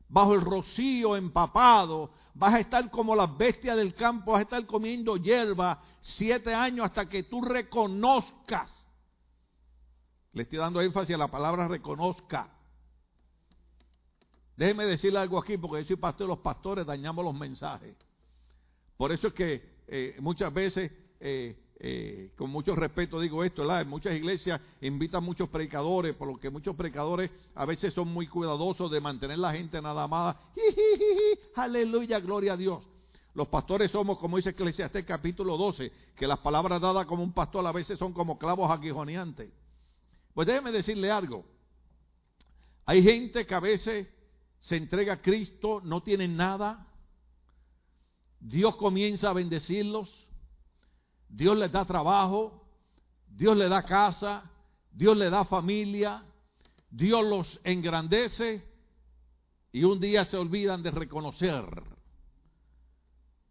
bajo 0.10 0.34
el 0.34 0.41
rocío 0.41 1.16
empapado, 1.16 2.12
vas 2.34 2.56
a 2.56 2.60
estar 2.60 2.89
como 2.89 3.16
las 3.16 3.36
bestias 3.38 3.78
del 3.78 3.94
campo, 3.94 4.32
vas 4.32 4.39
a 4.39 4.44
estar 4.44 4.66
comiendo 4.66 5.18
hierba 5.18 5.84
siete 6.02 6.54
años 6.54 6.86
hasta 6.86 7.08
que 7.08 7.24
tú 7.24 7.41
reconozcas. 7.41 8.72
Le 10.34 10.44
estoy 10.44 10.58
dando 10.58 10.82
énfasis 10.82 11.14
a 11.14 11.20
la 11.20 11.28
palabra 11.28 11.68
reconozca. 11.68 12.53
Déjeme 14.56 14.86
decirle 14.86 15.20
algo 15.20 15.39
aquí, 15.39 15.58
porque 15.58 15.82
yo 15.84 15.88
soy 15.88 15.95
pastor 15.95 16.28
los 16.28 16.39
pastores 16.39 16.86
dañamos 16.86 17.26
los 17.26 17.34
mensajes. 17.34 17.95
Por 18.97 19.12
eso 19.12 19.28
es 19.28 19.34
que 19.34 19.74
eh, 19.88 20.16
muchas 20.20 20.54
veces, 20.54 20.91
eh, 21.20 21.58
eh, 21.80 22.32
con 22.38 22.49
mucho 22.49 22.76
respeto 22.76 23.20
digo 23.20 23.43
esto, 23.43 23.64
¿verdad? 23.64 23.82
en 23.82 23.89
muchas 23.89 24.14
iglesias 24.16 24.62
invitan 24.82 25.24
muchos 25.24 25.49
predicadores, 25.49 26.16
por 26.16 26.28
lo 26.28 26.38
que 26.38 26.49
muchos 26.49 26.76
predicadores 26.76 27.32
a 27.56 27.66
veces 27.66 27.93
son 27.93 28.08
muy 28.10 28.28
cuidadosos 28.28 28.91
de 28.91 29.01
mantener 29.01 29.39
la 29.39 29.54
gente 29.54 29.82
nada 29.82 30.08
más. 30.08 30.36
Aleluya, 31.56 32.20
gloria 32.20 32.54
a 32.54 32.58
Dios. 32.58 32.84
Los 33.34 33.47
pastores 33.47 33.89
somos, 33.89 34.20
como 34.20 34.38
dice 34.38 34.51
Eclesiastés 34.51 35.06
capítulo 35.06 35.58
12, 35.58 35.91
que 36.16 36.28
las 36.28 36.39
palabras 36.39 36.80
dadas 36.80 37.08
como 37.08 37.24
un 37.24 37.34
pastor 37.34 37.66
a 37.66 37.72
veces 37.72 37.97
son 37.97 38.14
como 38.14 38.38
clavos 38.38 38.70
aguijoneantes. 38.70 39.49
Pues 40.36 40.47
déjeme 40.47 40.72
decirle 40.72 41.10
algo. 41.10 41.43
Hay 42.86 43.01
gente 43.01 43.45
que 43.45 43.56
a 43.56 43.60
veces 43.60 44.08
se 44.64 44.78
entrega 44.78 45.14
a 45.14 45.22
Cristo, 45.22 45.82
no 45.84 46.03
tienen 46.03 46.38
nada. 46.38 46.88
Dios 48.39 48.78
comienza 48.78 49.30
a 49.30 49.34
bendecirlos. 49.34 50.09
Dios 51.28 51.57
les 51.57 51.70
da 51.70 51.84
trabajo. 51.84 52.66
Dios 53.28 53.57
les 53.57 53.70
da 53.70 53.84
casa. 53.84 54.49
Dios 54.89 55.18
les 55.18 55.30
da 55.30 55.43
familia. 55.43 56.24
Dios 56.89 57.26
los 57.26 57.59
engrandece. 57.66 58.66
Y 59.74 59.84
un 59.84 59.99
día 59.99 60.24
se 60.24 60.38
olvidan 60.38 60.82
de 60.82 60.91
reconocer 60.91 61.66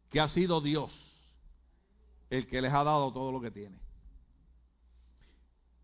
que 0.08 0.18
ha 0.18 0.28
sido 0.28 0.62
Dios 0.62 0.90
el 2.30 2.46
que 2.46 2.62
les 2.62 2.72
ha 2.72 2.84
dado 2.84 3.12
todo 3.12 3.32
lo 3.32 3.40
que 3.42 3.50
tiene. 3.50 3.78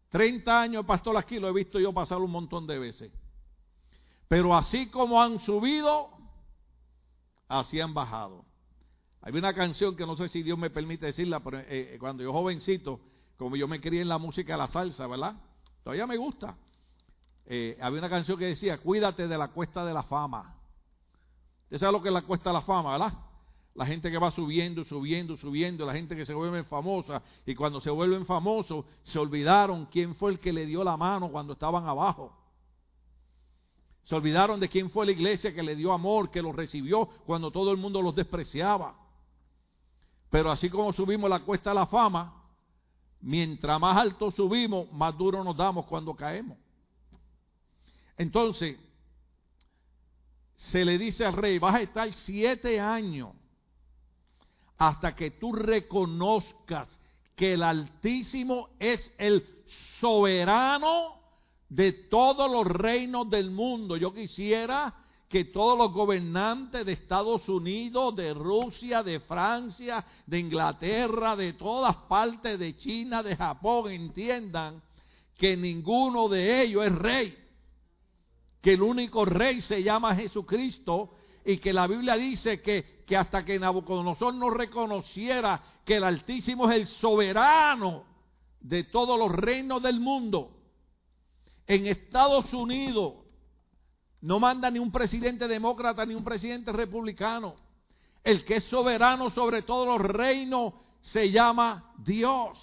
30 0.09 0.59
años, 0.59 0.87
pastor, 0.87 1.19
aquí 1.19 1.39
lo 1.39 1.49
he 1.49 1.53
visto 1.53 1.79
yo 1.79 1.93
pasar 1.93 2.17
un 2.19 2.31
montón 2.31 2.67
de 2.67 2.79
veces. 2.79 3.13
Pero 4.29 4.55
así 4.55 4.91
como 4.91 5.21
han 5.21 5.41
subido, 5.41 6.11
así 7.49 7.81
han 7.81 7.95
bajado. 7.95 8.45
Hay 9.23 9.33
una 9.33 9.55
canción 9.55 9.97
que 9.97 10.07
no 10.07 10.17
sé 10.17 10.29
si 10.29 10.43
Dios 10.43 10.59
me 10.59 10.71
permite 10.71 11.07
decirla, 11.07 11.41
pero 11.41 11.59
eh, 11.59 11.67
eh, 11.69 11.97
cuando 11.99 12.23
yo 12.23 12.33
jovencito, 12.33 13.01
como 13.37 13.57
yo 13.57 13.67
me 13.67 13.81
crié 13.81 14.03
en 14.03 14.09
la 14.09 14.19
música 14.19 14.53
de 14.53 14.59
la 14.59 14.69
salsa, 14.69 15.07
¿verdad? 15.07 15.35
Todavía 15.83 16.07
me 16.07 16.17
gusta. 16.17 16.57
Eh, 17.47 17.79
había 17.81 17.99
una 17.99 18.11
canción 18.11 18.39
que 18.39 18.45
decía, 18.45 18.79
cuídate 18.79 19.27
de 19.27 19.39
la 19.39 19.49
cuesta 19.49 19.85
de 19.85 19.95
la 19.95 20.03
fama. 20.03 20.55
¿Usted 21.65 21.79
sabe 21.79 21.93
lo 21.93 22.03
que 22.03 22.09
es 22.09 22.15
la 22.15 22.23
cuesta 22.23 22.51
de 22.51 22.55
la 22.55 22.63
fama, 22.63 22.93
verdad? 22.93 23.15
La 23.75 23.87
gente 23.87 24.11
que 24.11 24.19
va 24.19 24.31
subiendo, 24.31 24.85
subiendo, 24.85 25.37
subiendo, 25.37 25.87
la 25.87 25.95
gente 25.95 26.15
que 26.15 26.27
se 26.27 26.35
vuelve 26.35 26.65
famosa. 26.65 27.23
Y 27.47 27.55
cuando 27.55 27.81
se 27.81 27.91
vuelven 27.91 28.27
famosos, 28.27 28.85
se 29.05 29.19
olvidaron 29.19 29.87
quién 29.87 30.15
fue 30.15 30.33
el 30.33 30.41
que 30.41 30.53
le 30.53 30.67
dio 30.67 30.85
la 30.85 30.97
mano 30.97 31.31
cuando 31.31 31.55
estaban 31.55 31.87
abajo. 31.87 32.38
Se 34.09 34.15
olvidaron 34.15 34.59
de 34.59 34.71
quién 34.71 34.89
fue 34.89 35.05
la 35.05 35.13
iglesia 35.13 35.55
que 35.55 35.63
le 35.63 35.77
dio 35.77 35.93
amor, 35.93 36.31
que 36.31 36.41
los 36.41 36.57
recibió 36.57 37.07
cuando 37.27 37.51
todo 37.51 37.71
el 37.71 37.77
mundo 37.77 38.01
los 38.01 38.15
despreciaba. 38.15 38.97
Pero 40.31 40.51
así 40.51 40.71
como 40.71 40.95
subimos 40.95 41.29
la 41.29 41.41
cuesta 41.41 41.71
de 41.71 41.75
la 41.75 41.87
fama, 41.87 42.43
mientras 43.21 43.79
más 43.79 43.99
alto 43.99 44.31
subimos, 44.31 44.91
más 44.93 45.15
duro 45.19 45.45
nos 45.45 45.55
damos 45.55 45.85
cuando 45.85 46.15
caemos. 46.15 46.57
Entonces, 48.17 48.79
se 50.57 50.87
le 50.87 50.97
dice 50.97 51.27
al 51.27 51.35
rey, 51.35 51.59
vas 51.59 51.75
a 51.75 51.83
estar 51.83 52.11
siete 52.15 52.81
años 52.81 53.33
hasta 54.79 55.15
que 55.15 55.33
tú 55.33 55.53
reconozcas 55.53 56.89
que 57.37 57.53
el 57.53 57.63
Altísimo 57.63 58.71
es 58.79 59.13
el 59.19 59.47
soberano 60.01 61.19
de 61.69 61.93
todos 61.93 62.51
los 62.51 62.67
reinos 62.67 63.29
del 63.29 63.51
mundo. 63.51 63.97
Yo 63.97 64.13
quisiera 64.13 64.95
que 65.29 65.45
todos 65.45 65.77
los 65.77 65.93
gobernantes 65.93 66.87
de 66.87 66.93
Estados 66.93 67.49
Unidos, 67.49 68.17
de 68.17 68.33
Rusia, 68.33 69.03
de 69.03 69.21
Francia, 69.21 70.05
de 70.27 70.39
Inglaterra, 70.39 71.37
de 71.37 71.53
todas 71.53 71.95
partes, 72.09 72.59
de 72.59 72.77
China, 72.77 73.23
de 73.23 73.37
Japón, 73.37 73.93
entiendan 73.93 74.83
que 75.37 75.57
ninguno 75.57 76.29
de 76.29 76.63
ellos 76.63 76.87
es 76.87 76.95
rey, 76.95 77.39
que 78.63 78.73
el 78.73 78.83
único 78.83 79.25
rey 79.25 79.61
se 79.61 79.83
llama 79.83 80.17
Jesucristo 80.17 81.11
y 81.45 81.59
que 81.59 81.73
la 81.73 81.87
Biblia 81.87 82.17
dice 82.17 82.63
que, 82.63 83.05
que 83.07 83.17
hasta 83.17 83.45
que 83.45 83.59
Nabucodonosor 83.59 84.35
no 84.35 84.51
reconociera 84.51 85.63
que 85.85 85.97
el 85.97 86.05
Altísimo 86.05 86.71
es 86.71 86.77
el 86.77 86.87
soberano 86.87 88.05
de 88.61 88.85
todos 88.85 89.19
los 89.19 89.31
reinos 89.31 89.83
del 89.83 90.01
mundo, 90.01 90.58
en 91.69 91.87
Estados 91.87 92.53
Unidos 92.55 93.15
no 94.23 94.41
manda 94.41 94.71
ni 94.71 94.79
un 94.79 94.91
presidente 94.91 95.47
demócrata 95.47 96.05
ni 96.05 96.15
un 96.15 96.25
presidente 96.25 96.73
republicano. 96.73 97.55
El 98.25 98.45
que 98.45 98.57
es 98.57 98.65
soberano 98.65 99.31
sobre 99.31 99.63
todos 99.63 99.87
los 99.87 100.01
reinos 100.01 100.73
se 101.03 101.31
llama 101.31 101.93
Dios. 101.99 102.59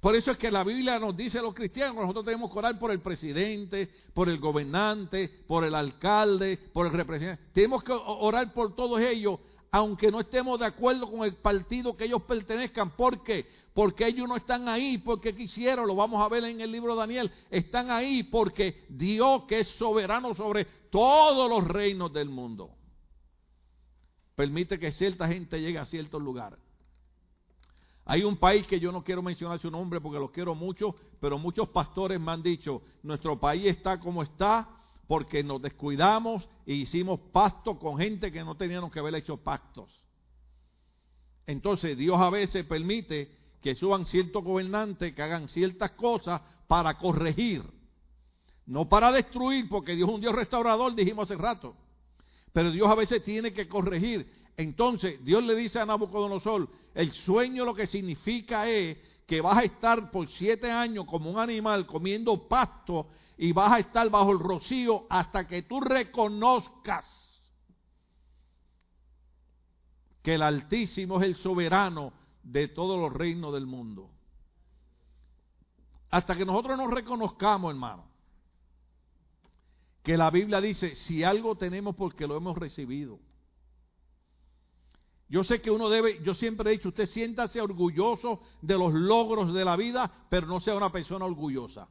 Por 0.00 0.14
eso 0.14 0.30
es 0.30 0.38
que 0.38 0.50
la 0.50 0.62
Biblia 0.62 0.98
nos 1.00 1.16
dice 1.16 1.38
a 1.38 1.42
los 1.42 1.54
cristianos, 1.54 1.96
nosotros 1.96 2.24
tenemos 2.24 2.52
que 2.52 2.58
orar 2.58 2.78
por 2.78 2.92
el 2.92 3.00
presidente, 3.00 3.90
por 4.14 4.28
el 4.28 4.38
gobernante, 4.38 5.28
por 5.48 5.64
el 5.64 5.74
alcalde, 5.74 6.56
por 6.72 6.86
el 6.86 6.92
representante. 6.92 7.50
Tenemos 7.52 7.82
que 7.82 7.92
orar 7.92 8.52
por 8.52 8.76
todos 8.76 9.00
ellos, 9.00 9.40
aunque 9.70 10.10
no 10.10 10.20
estemos 10.20 10.58
de 10.58 10.66
acuerdo 10.66 11.10
con 11.10 11.24
el 11.24 11.34
partido 11.34 11.96
que 11.96 12.04
ellos 12.04 12.22
pertenezcan. 12.22 12.90
¿Por 12.90 13.22
qué? 13.22 13.46
Porque 13.74 14.06
ellos 14.06 14.28
no 14.28 14.36
están 14.36 14.68
ahí 14.68 14.98
porque 14.98 15.34
quisieron, 15.34 15.86
lo 15.86 15.94
vamos 15.94 16.20
a 16.22 16.28
ver 16.28 16.44
en 16.44 16.60
el 16.60 16.72
libro 16.72 16.94
de 16.94 17.00
Daniel, 17.00 17.30
están 17.50 17.90
ahí 17.90 18.24
porque 18.24 18.86
Dios 18.88 19.44
que 19.44 19.60
es 19.60 19.68
soberano 19.78 20.34
sobre 20.34 20.64
todos 20.90 21.48
los 21.48 21.66
reinos 21.68 22.12
del 22.12 22.28
mundo, 22.28 22.70
permite 24.34 24.78
que 24.78 24.92
cierta 24.92 25.28
gente 25.28 25.60
llegue 25.60 25.78
a 25.78 25.86
ciertos 25.86 26.20
lugares. 26.20 26.58
Hay 28.04 28.24
un 28.24 28.38
país 28.38 28.66
que 28.66 28.80
yo 28.80 28.90
no 28.90 29.04
quiero 29.04 29.22
mencionar 29.22 29.58
su 29.58 29.70
nombre 29.70 30.00
porque 30.00 30.18
lo 30.18 30.32
quiero 30.32 30.54
mucho, 30.54 30.94
pero 31.20 31.38
muchos 31.38 31.68
pastores 31.68 32.18
me 32.18 32.32
han 32.32 32.42
dicho, 32.42 32.80
nuestro 33.02 33.38
país 33.38 33.66
está 33.66 34.00
como 34.00 34.22
está 34.22 34.77
porque 35.08 35.42
nos 35.42 35.60
descuidamos 35.60 36.46
e 36.66 36.74
hicimos 36.74 37.18
pacto 37.32 37.78
con 37.78 37.96
gente 37.96 38.30
que 38.30 38.44
no 38.44 38.56
teníamos 38.56 38.92
que 38.92 39.00
haber 39.00 39.14
hecho 39.14 39.38
pactos. 39.38 39.90
Entonces 41.46 41.96
Dios 41.96 42.20
a 42.20 42.28
veces 42.28 42.66
permite 42.66 43.34
que 43.62 43.74
suban 43.74 44.04
ciertos 44.06 44.44
gobernantes 44.44 45.14
que 45.14 45.22
hagan 45.22 45.48
ciertas 45.48 45.92
cosas 45.92 46.42
para 46.68 46.98
corregir, 46.98 47.62
no 48.66 48.86
para 48.86 49.10
destruir, 49.10 49.66
porque 49.70 49.96
Dios 49.96 50.10
es 50.10 50.14
un 50.14 50.20
Dios 50.20 50.34
restaurador, 50.34 50.94
dijimos 50.94 51.28
hace 51.28 51.40
rato. 51.40 51.74
Pero 52.52 52.70
Dios 52.70 52.86
a 52.86 52.94
veces 52.94 53.24
tiene 53.24 53.54
que 53.54 53.66
corregir. 53.66 54.30
Entonces 54.58 55.24
Dios 55.24 55.42
le 55.42 55.54
dice 55.54 55.80
a 55.80 55.86
Nabucodonosor, 55.86 56.68
el 56.94 57.12
sueño 57.12 57.64
lo 57.64 57.74
que 57.74 57.86
significa 57.86 58.68
es 58.68 58.98
que 59.26 59.40
vas 59.40 59.56
a 59.56 59.64
estar 59.64 60.10
por 60.10 60.28
siete 60.28 60.70
años 60.70 61.06
como 61.06 61.30
un 61.30 61.38
animal 61.38 61.86
comiendo 61.86 62.46
pasto 62.46 63.08
y 63.38 63.52
vas 63.52 63.72
a 63.72 63.78
estar 63.78 64.10
bajo 64.10 64.32
el 64.32 64.40
rocío 64.40 65.06
hasta 65.08 65.46
que 65.46 65.62
tú 65.62 65.80
reconozcas 65.80 67.06
que 70.22 70.34
el 70.34 70.42
Altísimo 70.42 71.20
es 71.20 71.26
el 71.28 71.36
soberano 71.36 72.12
de 72.42 72.66
todos 72.66 72.98
los 72.98 73.12
reinos 73.12 73.54
del 73.54 73.64
mundo. 73.64 74.10
Hasta 76.10 76.36
que 76.36 76.44
nosotros 76.44 76.76
nos 76.76 76.90
reconozcamos, 76.90 77.70
hermano, 77.70 78.06
que 80.02 80.16
la 80.16 80.30
Biblia 80.30 80.60
dice, 80.60 80.96
si 80.96 81.22
algo 81.22 81.56
tenemos 81.56 81.94
porque 81.94 82.26
lo 82.26 82.36
hemos 82.36 82.58
recibido. 82.58 83.20
Yo 85.28 85.44
sé 85.44 85.60
que 85.60 85.70
uno 85.70 85.88
debe, 85.88 86.20
yo 86.24 86.34
siempre 86.34 86.70
he 86.70 86.72
dicho, 86.72 86.88
usted 86.88 87.06
siéntase 87.06 87.60
orgulloso 87.60 88.40
de 88.62 88.76
los 88.76 88.92
logros 88.94 89.54
de 89.54 89.64
la 89.64 89.76
vida, 89.76 90.10
pero 90.28 90.46
no 90.46 90.58
sea 90.60 90.74
una 90.74 90.90
persona 90.90 91.24
orgullosa. 91.24 91.86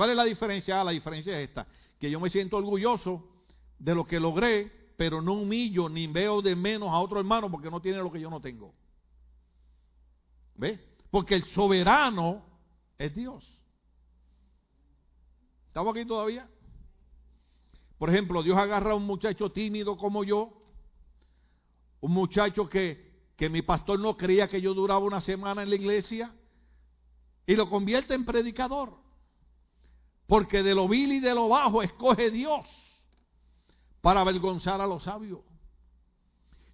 ¿Cuál 0.00 0.12
es 0.12 0.16
la 0.16 0.24
diferencia? 0.24 0.80
Ah, 0.80 0.84
la 0.84 0.92
diferencia 0.92 1.38
es 1.38 1.50
esta, 1.50 1.66
que 1.98 2.10
yo 2.10 2.18
me 2.18 2.30
siento 2.30 2.56
orgulloso 2.56 3.22
de 3.78 3.94
lo 3.94 4.06
que 4.06 4.18
logré, 4.18 4.94
pero 4.96 5.20
no 5.20 5.34
humillo 5.34 5.90
ni 5.90 6.06
veo 6.06 6.40
de 6.40 6.56
menos 6.56 6.88
a 6.88 7.00
otro 7.00 7.18
hermano 7.20 7.50
porque 7.50 7.70
no 7.70 7.82
tiene 7.82 7.98
lo 7.98 8.10
que 8.10 8.18
yo 8.18 8.30
no 8.30 8.40
tengo. 8.40 8.72
¿Ve? 10.54 10.80
Porque 11.10 11.34
el 11.34 11.44
soberano 11.52 12.42
es 12.96 13.14
Dios. 13.14 13.46
¿Estamos 15.66 15.94
aquí 15.94 16.06
todavía? 16.06 16.48
Por 17.98 18.08
ejemplo, 18.08 18.42
Dios 18.42 18.56
agarra 18.56 18.92
a 18.92 18.96
un 18.96 19.04
muchacho 19.04 19.52
tímido 19.52 19.98
como 19.98 20.24
yo, 20.24 20.50
un 22.00 22.12
muchacho 22.12 22.70
que, 22.70 23.26
que 23.36 23.50
mi 23.50 23.60
pastor 23.60 24.00
no 24.00 24.16
creía 24.16 24.48
que 24.48 24.62
yo 24.62 24.72
duraba 24.72 25.00
una 25.00 25.20
semana 25.20 25.62
en 25.62 25.68
la 25.68 25.76
iglesia, 25.76 26.34
y 27.46 27.54
lo 27.54 27.68
convierte 27.68 28.14
en 28.14 28.24
predicador. 28.24 28.99
Porque 30.30 30.62
de 30.62 30.76
lo 30.76 30.86
vil 30.86 31.10
y 31.10 31.18
de 31.18 31.34
lo 31.34 31.48
bajo 31.48 31.82
escoge 31.82 32.30
Dios 32.30 32.64
para 34.00 34.20
avergonzar 34.20 34.80
a 34.80 34.86
los 34.86 35.02
sabios. 35.02 35.40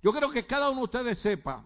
Yo 0.02 0.12
creo 0.12 0.30
que 0.30 0.44
cada 0.44 0.68
uno 0.68 0.80
de 0.80 0.84
ustedes 0.84 1.18
sepa 1.20 1.64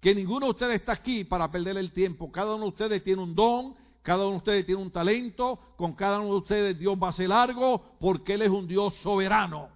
que 0.00 0.12
ninguno 0.12 0.46
de 0.46 0.50
ustedes 0.50 0.80
está 0.80 0.94
aquí 0.94 1.22
para 1.22 1.48
perder 1.48 1.76
el 1.76 1.92
tiempo. 1.92 2.32
Cada 2.32 2.56
uno 2.56 2.64
de 2.64 2.70
ustedes 2.70 3.04
tiene 3.04 3.22
un 3.22 3.36
don, 3.36 3.76
cada 4.02 4.24
uno 4.24 4.32
de 4.32 4.36
ustedes 4.38 4.66
tiene 4.66 4.82
un 4.82 4.90
talento, 4.90 5.60
con 5.76 5.92
cada 5.92 6.18
uno 6.18 6.30
de 6.30 6.38
ustedes 6.38 6.76
Dios 6.76 6.98
va 7.00 7.06
a 7.06 7.10
hacer 7.10 7.30
algo 7.30 7.80
porque 8.00 8.34
Él 8.34 8.42
es 8.42 8.50
un 8.50 8.66
Dios 8.66 8.92
soberano. 8.96 9.68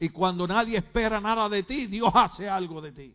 Y 0.00 0.08
cuando 0.08 0.48
nadie 0.48 0.78
espera 0.78 1.20
nada 1.20 1.50
de 1.50 1.64
ti, 1.64 1.86
Dios 1.86 2.10
hace 2.14 2.48
algo 2.48 2.80
de 2.80 2.92
ti. 2.92 3.14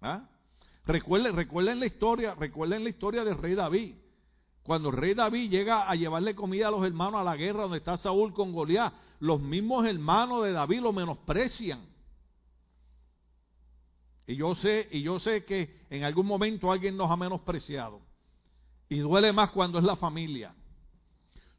¿Ah? 0.00 0.26
Recuerden, 0.86 1.34
recuerden 1.34 1.80
la 1.80 1.86
historia, 1.86 2.34
recuerden 2.34 2.84
la 2.84 2.90
historia 2.90 3.24
del 3.24 3.38
rey 3.38 3.54
David. 3.54 3.94
Cuando 4.62 4.90
el 4.90 4.96
rey 4.96 5.14
David 5.14 5.50
llega 5.50 5.88
a 5.88 5.94
llevarle 5.94 6.34
comida 6.34 6.68
a 6.68 6.70
los 6.70 6.84
hermanos 6.84 7.20
a 7.20 7.24
la 7.24 7.36
guerra 7.36 7.62
donde 7.62 7.78
está 7.78 7.96
Saúl 7.96 8.32
con 8.32 8.52
Goliat, 8.52 8.92
los 9.20 9.40
mismos 9.40 9.86
hermanos 9.86 10.44
de 10.44 10.52
David 10.52 10.80
lo 10.80 10.92
menosprecian. 10.92 11.80
Y 14.26 14.36
yo 14.36 14.54
sé, 14.54 14.88
y 14.90 15.02
yo 15.02 15.20
sé 15.20 15.44
que 15.44 15.84
en 15.90 16.04
algún 16.04 16.26
momento 16.26 16.72
alguien 16.72 16.96
nos 16.96 17.10
ha 17.10 17.16
menospreciado. 17.16 18.00
Y 18.88 18.98
duele 18.98 19.32
más 19.32 19.50
cuando 19.50 19.78
es 19.78 19.84
la 19.84 19.96
familia. 19.96 20.54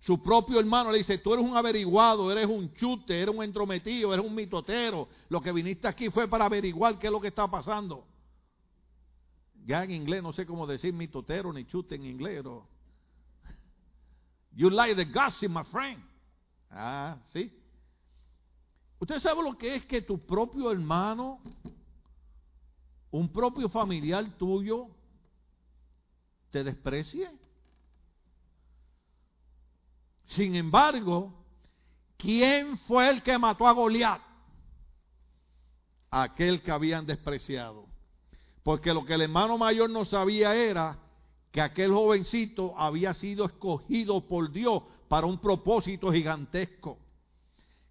Su 0.02 0.22
propio 0.22 0.60
hermano 0.60 0.92
le 0.92 1.00
dice, 1.00 1.18
tú 1.18 1.34
eres 1.34 1.46
un 1.46 1.58
averiguado, 1.58 2.32
eres 2.32 2.48
un 2.48 2.74
chute, 2.76 3.22
eres 3.22 3.36
un 3.36 3.44
entrometido, 3.44 4.14
eres 4.14 4.26
un 4.26 4.36
mitotero. 4.36 5.08
Lo 5.30 5.42
que 5.42 5.52
viniste 5.52 5.88
aquí 5.88 6.10
fue 6.10 6.28
para 6.28 6.46
averiguar 6.46 7.00
qué 7.00 7.08
es 7.08 7.14
lo 7.14 7.22
que 7.22 7.30
está 7.30 7.50
pasando. 7.50 8.06
Ya 9.66 9.84
en 9.84 9.92
inglés 9.92 10.22
no 10.22 10.32
sé 10.32 10.46
cómo 10.46 10.68
decir 10.68 10.94
mitotero 10.94 11.52
ni 11.52 11.66
chute 11.66 11.96
en 11.96 12.06
inglés. 12.06 12.46
You 14.52 14.70
like 14.70 14.96
the 14.96 15.06
gossip, 15.06 15.50
my 15.50 15.64
friend. 15.64 16.02
Ah, 16.70 17.18
sí. 17.34 17.52
¿Usted 19.00 19.20
sabe 19.20 19.42
lo 19.42 19.58
que 19.58 19.76
es 19.76 19.86
que 19.88 20.02
tu 20.04 20.24
propio 20.24 20.72
hermano, 20.72 21.42
un 23.10 23.28
propio 23.32 23.68
familiar 23.68 24.38
tuyo, 24.38 24.88
te 26.52 26.64
desprecie? 26.64 27.32
Sin 30.26 30.56
embargo, 30.56 31.34
¿quién 32.18 32.78
fue 32.80 33.10
el 33.10 33.24
que 33.24 33.38
mató 33.38 33.68
a 33.68 33.72
Goliat? 33.74 34.22
Aquel 36.12 36.62
que 36.62 36.72
habían 36.72 37.06
despreciado. 37.06 37.95
Porque 38.66 38.96
lo 38.96 39.06
que 39.06 39.14
el 39.14 39.22
hermano 39.22 39.60
mayor 39.60 39.92
no 39.92 40.06
sabía 40.06 40.56
era 40.56 40.98
que 41.52 41.62
aquel 41.62 41.92
jovencito 41.92 42.74
había 42.76 43.14
sido 43.14 43.46
escogido 43.46 44.28
por 44.28 44.52
Dios 44.52 44.82
para 45.08 45.28
un 45.28 45.38
propósito 45.38 46.12
gigantesco. 46.12 46.98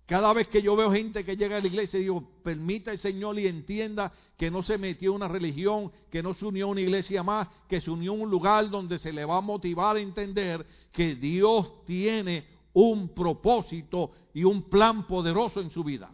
Cada 0.04 0.32
vez 0.32 0.48
que 0.48 0.60
yo 0.60 0.74
veo 0.74 0.90
gente 0.90 1.24
que 1.24 1.36
llega 1.36 1.58
a 1.58 1.60
la 1.60 1.68
iglesia, 1.68 2.00
digo, 2.00 2.28
permita 2.42 2.90
el 2.90 2.98
Señor 2.98 3.38
y 3.38 3.46
entienda 3.46 4.12
que 4.36 4.50
no 4.50 4.64
se 4.64 4.76
metió 4.76 5.10
en 5.10 5.16
una 5.18 5.28
religión, 5.28 5.92
que 6.10 6.24
no 6.24 6.34
se 6.34 6.44
unió 6.44 6.66
a 6.66 6.70
una 6.70 6.80
iglesia 6.80 7.22
más, 7.22 7.46
que 7.68 7.80
se 7.80 7.92
unió 7.92 8.10
a 8.10 8.16
un 8.16 8.28
lugar 8.28 8.68
donde 8.68 8.98
se 8.98 9.12
le 9.12 9.24
va 9.24 9.36
a 9.36 9.42
motivar 9.42 9.94
a 9.94 10.00
entender 10.00 10.66
que 10.90 11.14
Dios 11.14 11.84
tiene 11.86 12.48
un 12.72 13.14
propósito 13.14 14.10
y 14.34 14.42
un 14.42 14.68
plan 14.68 15.06
poderoso 15.06 15.60
en 15.60 15.70
su 15.70 15.84
vida. 15.84 16.10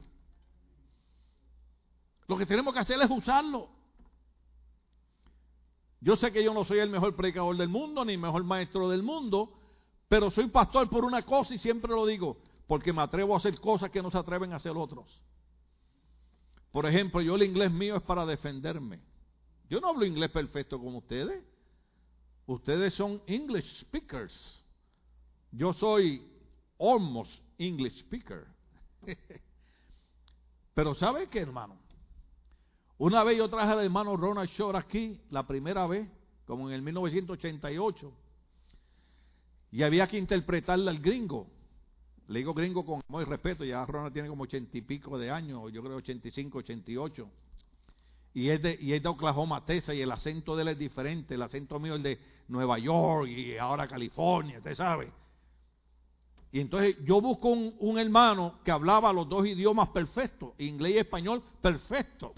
Lo 2.28 2.36
que 2.36 2.44
tenemos 2.44 2.74
que 2.74 2.80
hacer 2.80 3.00
es 3.00 3.10
usarlo. 3.10 3.79
Yo 6.00 6.16
sé 6.16 6.32
que 6.32 6.42
yo 6.42 6.54
no 6.54 6.64
soy 6.64 6.78
el 6.78 6.90
mejor 6.90 7.14
predicador 7.14 7.56
del 7.56 7.68
mundo, 7.68 8.04
ni 8.04 8.14
el 8.14 8.18
mejor 8.18 8.42
maestro 8.44 8.88
del 8.88 9.02
mundo, 9.02 9.52
pero 10.08 10.30
soy 10.30 10.48
pastor 10.48 10.88
por 10.88 11.04
una 11.04 11.22
cosa 11.22 11.54
y 11.54 11.58
siempre 11.58 11.90
lo 11.92 12.06
digo, 12.06 12.38
porque 12.66 12.92
me 12.92 13.02
atrevo 13.02 13.34
a 13.34 13.38
hacer 13.38 13.60
cosas 13.60 13.90
que 13.90 14.02
no 14.02 14.10
se 14.10 14.18
atreven 14.18 14.52
a 14.52 14.56
hacer 14.56 14.72
otros. 14.72 15.06
Por 16.72 16.86
ejemplo, 16.86 17.20
yo 17.20 17.34
el 17.34 17.42
inglés 17.42 17.70
mío 17.70 17.96
es 17.96 18.02
para 18.02 18.24
defenderme. 18.24 19.00
Yo 19.68 19.80
no 19.80 19.88
hablo 19.88 20.06
inglés 20.06 20.30
perfecto 20.30 20.78
como 20.78 20.98
ustedes. 20.98 21.44
Ustedes 22.46 22.94
son 22.94 23.22
English 23.26 23.82
speakers. 23.82 24.34
Yo 25.52 25.72
soy 25.74 26.26
almost 26.78 27.30
English 27.58 27.98
speaker. 28.00 28.46
Pero 30.74 30.94
¿sabe 30.94 31.28
qué, 31.28 31.40
hermano? 31.40 31.78
Una 33.00 33.24
vez 33.24 33.38
yo 33.38 33.48
traje 33.48 33.72
al 33.72 33.80
hermano 33.82 34.14
Ronald 34.14 34.50
Shore 34.50 34.76
aquí, 34.76 35.18
la 35.30 35.46
primera 35.46 35.86
vez, 35.86 36.06
como 36.44 36.68
en 36.68 36.74
el 36.74 36.82
1988, 36.82 38.12
y 39.72 39.82
había 39.82 40.06
que 40.06 40.18
interpretarle 40.18 40.90
al 40.90 40.98
gringo. 40.98 41.46
Le 42.28 42.40
digo 42.40 42.52
gringo 42.52 42.84
con 42.84 43.00
muy 43.08 43.24
respeto, 43.24 43.64
ya 43.64 43.86
Ronald 43.86 44.12
tiene 44.12 44.28
como 44.28 44.42
ochenta 44.42 44.76
y 44.76 44.82
pico 44.82 45.16
de 45.16 45.30
años, 45.30 45.72
yo 45.72 45.82
creo 45.82 45.96
85, 45.96 46.58
88. 46.58 47.30
Y 48.34 48.50
es, 48.50 48.60
de, 48.60 48.76
y 48.78 48.92
es 48.92 49.02
de 49.02 49.08
Oklahoma, 49.08 49.64
Texas, 49.64 49.94
y 49.94 50.02
el 50.02 50.12
acento 50.12 50.54
de 50.54 50.60
él 50.60 50.68
es 50.68 50.78
diferente. 50.78 51.36
El 51.36 51.42
acento 51.42 51.80
mío 51.80 51.94
es 51.94 52.02
de 52.02 52.18
Nueva 52.48 52.78
York 52.78 53.30
y 53.30 53.56
ahora 53.56 53.88
California, 53.88 54.58
usted 54.58 54.74
sabe. 54.74 55.10
Y 56.52 56.60
entonces 56.60 56.96
yo 57.02 57.22
busco 57.22 57.48
un, 57.48 57.74
un 57.78 57.98
hermano 57.98 58.60
que 58.62 58.70
hablaba 58.70 59.10
los 59.10 59.26
dos 59.26 59.46
idiomas 59.46 59.88
perfectos, 59.88 60.52
inglés 60.58 60.96
y 60.96 60.98
español 60.98 61.42
perfecto. 61.62 62.34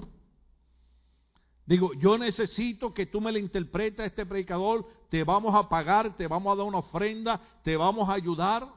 Digo, 1.64 1.92
yo 1.94 2.18
necesito 2.18 2.92
que 2.92 3.06
tú 3.06 3.20
me 3.20 3.30
le 3.30 3.38
interpretes 3.38 4.00
a 4.00 4.06
este 4.06 4.26
predicador, 4.26 4.86
te 5.08 5.22
vamos 5.22 5.54
a 5.54 5.68
pagar, 5.68 6.16
te 6.16 6.26
vamos 6.26 6.52
a 6.52 6.56
dar 6.56 6.66
una 6.66 6.78
ofrenda, 6.78 7.40
te 7.62 7.76
vamos 7.76 8.08
a 8.08 8.14
ayudar. 8.14 8.68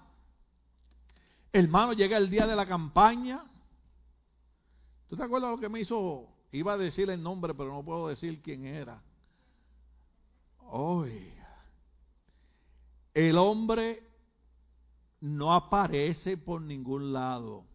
Hermano, 1.52 1.94
llega 1.94 2.18
el 2.18 2.30
día 2.30 2.46
de 2.46 2.56
la 2.56 2.68
campaña. 2.68 3.44
¿Tú 5.10 5.16
te 5.16 5.24
acuerdas 5.24 5.52
lo 5.52 5.58
que 5.58 5.70
me 5.70 5.80
hizo? 5.80 6.28
Iba 6.52 6.74
a 6.74 6.78
decir 6.78 7.10
el 7.10 7.22
nombre, 7.22 7.54
pero 7.54 7.74
no 7.74 7.84
puedo 7.84 8.08
decir 8.08 8.42
quién 8.42 8.66
era. 8.66 9.02
Hoy, 10.68 11.34
el 13.14 13.38
hombre 13.38 14.04
no 15.22 15.54
aparece 15.54 16.38
por 16.38 16.62
ningún 16.62 17.14
lado. 17.14 17.66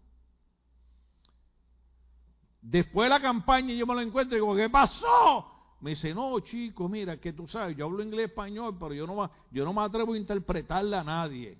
Después 2.62 3.06
de 3.06 3.11
la 3.11 3.20
campaña 3.20 3.74
yo 3.74 3.86
me 3.86 3.94
lo 3.94 4.00
encuentro 4.00 4.36
y 4.36 4.40
digo, 4.40 4.54
¿qué 4.54 4.68
pasó? 4.68 5.46
Me 5.80 5.90
dice, 5.90 6.14
no, 6.14 6.38
chico, 6.40 6.88
mira, 6.88 7.16
que 7.18 7.32
tú 7.32 7.48
sabes, 7.48 7.76
yo 7.76 7.86
hablo 7.86 8.02
inglés 8.02 8.28
español, 8.28 8.76
pero 8.78 8.92
yo 8.92 9.06
no, 9.06 9.30
yo 9.50 9.64
no 9.64 9.72
me 9.72 9.80
atrevo 9.80 10.12
a 10.12 10.18
interpretarle 10.18 10.96
a 10.96 11.04
nadie. 11.04 11.58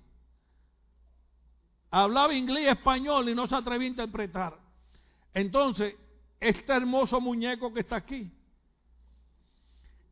Hablaba 1.89 2.33
inglés 2.33 2.67
español 2.69 3.29
y 3.29 3.35
no 3.35 3.47
se 3.47 3.55
atrevía 3.55 3.87
a 3.87 3.91
interpretar. 3.91 4.59
Entonces, 5.33 5.95
este 6.39 6.71
hermoso 6.71 7.19
muñeco 7.19 7.73
que 7.73 7.79
está 7.79 7.95
aquí, 7.97 8.31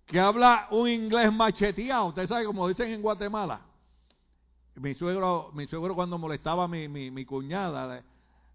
que 0.08 0.20
habla 0.20 0.68
un 0.72 0.90
inglés 0.90 1.32
macheteado, 1.32 2.08
usted 2.08 2.28
sabe 2.28 2.46
como 2.46 2.68
dicen 2.68 2.92
en 2.92 3.02
Guatemala. 3.02 3.62
Mi 4.76 4.96
suegro, 4.96 5.52
mi 5.54 5.68
suegro 5.68 5.94
cuando 5.94 6.18
molestaba 6.18 6.64
a 6.64 6.68
mi, 6.68 6.88
mi, 6.88 7.12
mi 7.12 7.26
cuñada, 7.26 8.04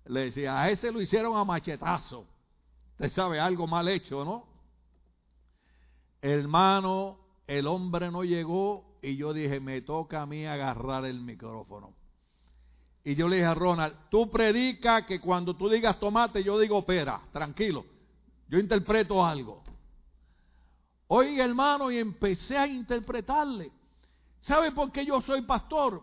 le 0.07 0.21
decía, 0.27 0.61
a 0.61 0.71
ese 0.71 0.93
lo 0.93 1.01
hicieron 1.01 1.37
a 1.37 1.45
machetazo. 1.45 2.27
Usted 2.93 3.11
sabe, 3.11 3.41
algo 3.41 3.67
mal 3.67 3.89
hecho, 3.89 4.25
¿no? 4.25 4.47
Hermano, 6.21 7.19
el 7.47 7.67
hombre 7.67 8.11
no 8.11 8.25
llegó 8.25 8.99
y 9.03 9.17
yo 9.17 9.33
dije, 9.33 9.61
me 9.61 9.83
toca 9.83 10.23
a 10.23 10.27
mí 10.27 10.47
agarrar 10.47 11.05
el 11.05 11.21
micrófono. 11.21 11.93
Y 13.05 13.15
yo 13.15 13.29
le 13.29 13.37
dije 13.37 13.47
a 13.47 13.55
Ronald, 13.55 13.95
tú 14.11 14.31
predica 14.31 15.05
que 15.05 15.21
cuando 15.21 15.55
tú 15.55 15.69
digas 15.69 16.01
tomate, 16.01 16.43
yo 16.43 16.59
digo 16.59 16.87
pera, 16.87 17.21
tranquilo. 17.33 17.85
Yo 18.49 18.59
interpreto 18.59 19.25
algo. 19.25 19.63
Oiga, 21.09 21.45
hermano, 21.45 21.91
y 21.91 21.99
empecé 21.99 22.57
a 22.57 22.67
interpretarle. 22.67 23.71
¿Sabe 24.41 24.73
por 24.73 24.91
qué 24.91 25.05
yo 25.05 25.21
soy 25.21 25.43
pastor? 25.43 26.03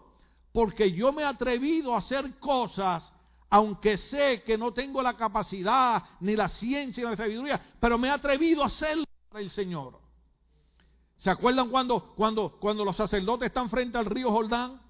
Porque 0.51 0.91
yo 0.91 1.11
me 1.11 1.23
he 1.23 1.25
atrevido 1.25 1.95
a 1.95 1.99
hacer 1.99 2.37
cosas 2.39 3.11
aunque 3.51 3.97
sé 3.97 4.43
que 4.43 4.57
no 4.57 4.71
tengo 4.71 5.01
la 5.01 5.15
capacidad, 5.15 6.01
ni 6.21 6.37
la 6.37 6.47
ciencia, 6.47 7.03
ni 7.03 7.09
la 7.11 7.17
sabiduría, 7.17 7.61
pero 7.79 7.97
me 7.97 8.07
he 8.07 8.11
atrevido 8.11 8.63
a 8.63 8.67
hacerlo 8.67 9.03
para 9.29 9.43
el 9.43 9.51
Señor. 9.51 9.99
¿Se 11.17 11.29
acuerdan 11.29 11.69
cuando, 11.69 12.13
cuando, 12.15 12.57
cuando 12.59 12.85
los 12.85 12.95
sacerdotes 12.95 13.47
están 13.47 13.69
frente 13.69 13.97
al 13.97 14.05
río 14.05 14.31
Jordán? 14.31 14.81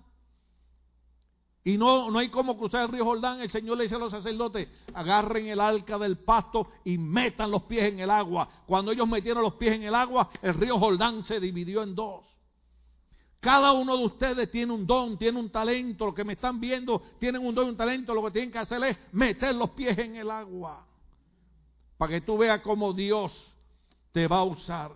Y 1.64 1.76
no, 1.78 2.12
no 2.12 2.20
hay 2.20 2.30
como 2.30 2.56
cruzar 2.56 2.84
el 2.84 2.92
río 2.92 3.04
Jordán. 3.04 3.42
El 3.42 3.50
Señor 3.50 3.78
le 3.78 3.84
dice 3.84 3.96
a 3.96 4.00
los 4.00 4.12
sacerdotes, 4.12 4.70
agarren 4.94 5.48
el 5.48 5.60
arca 5.60 5.98
del 5.98 6.20
pasto 6.20 6.68
y 6.86 7.00
metan 7.00 7.50
los 7.50 7.64
pies 7.64 7.92
en 7.92 8.00
el 8.00 8.12
agua. 8.12 8.48
Cuando 8.68 8.92
ellos 8.92 9.08
metieron 9.08 9.42
los 9.42 9.56
pies 9.56 9.74
en 9.74 9.84
el 9.84 9.96
agua, 9.96 10.30
el 10.42 10.54
río 10.54 10.78
Jordán 10.78 11.24
se 11.24 11.40
dividió 11.40 11.82
en 11.82 11.96
dos. 11.96 12.31
Cada 13.42 13.72
uno 13.74 13.98
de 13.98 14.06
ustedes 14.06 14.52
tiene 14.52 14.72
un 14.72 14.86
don, 14.86 15.18
tiene 15.18 15.40
un 15.40 15.50
talento. 15.50 16.06
Los 16.06 16.14
que 16.14 16.24
me 16.24 16.34
están 16.34 16.62
viendo 16.62 17.02
tienen 17.20 17.44
un 17.44 17.56
don 17.56 17.66
y 17.66 17.70
un 17.72 17.76
talento. 17.76 18.14
Lo 18.14 18.24
que 18.26 18.32
tienen 18.32 18.52
que 18.52 18.60
hacer 18.60 18.82
es 18.84 18.98
meter 19.12 19.56
los 19.56 19.72
pies 19.72 19.98
en 19.98 20.16
el 20.16 20.30
agua. 20.30 20.86
Para 21.98 22.12
que 22.12 22.22
tú 22.22 22.38
veas 22.38 22.62
cómo 22.62 22.94
Dios 22.94 23.32
te 24.12 24.28
va 24.28 24.38
a 24.38 24.44
usar. 24.44 24.92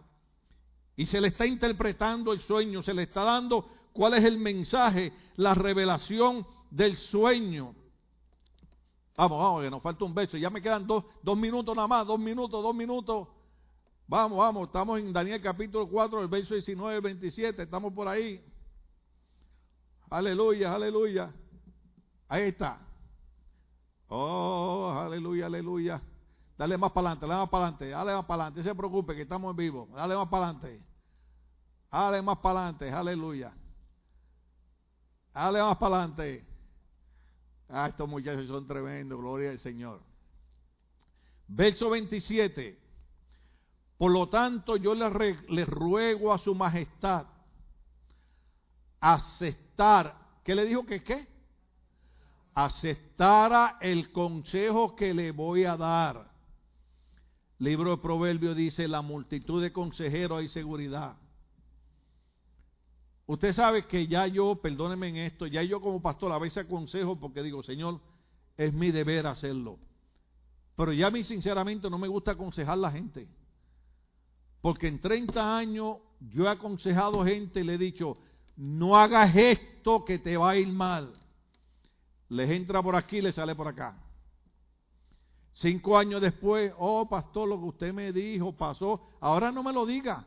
Y 0.96 1.08
se 1.08 1.20
le 1.20 1.30
está 1.30 1.48
interpretando 1.48 2.32
el 2.32 2.40
sueño, 2.42 2.84
se 2.84 2.94
le 2.94 3.04
está 3.04 3.24
dando 3.24 3.68
cuál 3.92 4.14
es 4.14 4.24
el 4.24 4.38
mensaje, 4.38 5.12
la 5.38 5.56
revelación 5.56 6.46
del 6.70 6.96
sueño. 6.98 7.74
Vamos, 9.18 9.40
vamos, 9.40 9.64
que 9.64 9.72
nos 9.72 9.82
falta 9.82 10.06
un 10.06 10.14
beso. 10.14 10.38
Ya 10.38 10.52
me 10.52 10.62
quedan 10.62 10.86
dos, 10.86 11.04
dos 11.24 11.36
minutos 11.36 11.76
nada 11.76 11.88
más, 11.88 12.06
dos 12.06 12.20
minutos, 12.20 12.62
dos 12.62 12.76
minutos. 12.76 13.28
Vamos, 14.08 14.38
vamos, 14.38 14.68
estamos 14.68 15.00
en 15.00 15.12
Daniel 15.12 15.42
capítulo 15.42 15.88
4, 15.90 16.22
el 16.22 16.28
verso 16.28 16.54
19 16.54 17.00
27, 17.00 17.64
estamos 17.64 17.92
por 17.92 18.08
ahí. 18.08 18.44
Aleluya, 20.12 20.76
aleluya. 20.76 21.34
Ahí 22.28 22.44
está. 22.44 22.80
Oh, 24.08 24.94
aleluya, 24.96 25.48
aleluya. 25.48 26.02
Dale 26.56 26.78
más 26.78 26.92
para 26.92 27.10
adelante, 27.10 27.26
dale 27.28 27.40
más 27.40 27.50
para 27.50 27.64
adelante, 27.64 27.90
dale 27.90 28.14
más 28.14 28.26
para 28.26 28.44
adelante. 28.44 28.60
No 28.60 28.64
se 28.64 28.76
preocupe 28.76 29.16
que 29.16 29.24
estamos 29.24 29.50
en 29.50 29.58
vivo. 29.58 29.90
Dale 29.96 30.16
más 30.16 30.28
para 30.28 30.50
adelante. 30.50 30.82
Dale 31.92 32.22
más 32.22 32.38
para 32.38 32.60
adelante, 32.60 32.92
aleluya. 32.92 33.54
Dale 35.34 35.62
más 35.64 35.78
para 35.78 35.96
adelante. 35.96 36.46
Ah, 37.70 37.88
estos 37.88 38.08
muchachos 38.08 38.48
son 38.48 38.68
tremendos, 38.68 39.20
gloria 39.20 39.50
al 39.50 39.60
Señor. 39.60 40.00
Verso 41.48 41.90
27. 41.90 42.85
Por 43.98 44.12
lo 44.12 44.28
tanto, 44.28 44.76
yo 44.76 44.94
le, 44.94 45.66
ruego 45.66 46.34
a 46.34 46.38
su 46.38 46.54
majestad 46.54 47.26
aceptar. 49.00 50.16
¿Qué 50.44 50.56
le 50.56 50.66
dijo 50.66 50.86
que 50.86 51.04
qué? 51.04 51.28
Aceptara 52.54 53.78
el 53.82 54.12
consejo 54.12 54.96
que 54.96 55.14
le 55.14 55.32
voy 55.32 55.66
a 55.66 55.78
dar. 55.78 56.30
Libro 57.60 57.92
de 57.92 57.98
Proverbios 57.98 58.56
dice, 58.56 58.88
la 58.88 59.02
multitud 59.02 59.62
de 59.62 59.72
consejeros 59.72 60.40
hay 60.40 60.50
seguridad. 60.50 61.16
Usted 63.28 63.54
sabe 63.54 63.88
que 63.88 64.08
ya 64.08 64.28
yo, 64.28 64.56
perdóneme 64.56 65.08
en 65.08 65.16
esto, 65.18 65.48
ya 65.48 65.64
yo 65.64 65.82
como 65.82 66.02
pastor 66.02 66.32
a 66.32 66.38
veces 66.38 66.66
aconsejo 66.66 67.20
porque 67.20 67.42
digo, 67.42 67.64
Señor, 67.64 68.00
es 68.58 68.74
mi 68.74 68.92
deber 68.92 69.26
hacerlo. 69.26 69.80
Pero 70.76 70.92
ya 70.92 71.08
a 71.08 71.12
mí 71.12 71.24
sinceramente 71.24 71.90
no 71.90 71.98
me 71.98 72.08
gusta 72.08 72.32
aconsejar 72.32 72.74
a 72.74 72.78
la 72.78 72.92
gente. 72.92 73.28
Porque 74.66 74.88
en 74.88 75.00
30 75.00 75.58
años 75.58 75.98
yo 76.20 76.46
he 76.46 76.50
aconsejado 76.50 77.24
gente 77.24 77.60
y 77.60 77.64
le 77.64 77.76
he 77.76 77.78
dicho, 77.78 78.18
no 78.58 78.98
hagas 78.98 79.36
esto 79.36 80.04
que 80.04 80.18
te 80.18 80.36
va 80.38 80.50
a 80.50 80.56
ir 80.56 80.70
mal. 80.70 81.14
Les 82.30 82.50
entra 82.50 82.82
por 82.82 82.96
aquí 82.96 83.22
les 83.22 83.36
sale 83.36 83.54
por 83.54 83.68
acá. 83.68 83.96
Cinco 85.54 85.96
años 85.96 86.20
después, 86.20 86.74
oh 86.80 87.08
pastor, 87.08 87.48
lo 87.48 87.60
que 87.60 87.66
usted 87.66 87.94
me 87.94 88.12
dijo 88.12 88.54
pasó. 88.54 89.08
Ahora 89.22 89.52
no 89.52 89.62
me 89.62 89.72
lo 89.72 89.86
diga. 89.86 90.26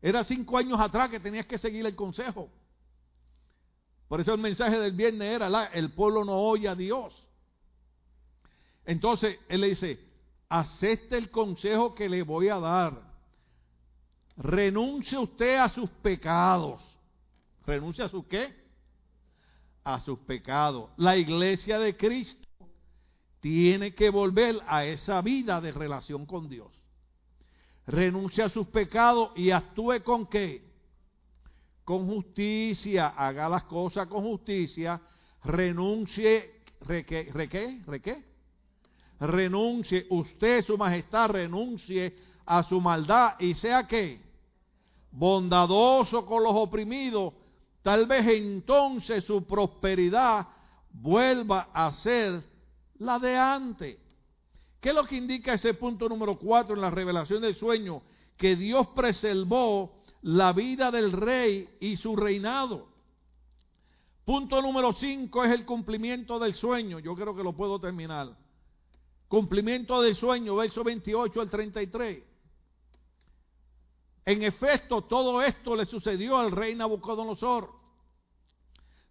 Era 0.00 0.22
cinco 0.22 0.58
años 0.58 0.78
atrás 0.78 1.10
que 1.10 1.18
tenías 1.18 1.46
que 1.46 1.58
seguir 1.58 1.84
el 1.84 1.96
consejo. 1.96 2.50
Por 4.06 4.20
eso 4.20 4.32
el 4.32 4.40
mensaje 4.40 4.78
del 4.78 4.92
viernes 4.92 5.28
era, 5.28 5.64
el 5.64 5.90
pueblo 5.90 6.24
no 6.24 6.34
oye 6.34 6.68
a 6.68 6.76
Dios. 6.76 7.12
Entonces, 8.84 9.40
él 9.48 9.62
le 9.62 9.70
dice, 9.70 9.98
acepte 10.48 11.18
el 11.18 11.32
consejo 11.32 11.96
que 11.96 12.08
le 12.08 12.22
voy 12.22 12.48
a 12.48 12.60
dar 12.60 13.11
renuncie 14.36 15.18
usted 15.18 15.56
a 15.56 15.68
sus 15.68 15.90
pecados. 15.90 16.80
¿Renuncia 17.66 18.06
a 18.06 18.08
su 18.08 18.26
qué? 18.26 18.54
A 19.84 20.00
sus 20.00 20.18
pecados. 20.20 20.90
La 20.96 21.16
iglesia 21.16 21.78
de 21.78 21.96
Cristo 21.96 22.48
tiene 23.40 23.94
que 23.94 24.10
volver 24.10 24.60
a 24.66 24.84
esa 24.84 25.20
vida 25.20 25.60
de 25.60 25.72
relación 25.72 26.26
con 26.26 26.48
Dios. 26.48 26.72
Renuncie 27.86 28.44
a 28.44 28.48
sus 28.48 28.68
pecados 28.68 29.30
y 29.36 29.50
actúe 29.50 30.02
con 30.04 30.26
qué? 30.26 30.70
Con 31.84 32.06
justicia, 32.06 33.08
haga 33.08 33.48
las 33.48 33.64
cosas 33.64 34.06
con 34.06 34.22
justicia, 34.22 35.00
renuncie, 35.44 36.62
re 36.82 37.04
qué, 37.04 37.28
re 37.32 37.48
qué, 37.48 37.82
re 37.84 38.00
qué? 38.00 38.24
Renuncie, 39.18 40.06
usted, 40.10 40.64
su 40.64 40.78
majestad, 40.78 41.30
renuncie 41.30 42.16
a 42.46 42.62
su 42.64 42.80
maldad 42.80 43.34
y 43.38 43.54
sea 43.54 43.86
que 43.86 44.20
bondadoso 45.10 46.24
con 46.24 46.42
los 46.42 46.52
oprimidos, 46.54 47.34
tal 47.82 48.06
vez 48.06 48.26
entonces 48.26 49.24
su 49.24 49.44
prosperidad 49.44 50.48
vuelva 50.90 51.68
a 51.72 51.92
ser 51.94 52.42
la 52.98 53.18
de 53.18 53.36
antes. 53.36 53.98
¿Qué 54.80 54.88
es 54.88 54.94
lo 54.94 55.04
que 55.04 55.16
indica 55.16 55.54
ese 55.54 55.74
punto 55.74 56.08
número 56.08 56.36
cuatro 56.36 56.74
en 56.74 56.80
la 56.80 56.90
revelación 56.90 57.42
del 57.42 57.54
sueño? 57.54 58.02
Que 58.36 58.56
Dios 58.56 58.88
preservó 58.88 60.02
la 60.22 60.52
vida 60.52 60.90
del 60.90 61.12
rey 61.12 61.68
y 61.80 61.96
su 61.96 62.16
reinado. 62.16 62.88
Punto 64.24 64.62
número 64.62 64.92
cinco 64.94 65.44
es 65.44 65.52
el 65.52 65.64
cumplimiento 65.64 66.38
del 66.38 66.54
sueño. 66.54 66.98
Yo 67.00 67.14
creo 67.14 67.34
que 67.34 67.42
lo 67.42 67.52
puedo 67.52 67.80
terminar. 67.80 68.36
Cumplimiento 69.28 70.00
del 70.02 70.14
sueño, 70.16 70.56
verso 70.56 70.84
28 70.84 71.40
al 71.40 71.50
33. 71.50 72.22
En 74.24 74.42
efecto, 74.42 75.02
todo 75.02 75.42
esto 75.42 75.74
le 75.74 75.86
sucedió 75.86 76.38
al 76.38 76.52
rey 76.52 76.74
Nabucodonosor. 76.74 77.70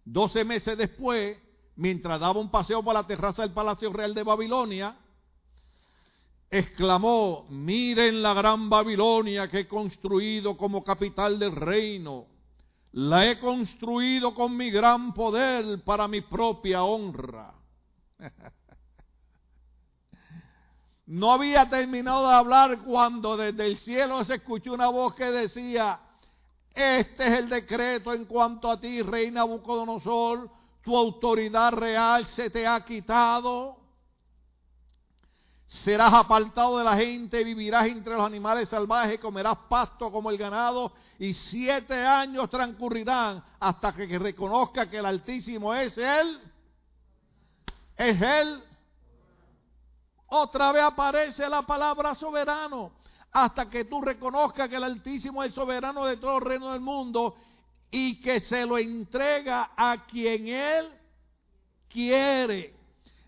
Doce 0.04 0.44
meses 0.44 0.76
después, 0.76 1.38
mientras 1.76 2.18
daba 2.18 2.40
un 2.40 2.50
paseo 2.50 2.82
por 2.82 2.94
la 2.94 3.06
terraza 3.06 3.42
del 3.42 3.52
Palacio 3.52 3.92
Real 3.92 4.14
de 4.14 4.22
Babilonia, 4.22 4.96
exclamó, 6.50 7.46
miren 7.50 8.22
la 8.22 8.34
gran 8.34 8.68
Babilonia 8.68 9.48
que 9.48 9.60
he 9.60 9.68
construido 9.68 10.56
como 10.56 10.82
capital 10.82 11.38
del 11.38 11.52
reino. 11.52 12.26
La 12.92 13.30
he 13.30 13.38
construido 13.38 14.34
con 14.34 14.56
mi 14.56 14.70
gran 14.70 15.14
poder 15.14 15.82
para 15.82 16.08
mi 16.08 16.20
propia 16.20 16.84
honra. 16.84 17.54
No 21.06 21.32
había 21.32 21.68
terminado 21.68 22.28
de 22.28 22.34
hablar 22.34 22.78
cuando 22.78 23.36
desde 23.36 23.66
el 23.66 23.78
cielo 23.78 24.24
se 24.24 24.36
escuchó 24.36 24.72
una 24.72 24.88
voz 24.88 25.14
que 25.14 25.30
decía, 25.30 25.98
este 26.74 27.26
es 27.26 27.38
el 27.38 27.48
decreto 27.48 28.14
en 28.14 28.24
cuanto 28.24 28.70
a 28.70 28.80
ti, 28.80 29.02
reina 29.02 29.40
Nabucodonosor, 29.40 30.48
tu 30.82 30.96
autoridad 30.96 31.72
real 31.72 32.26
se 32.28 32.50
te 32.50 32.66
ha 32.66 32.84
quitado. 32.84 33.76
Serás 35.66 36.12
apartado 36.12 36.78
de 36.78 36.84
la 36.84 36.96
gente, 36.96 37.42
vivirás 37.42 37.86
entre 37.86 38.14
los 38.14 38.24
animales 38.24 38.68
salvajes, 38.68 39.18
comerás 39.18 39.56
pasto 39.68 40.12
como 40.12 40.30
el 40.30 40.36
ganado, 40.36 40.92
y 41.18 41.32
siete 41.32 41.94
años 41.94 42.50
transcurrirán 42.50 43.42
hasta 43.58 43.92
que 43.94 44.18
reconozca 44.18 44.88
que 44.88 44.98
el 44.98 45.06
Altísimo 45.06 45.74
es 45.74 45.96
Él, 45.96 46.40
es 47.96 48.20
Él 48.20 48.62
otra 50.34 50.72
vez 50.72 50.82
aparece 50.82 51.46
la 51.46 51.62
palabra 51.62 52.14
soberano. 52.14 52.92
Hasta 53.32 53.68
que 53.68 53.84
tú 53.84 54.00
reconozcas 54.00 54.68
que 54.68 54.76
el 54.76 54.84
Altísimo 54.84 55.42
es 55.42 55.52
soberano 55.54 56.06
de 56.06 56.16
todo 56.16 56.38
el 56.38 56.44
reino 56.44 56.72
del 56.72 56.80
mundo 56.80 57.36
y 57.90 58.20
que 58.20 58.40
se 58.40 58.64
lo 58.64 58.78
entrega 58.78 59.72
a 59.76 60.06
quien 60.06 60.48
Él 60.48 60.88
quiere. 61.88 62.74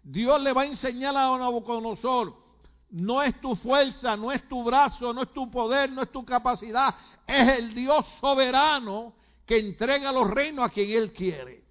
Dios 0.03 0.41
le 0.41 0.53
va 0.53 0.63
a 0.63 0.67
enseñar 0.67 1.15
a 1.17 1.37
Nabucodonosor. 1.37 2.43
No 2.91 3.23
es 3.23 3.39
tu 3.41 3.55
fuerza, 3.57 4.17
no 4.17 4.33
es 4.33 4.47
tu 4.49 4.63
brazo, 4.65 5.13
no 5.13 5.23
es 5.23 5.33
tu 5.33 5.51
poder, 5.51 5.91
no 5.91 6.03
es 6.03 6.11
tu 6.11 6.25
capacidad. 6.25 6.95
Es 7.27 7.59
el 7.59 7.75
Dios 7.75 8.07
soberano 8.21 9.15
que 9.45 9.59
entrega 9.59 10.11
los 10.11 10.31
reinos 10.31 10.67
a 10.67 10.71
quien 10.71 10.91
Él 10.91 11.13
quiere. 11.13 11.64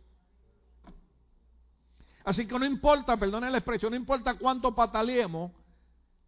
Así 2.24 2.48
que 2.48 2.58
no 2.58 2.66
importa, 2.66 3.18
perdone 3.18 3.52
la 3.52 3.58
expresión, 3.58 3.92
no 3.92 3.98
importa 3.98 4.36
cuánto 4.36 4.74
pataleemos, 4.74 5.52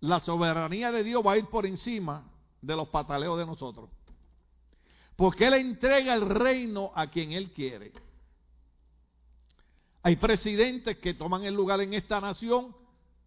la 0.02 0.20
soberanía 0.20 0.92
de 0.92 1.04
Dios 1.04 1.26
va 1.26 1.34
a 1.34 1.38
ir 1.38 1.46
por 1.46 1.66
encima 1.66 2.30
de 2.62 2.76
los 2.76 2.90
pataleos 2.90 3.38
de 3.38 3.46
nosotros. 3.46 3.90
Porque 5.16 5.48
Él 5.48 5.54
entrega 5.54 6.14
el 6.14 6.28
reino 6.30 6.92
a 6.96 7.08
quien 7.08 7.32
Él 7.32 7.52
quiere. 7.52 7.94
Hay 10.04 10.18
presidentes 10.18 10.98
que 10.98 11.14
toman 11.14 11.44
el 11.46 11.54
lugar 11.54 11.82
en 11.82 11.94
esta 11.94 12.20
nación 12.20 12.76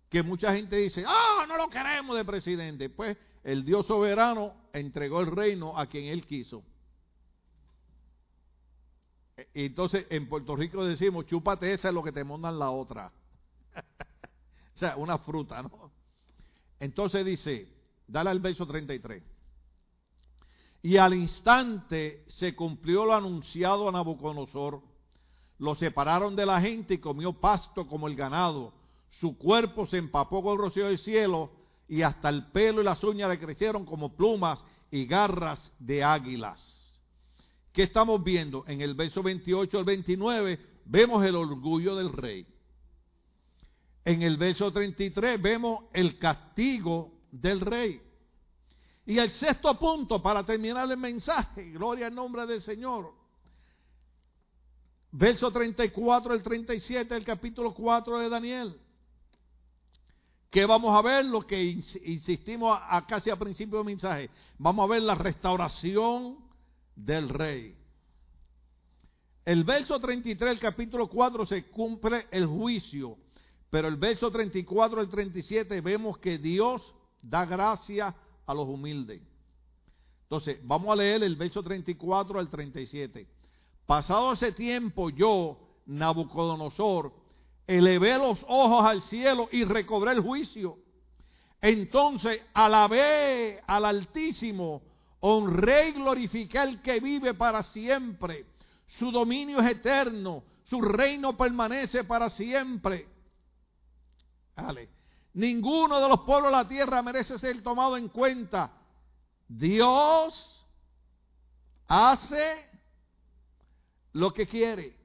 que 0.09 0.23
mucha 0.23 0.55
gente 0.55 0.77
dice, 0.77 1.05
ah, 1.07 1.45
no 1.49 1.57
lo 1.57 1.69
queremos 1.69 2.17
de 2.17 2.25
presidente. 2.25 2.89
Pues 2.91 3.17
el 3.45 3.65
Dios 3.65 3.87
soberano 3.87 4.55
entregó 4.73 5.21
el 5.21 5.27
reino 5.27 5.79
a 5.79 5.87
quien 5.87 6.05
Él 6.07 6.25
quiso. 6.27 6.63
Entonces 9.55 10.07
en 10.11 10.29
Puerto 10.29 10.57
Rico 10.57 10.85
decimos, 10.85 11.27
chúpate 11.27 11.73
esa 11.73 11.89
es 11.89 11.95
lo 11.95 12.03
que 12.03 12.13
te 12.13 12.25
mandan 12.25 12.59
la 12.59 12.71
otra. 12.71 13.13
o 14.75 14.79
sea, 14.79 14.97
una 14.97 15.19
fruta, 15.19 15.63
¿no? 15.63 15.91
Entonces 16.81 17.25
dice, 17.25 17.69
dale 18.07 18.31
al 18.31 18.41
verso 18.41 18.67
33. 18.67 19.23
Y 20.83 20.97
al 20.97 21.15
instante 21.15 22.25
se 22.29 22.55
cumplió 22.55 23.05
lo 23.05 23.15
anunciado 23.15 23.89
a 23.89 23.93
Nabucodonosor. 23.93 24.81
Lo 25.59 25.75
separaron 25.75 26.37
de 26.37 26.47
la 26.47 26.61
gente 26.61 26.95
y 26.95 26.99
comió 26.99 27.33
pasto 27.33 27.87
como 27.87 28.07
el 28.07 28.15
ganado. 28.15 28.73
Su 29.21 29.37
cuerpo 29.37 29.87
se 29.87 29.99
empapó 29.99 30.43
con 30.43 30.53
el 30.53 30.59
rocío 30.59 30.87
del 30.87 30.99
cielo 30.99 31.51
y 31.89 32.03
hasta 32.03 32.29
el 32.29 32.47
pelo 32.47 32.81
y 32.81 32.85
las 32.85 33.03
uñas 33.03 33.29
le 33.29 33.41
crecieron 33.41 33.85
como 33.85 34.15
plumas 34.15 34.63
y 34.91 35.07
garras 35.07 35.73
de 35.81 36.05
águilas. 36.05 36.78
¿Qué 37.79 37.85
estamos 37.85 38.25
viendo? 38.25 38.65
En 38.67 38.81
el 38.81 38.95
verso 38.95 39.23
28 39.23 39.79
al 39.79 39.85
29 39.85 40.59
vemos 40.87 41.25
el 41.25 41.37
orgullo 41.37 41.95
del 41.95 42.13
rey. 42.13 42.45
En 44.05 44.23
el 44.23 44.37
verso 44.37 44.73
33 44.73 45.41
vemos 45.41 45.85
el 45.93 46.19
castigo 46.19 47.21
del 47.31 47.61
rey. 47.61 48.03
Y 49.07 49.19
el 49.19 49.31
sexto 49.31 49.79
punto 49.79 50.21
para 50.21 50.45
terminar 50.45 50.91
el 50.91 50.97
mensaje, 50.97 51.71
gloria 51.71 52.09
al 52.09 52.17
nombre 52.17 52.47
del 52.47 52.63
Señor. 52.63 53.15
Verso 55.13 55.49
34 55.53 56.33
al 56.33 56.43
37 56.43 57.15
del 57.15 57.25
capítulo 57.25 57.73
4 57.73 58.19
de 58.19 58.29
Daniel. 58.29 58.81
¿Qué 60.51 60.67
vamos 60.67 60.99
a 60.99 61.01
ver? 61.01 61.27
Lo 61.27 61.47
que 61.47 61.63
insistimos 61.63 62.77
a, 62.83 63.07
casi 63.07 63.31
a 63.31 63.37
principio 63.37 63.79
del 63.79 63.87
mensaje. 63.87 64.31
Vamos 64.59 64.85
a 64.85 64.93
ver 64.95 65.03
la 65.03 65.15
restauración 65.15 66.48
del 66.99 67.29
rey. 67.29 67.77
El 69.45 69.65
verso 69.65 69.99
33 69.99 70.51
del 70.51 70.61
capítulo 70.61 71.09
4 71.09 71.47
se 71.47 71.65
cumple 71.71 72.27
el 72.31 72.47
juicio, 72.47 73.17
pero 73.71 73.89
el 73.89 73.97
verso 73.97 74.31
34 74.31 75.01
al 75.01 75.09
37 75.09 75.81
vemos 75.81 76.19
que 76.19 76.39
Dios 76.39 76.83
da 77.23 77.47
gracia 77.47 78.15
a 78.47 78.55
los 78.55 78.67
humildes. 78.67 79.23
Entonces, 80.25 80.59
vamos 80.63 80.91
a 80.91 80.97
leer 80.97 81.23
el 81.23 81.37
verso 81.37 81.63
34 81.63 82.39
al 82.39 82.51
37. 82.51 83.27
Pasado 83.87 84.35
ese 84.35 84.53
tiempo 84.53 85.09
yo, 85.09 85.59
Nabucodonosor, 85.87 87.15
elevé 87.67 88.19
los 88.19 88.39
ojos 88.47 88.85
al 88.85 89.03
cielo 89.05 89.49
y 89.51 89.65
recobré 89.65 90.13
el 90.13 90.21
juicio. 90.21 90.77
Entonces 91.61 92.43
alabé 92.53 93.63
al 93.67 93.87
Altísimo, 93.87 94.83
honré 95.21 95.89
y 95.89 95.93
glorifiqué 95.93 96.59
al 96.59 96.83
que 96.83 97.01
vive 97.01 97.35
para 97.35 97.63
siempre. 97.65 98.47
Su 98.99 99.11
dominio 99.11 99.61
es 99.61 99.73
eterno, 99.73 100.45
su 100.65 100.81
reino 100.81 101.37
permanece 101.37 102.05
para 102.05 102.31
siempre. 102.31 103.07
Dale. 104.57 104.89
Ninguno 105.35 106.01
de 106.01 106.09
los 106.09 106.21
pueblos 106.21 106.51
de 106.51 106.57
la 106.57 106.69
tierra 106.69 107.03
merece 107.03 107.39
ser 107.39 107.63
tomado 107.63 107.97
en 107.97 108.09
cuenta. 108.09 108.73
Dios 109.47 110.67
hace 111.87 112.69
lo 114.13 114.33
que 114.33 114.47
quiere. 114.47 114.97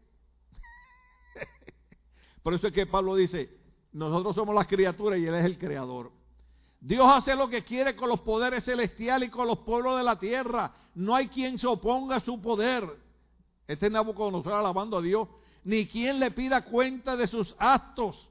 Por 2.43 2.53
eso 2.53 2.68
es 2.68 2.74
que 2.74 2.88
Pablo 2.88 3.16
dice, 3.16 3.49
nosotros 3.91 4.36
somos 4.36 4.55
las 4.55 4.68
criaturas 4.68 5.20
y 5.20 5.26
Él 5.26 5.36
es 5.36 5.45
el 5.45 5.57
creador. 5.57 6.11
Dios 6.84 7.09
hace 7.09 7.34
lo 7.34 7.47
que 7.47 7.63
quiere 7.63 7.95
con 7.95 8.09
los 8.09 8.19
poderes 8.19 8.65
celestiales 8.65 9.29
y 9.29 9.31
con 9.31 9.47
los 9.47 9.59
pueblos 9.59 9.95
de 9.95 10.03
la 10.03 10.19
tierra. 10.19 10.69
No 10.95 11.15
hay 11.15 11.29
quien 11.29 11.57
se 11.57 11.65
oponga 11.65 12.17
a 12.17 12.19
su 12.19 12.41
poder. 12.41 12.84
Este 13.65 13.86
es 13.86 13.91
Nabucodonosor 13.91 14.51
alabando 14.51 14.97
a 14.97 15.01
Dios. 15.01 15.29
Ni 15.63 15.88
quien 15.88 16.19
le 16.19 16.31
pida 16.31 16.65
cuenta 16.65 17.15
de 17.15 17.27
sus 17.27 17.55
actos. 17.57 18.27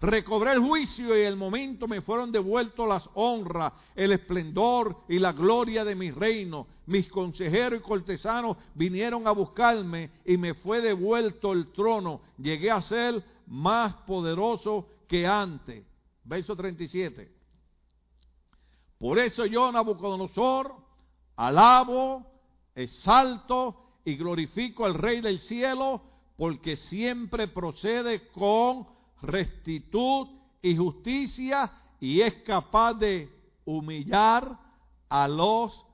Recobré 0.00 0.52
el 0.52 0.60
juicio 0.60 1.18
y 1.18 1.22
el 1.22 1.34
momento 1.34 1.88
me 1.88 2.02
fueron 2.02 2.30
devueltos 2.30 2.88
las 2.88 3.02
honras, 3.14 3.72
el 3.96 4.12
esplendor 4.12 4.96
y 5.08 5.18
la 5.18 5.32
gloria 5.32 5.84
de 5.84 5.96
mi 5.96 6.12
reino. 6.12 6.68
Mis 6.86 7.08
consejeros 7.08 7.80
y 7.80 7.82
cortesanos 7.82 8.56
vinieron 8.76 9.26
a 9.26 9.32
buscarme 9.32 10.12
y 10.24 10.36
me 10.36 10.54
fue 10.54 10.80
devuelto 10.80 11.52
el 11.52 11.72
trono. 11.72 12.20
Llegué 12.38 12.70
a 12.70 12.80
ser 12.82 13.24
más 13.48 13.92
poderoso 14.06 14.86
que 15.08 15.26
antes. 15.26 15.89
Verso 16.30 16.54
37. 16.54 17.28
Por 18.98 19.18
eso 19.18 19.46
yo, 19.46 19.72
Nabucodonosor, 19.72 20.76
alabo, 21.34 22.24
exalto 22.72 23.98
y 24.04 24.14
glorifico 24.14 24.84
al 24.84 24.94
Rey 24.94 25.20
del 25.22 25.40
cielo, 25.40 26.00
porque 26.36 26.76
siempre 26.76 27.48
procede 27.48 28.28
con 28.28 28.86
rectitud 29.22 30.28
y 30.62 30.76
justicia 30.76 31.72
y 31.98 32.20
es 32.20 32.32
capaz 32.44 32.94
de 32.94 33.28
humillar 33.64 34.56
a 35.08 35.26
los 35.26 35.84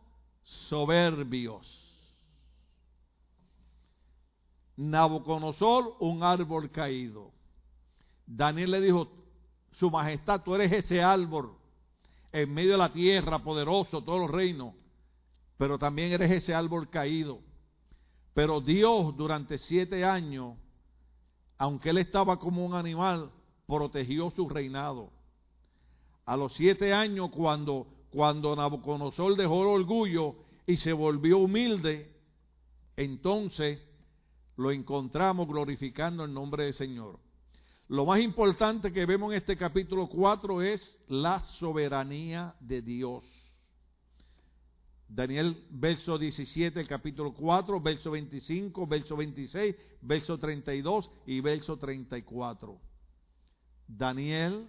soberbios. 0.68 1.66
Nabucodonosor, 4.76 5.96
un 6.00 6.22
árbol 6.22 6.70
caído. 6.70 7.32
Daniel 8.26 8.72
le 8.72 8.80
dijo, 8.82 9.25
su 9.78 9.90
majestad, 9.90 10.42
tú 10.42 10.54
eres 10.54 10.72
ese 10.72 11.02
árbol 11.02 11.52
en 12.32 12.52
medio 12.52 12.72
de 12.72 12.78
la 12.78 12.92
tierra, 12.92 13.38
poderoso, 13.38 14.02
todos 14.02 14.20
los 14.20 14.30
reinos, 14.30 14.74
pero 15.56 15.78
también 15.78 16.12
eres 16.12 16.30
ese 16.30 16.54
árbol 16.54 16.90
caído. 16.90 17.40
Pero 18.34 18.60
Dios 18.60 19.16
durante 19.16 19.56
siete 19.58 20.04
años 20.04 20.56
aunque 21.58 21.90
él 21.90 21.98
estaba 21.98 22.38
como 22.38 22.64
un 22.64 22.74
animal, 22.74 23.30
protegió 23.66 24.30
su 24.30 24.48
reinado. 24.48 25.10
A 26.24 26.36
los 26.36 26.52
siete 26.54 26.92
años, 26.92 27.30
cuando, 27.30 27.86
cuando 28.10 28.54
Nabucodonosor 28.54 29.36
dejó 29.36 29.62
el 29.62 29.82
orgullo 29.82 30.36
y 30.66 30.76
se 30.78 30.92
volvió 30.92 31.38
humilde, 31.38 32.12
entonces 32.96 33.80
lo 34.56 34.70
encontramos 34.70 35.46
glorificando 35.46 36.24
el 36.24 36.34
nombre 36.34 36.64
del 36.64 36.74
Señor. 36.74 37.18
Lo 37.88 38.04
más 38.04 38.20
importante 38.20 38.92
que 38.92 39.06
vemos 39.06 39.30
en 39.30 39.38
este 39.38 39.56
capítulo 39.56 40.08
4 40.08 40.60
es 40.62 40.98
la 41.06 41.38
soberanía 41.58 42.56
de 42.58 42.82
Dios. 42.82 43.24
Daniel, 45.08 45.64
verso 45.70 46.18
17, 46.18 46.84
capítulo 46.84 47.32
4, 47.32 47.80
verso 47.80 48.10
25, 48.10 48.88
verso 48.88 49.16
26, 49.16 49.76
verso 50.02 50.36
32 50.36 51.08
y 51.26 51.40
verso 51.40 51.78
34. 51.78 52.76
Daniel 53.86 54.66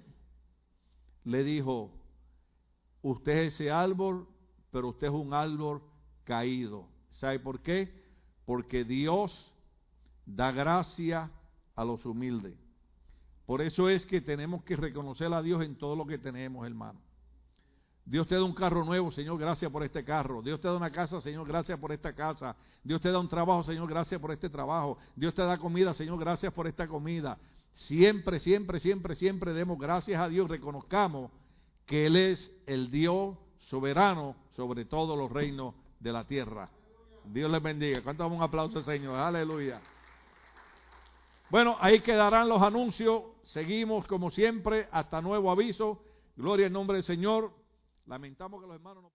le 1.24 1.43
dijo, 1.43 1.91
usted 3.01 3.45
es 3.45 3.55
ese 3.55 3.72
árbol, 3.72 4.28
pero 4.70 4.89
usted 4.89 5.07
es 5.07 5.13
un 5.13 5.34
árbol 5.34 5.82
caído. 6.24 6.88
¿Sabe 7.13 7.39
por 7.39 7.63
qué? 7.63 7.91
Porque 8.45 8.84
Dios 8.84 9.32
da 10.24 10.51
gracia 10.51 11.32
a 11.76 11.84
los 11.84 12.05
humildes. 12.05 12.66
Por 13.48 13.62
eso 13.62 13.89
es 13.89 14.06
que 14.06 14.20
tenemos 14.20 14.62
que 14.66 14.76
reconocer 14.76 15.34
a 15.34 15.41
Dios 15.41 15.64
en 15.64 15.78
todo 15.78 15.95
lo 15.95 16.06
que 16.06 16.18
tenemos, 16.18 16.68
hermano. 16.68 17.00
Dios 18.04 18.28
te 18.28 18.36
da 18.36 18.43
un 18.43 18.54
carro 18.54 18.84
nuevo, 18.84 19.10
Señor, 19.10 19.39
gracias 19.39 19.72
por 19.72 19.84
este 19.84 20.04
carro. 20.04 20.41
Dios 20.41 20.60
te 20.60 20.68
da 20.68 20.76
una 20.76 20.91
casa, 20.91 21.22
Señor, 21.22 21.48
gracias 21.48 21.80
por 21.80 21.93
esta 21.93 22.14
casa. 22.14 22.58
Dios 22.84 23.00
te 23.02 23.10
da 23.10 23.20
un 23.20 23.30
trabajo, 23.30 23.64
Señor, 23.64 23.88
gracias 23.88 24.20
por 24.20 24.34
este 24.34 24.50
trabajo. 24.50 24.98
Dios 25.16 25.34
te 25.34 25.43
da 25.43 25.58
comida, 25.58 25.93
Señor, 25.93 26.20
gracias 26.20 26.52
por 26.52 26.68
esta 26.68 26.89
comida. 26.89 27.38
Siempre, 27.88 28.41
siempre, 28.41 28.82
siempre, 28.82 29.16
siempre 29.16 29.54
demos 29.54 29.80
gracias 29.80 30.20
a 30.20 30.28
Dios, 30.28 30.50
reconozcamos 30.50 31.32
que 31.86 32.06
Él 32.08 32.18
es 32.18 32.52
el 32.66 32.91
Dios 32.91 33.38
soberano 33.70 34.36
sobre 34.58 34.84
todos 34.84 35.18
los 35.18 35.32
reinos 35.32 35.74
de 36.02 36.12
la 36.12 36.26
tierra. 36.26 36.70
Dios 37.24 37.50
les 37.50 37.64
bendiga. 37.64 38.02
¿Cuánto 38.02 38.24
damos 38.24 38.39
un 38.39 38.43
aplauso, 38.43 38.84
Señor? 38.84 39.18
Aleluya. 39.18 39.80
Bueno, 41.50 41.78
ahí 41.80 42.02
quedarán 42.02 42.50
los 42.50 42.62
anuncios. 42.62 43.37
Seguimos 43.48 44.06
como 44.08 44.30
siempre 44.30 44.89
hasta 44.91 45.22
nuevo 45.22 45.50
aviso. 45.50 46.04
Gloria 46.36 46.68
al 46.68 46.74
nombre 46.74 46.98
del 46.98 47.06
Señor. 47.06 47.52
Lamentamos 48.06 48.62
que 48.62 48.68
los 48.68 48.76
hermanos 48.76 49.04
no... 49.04 49.12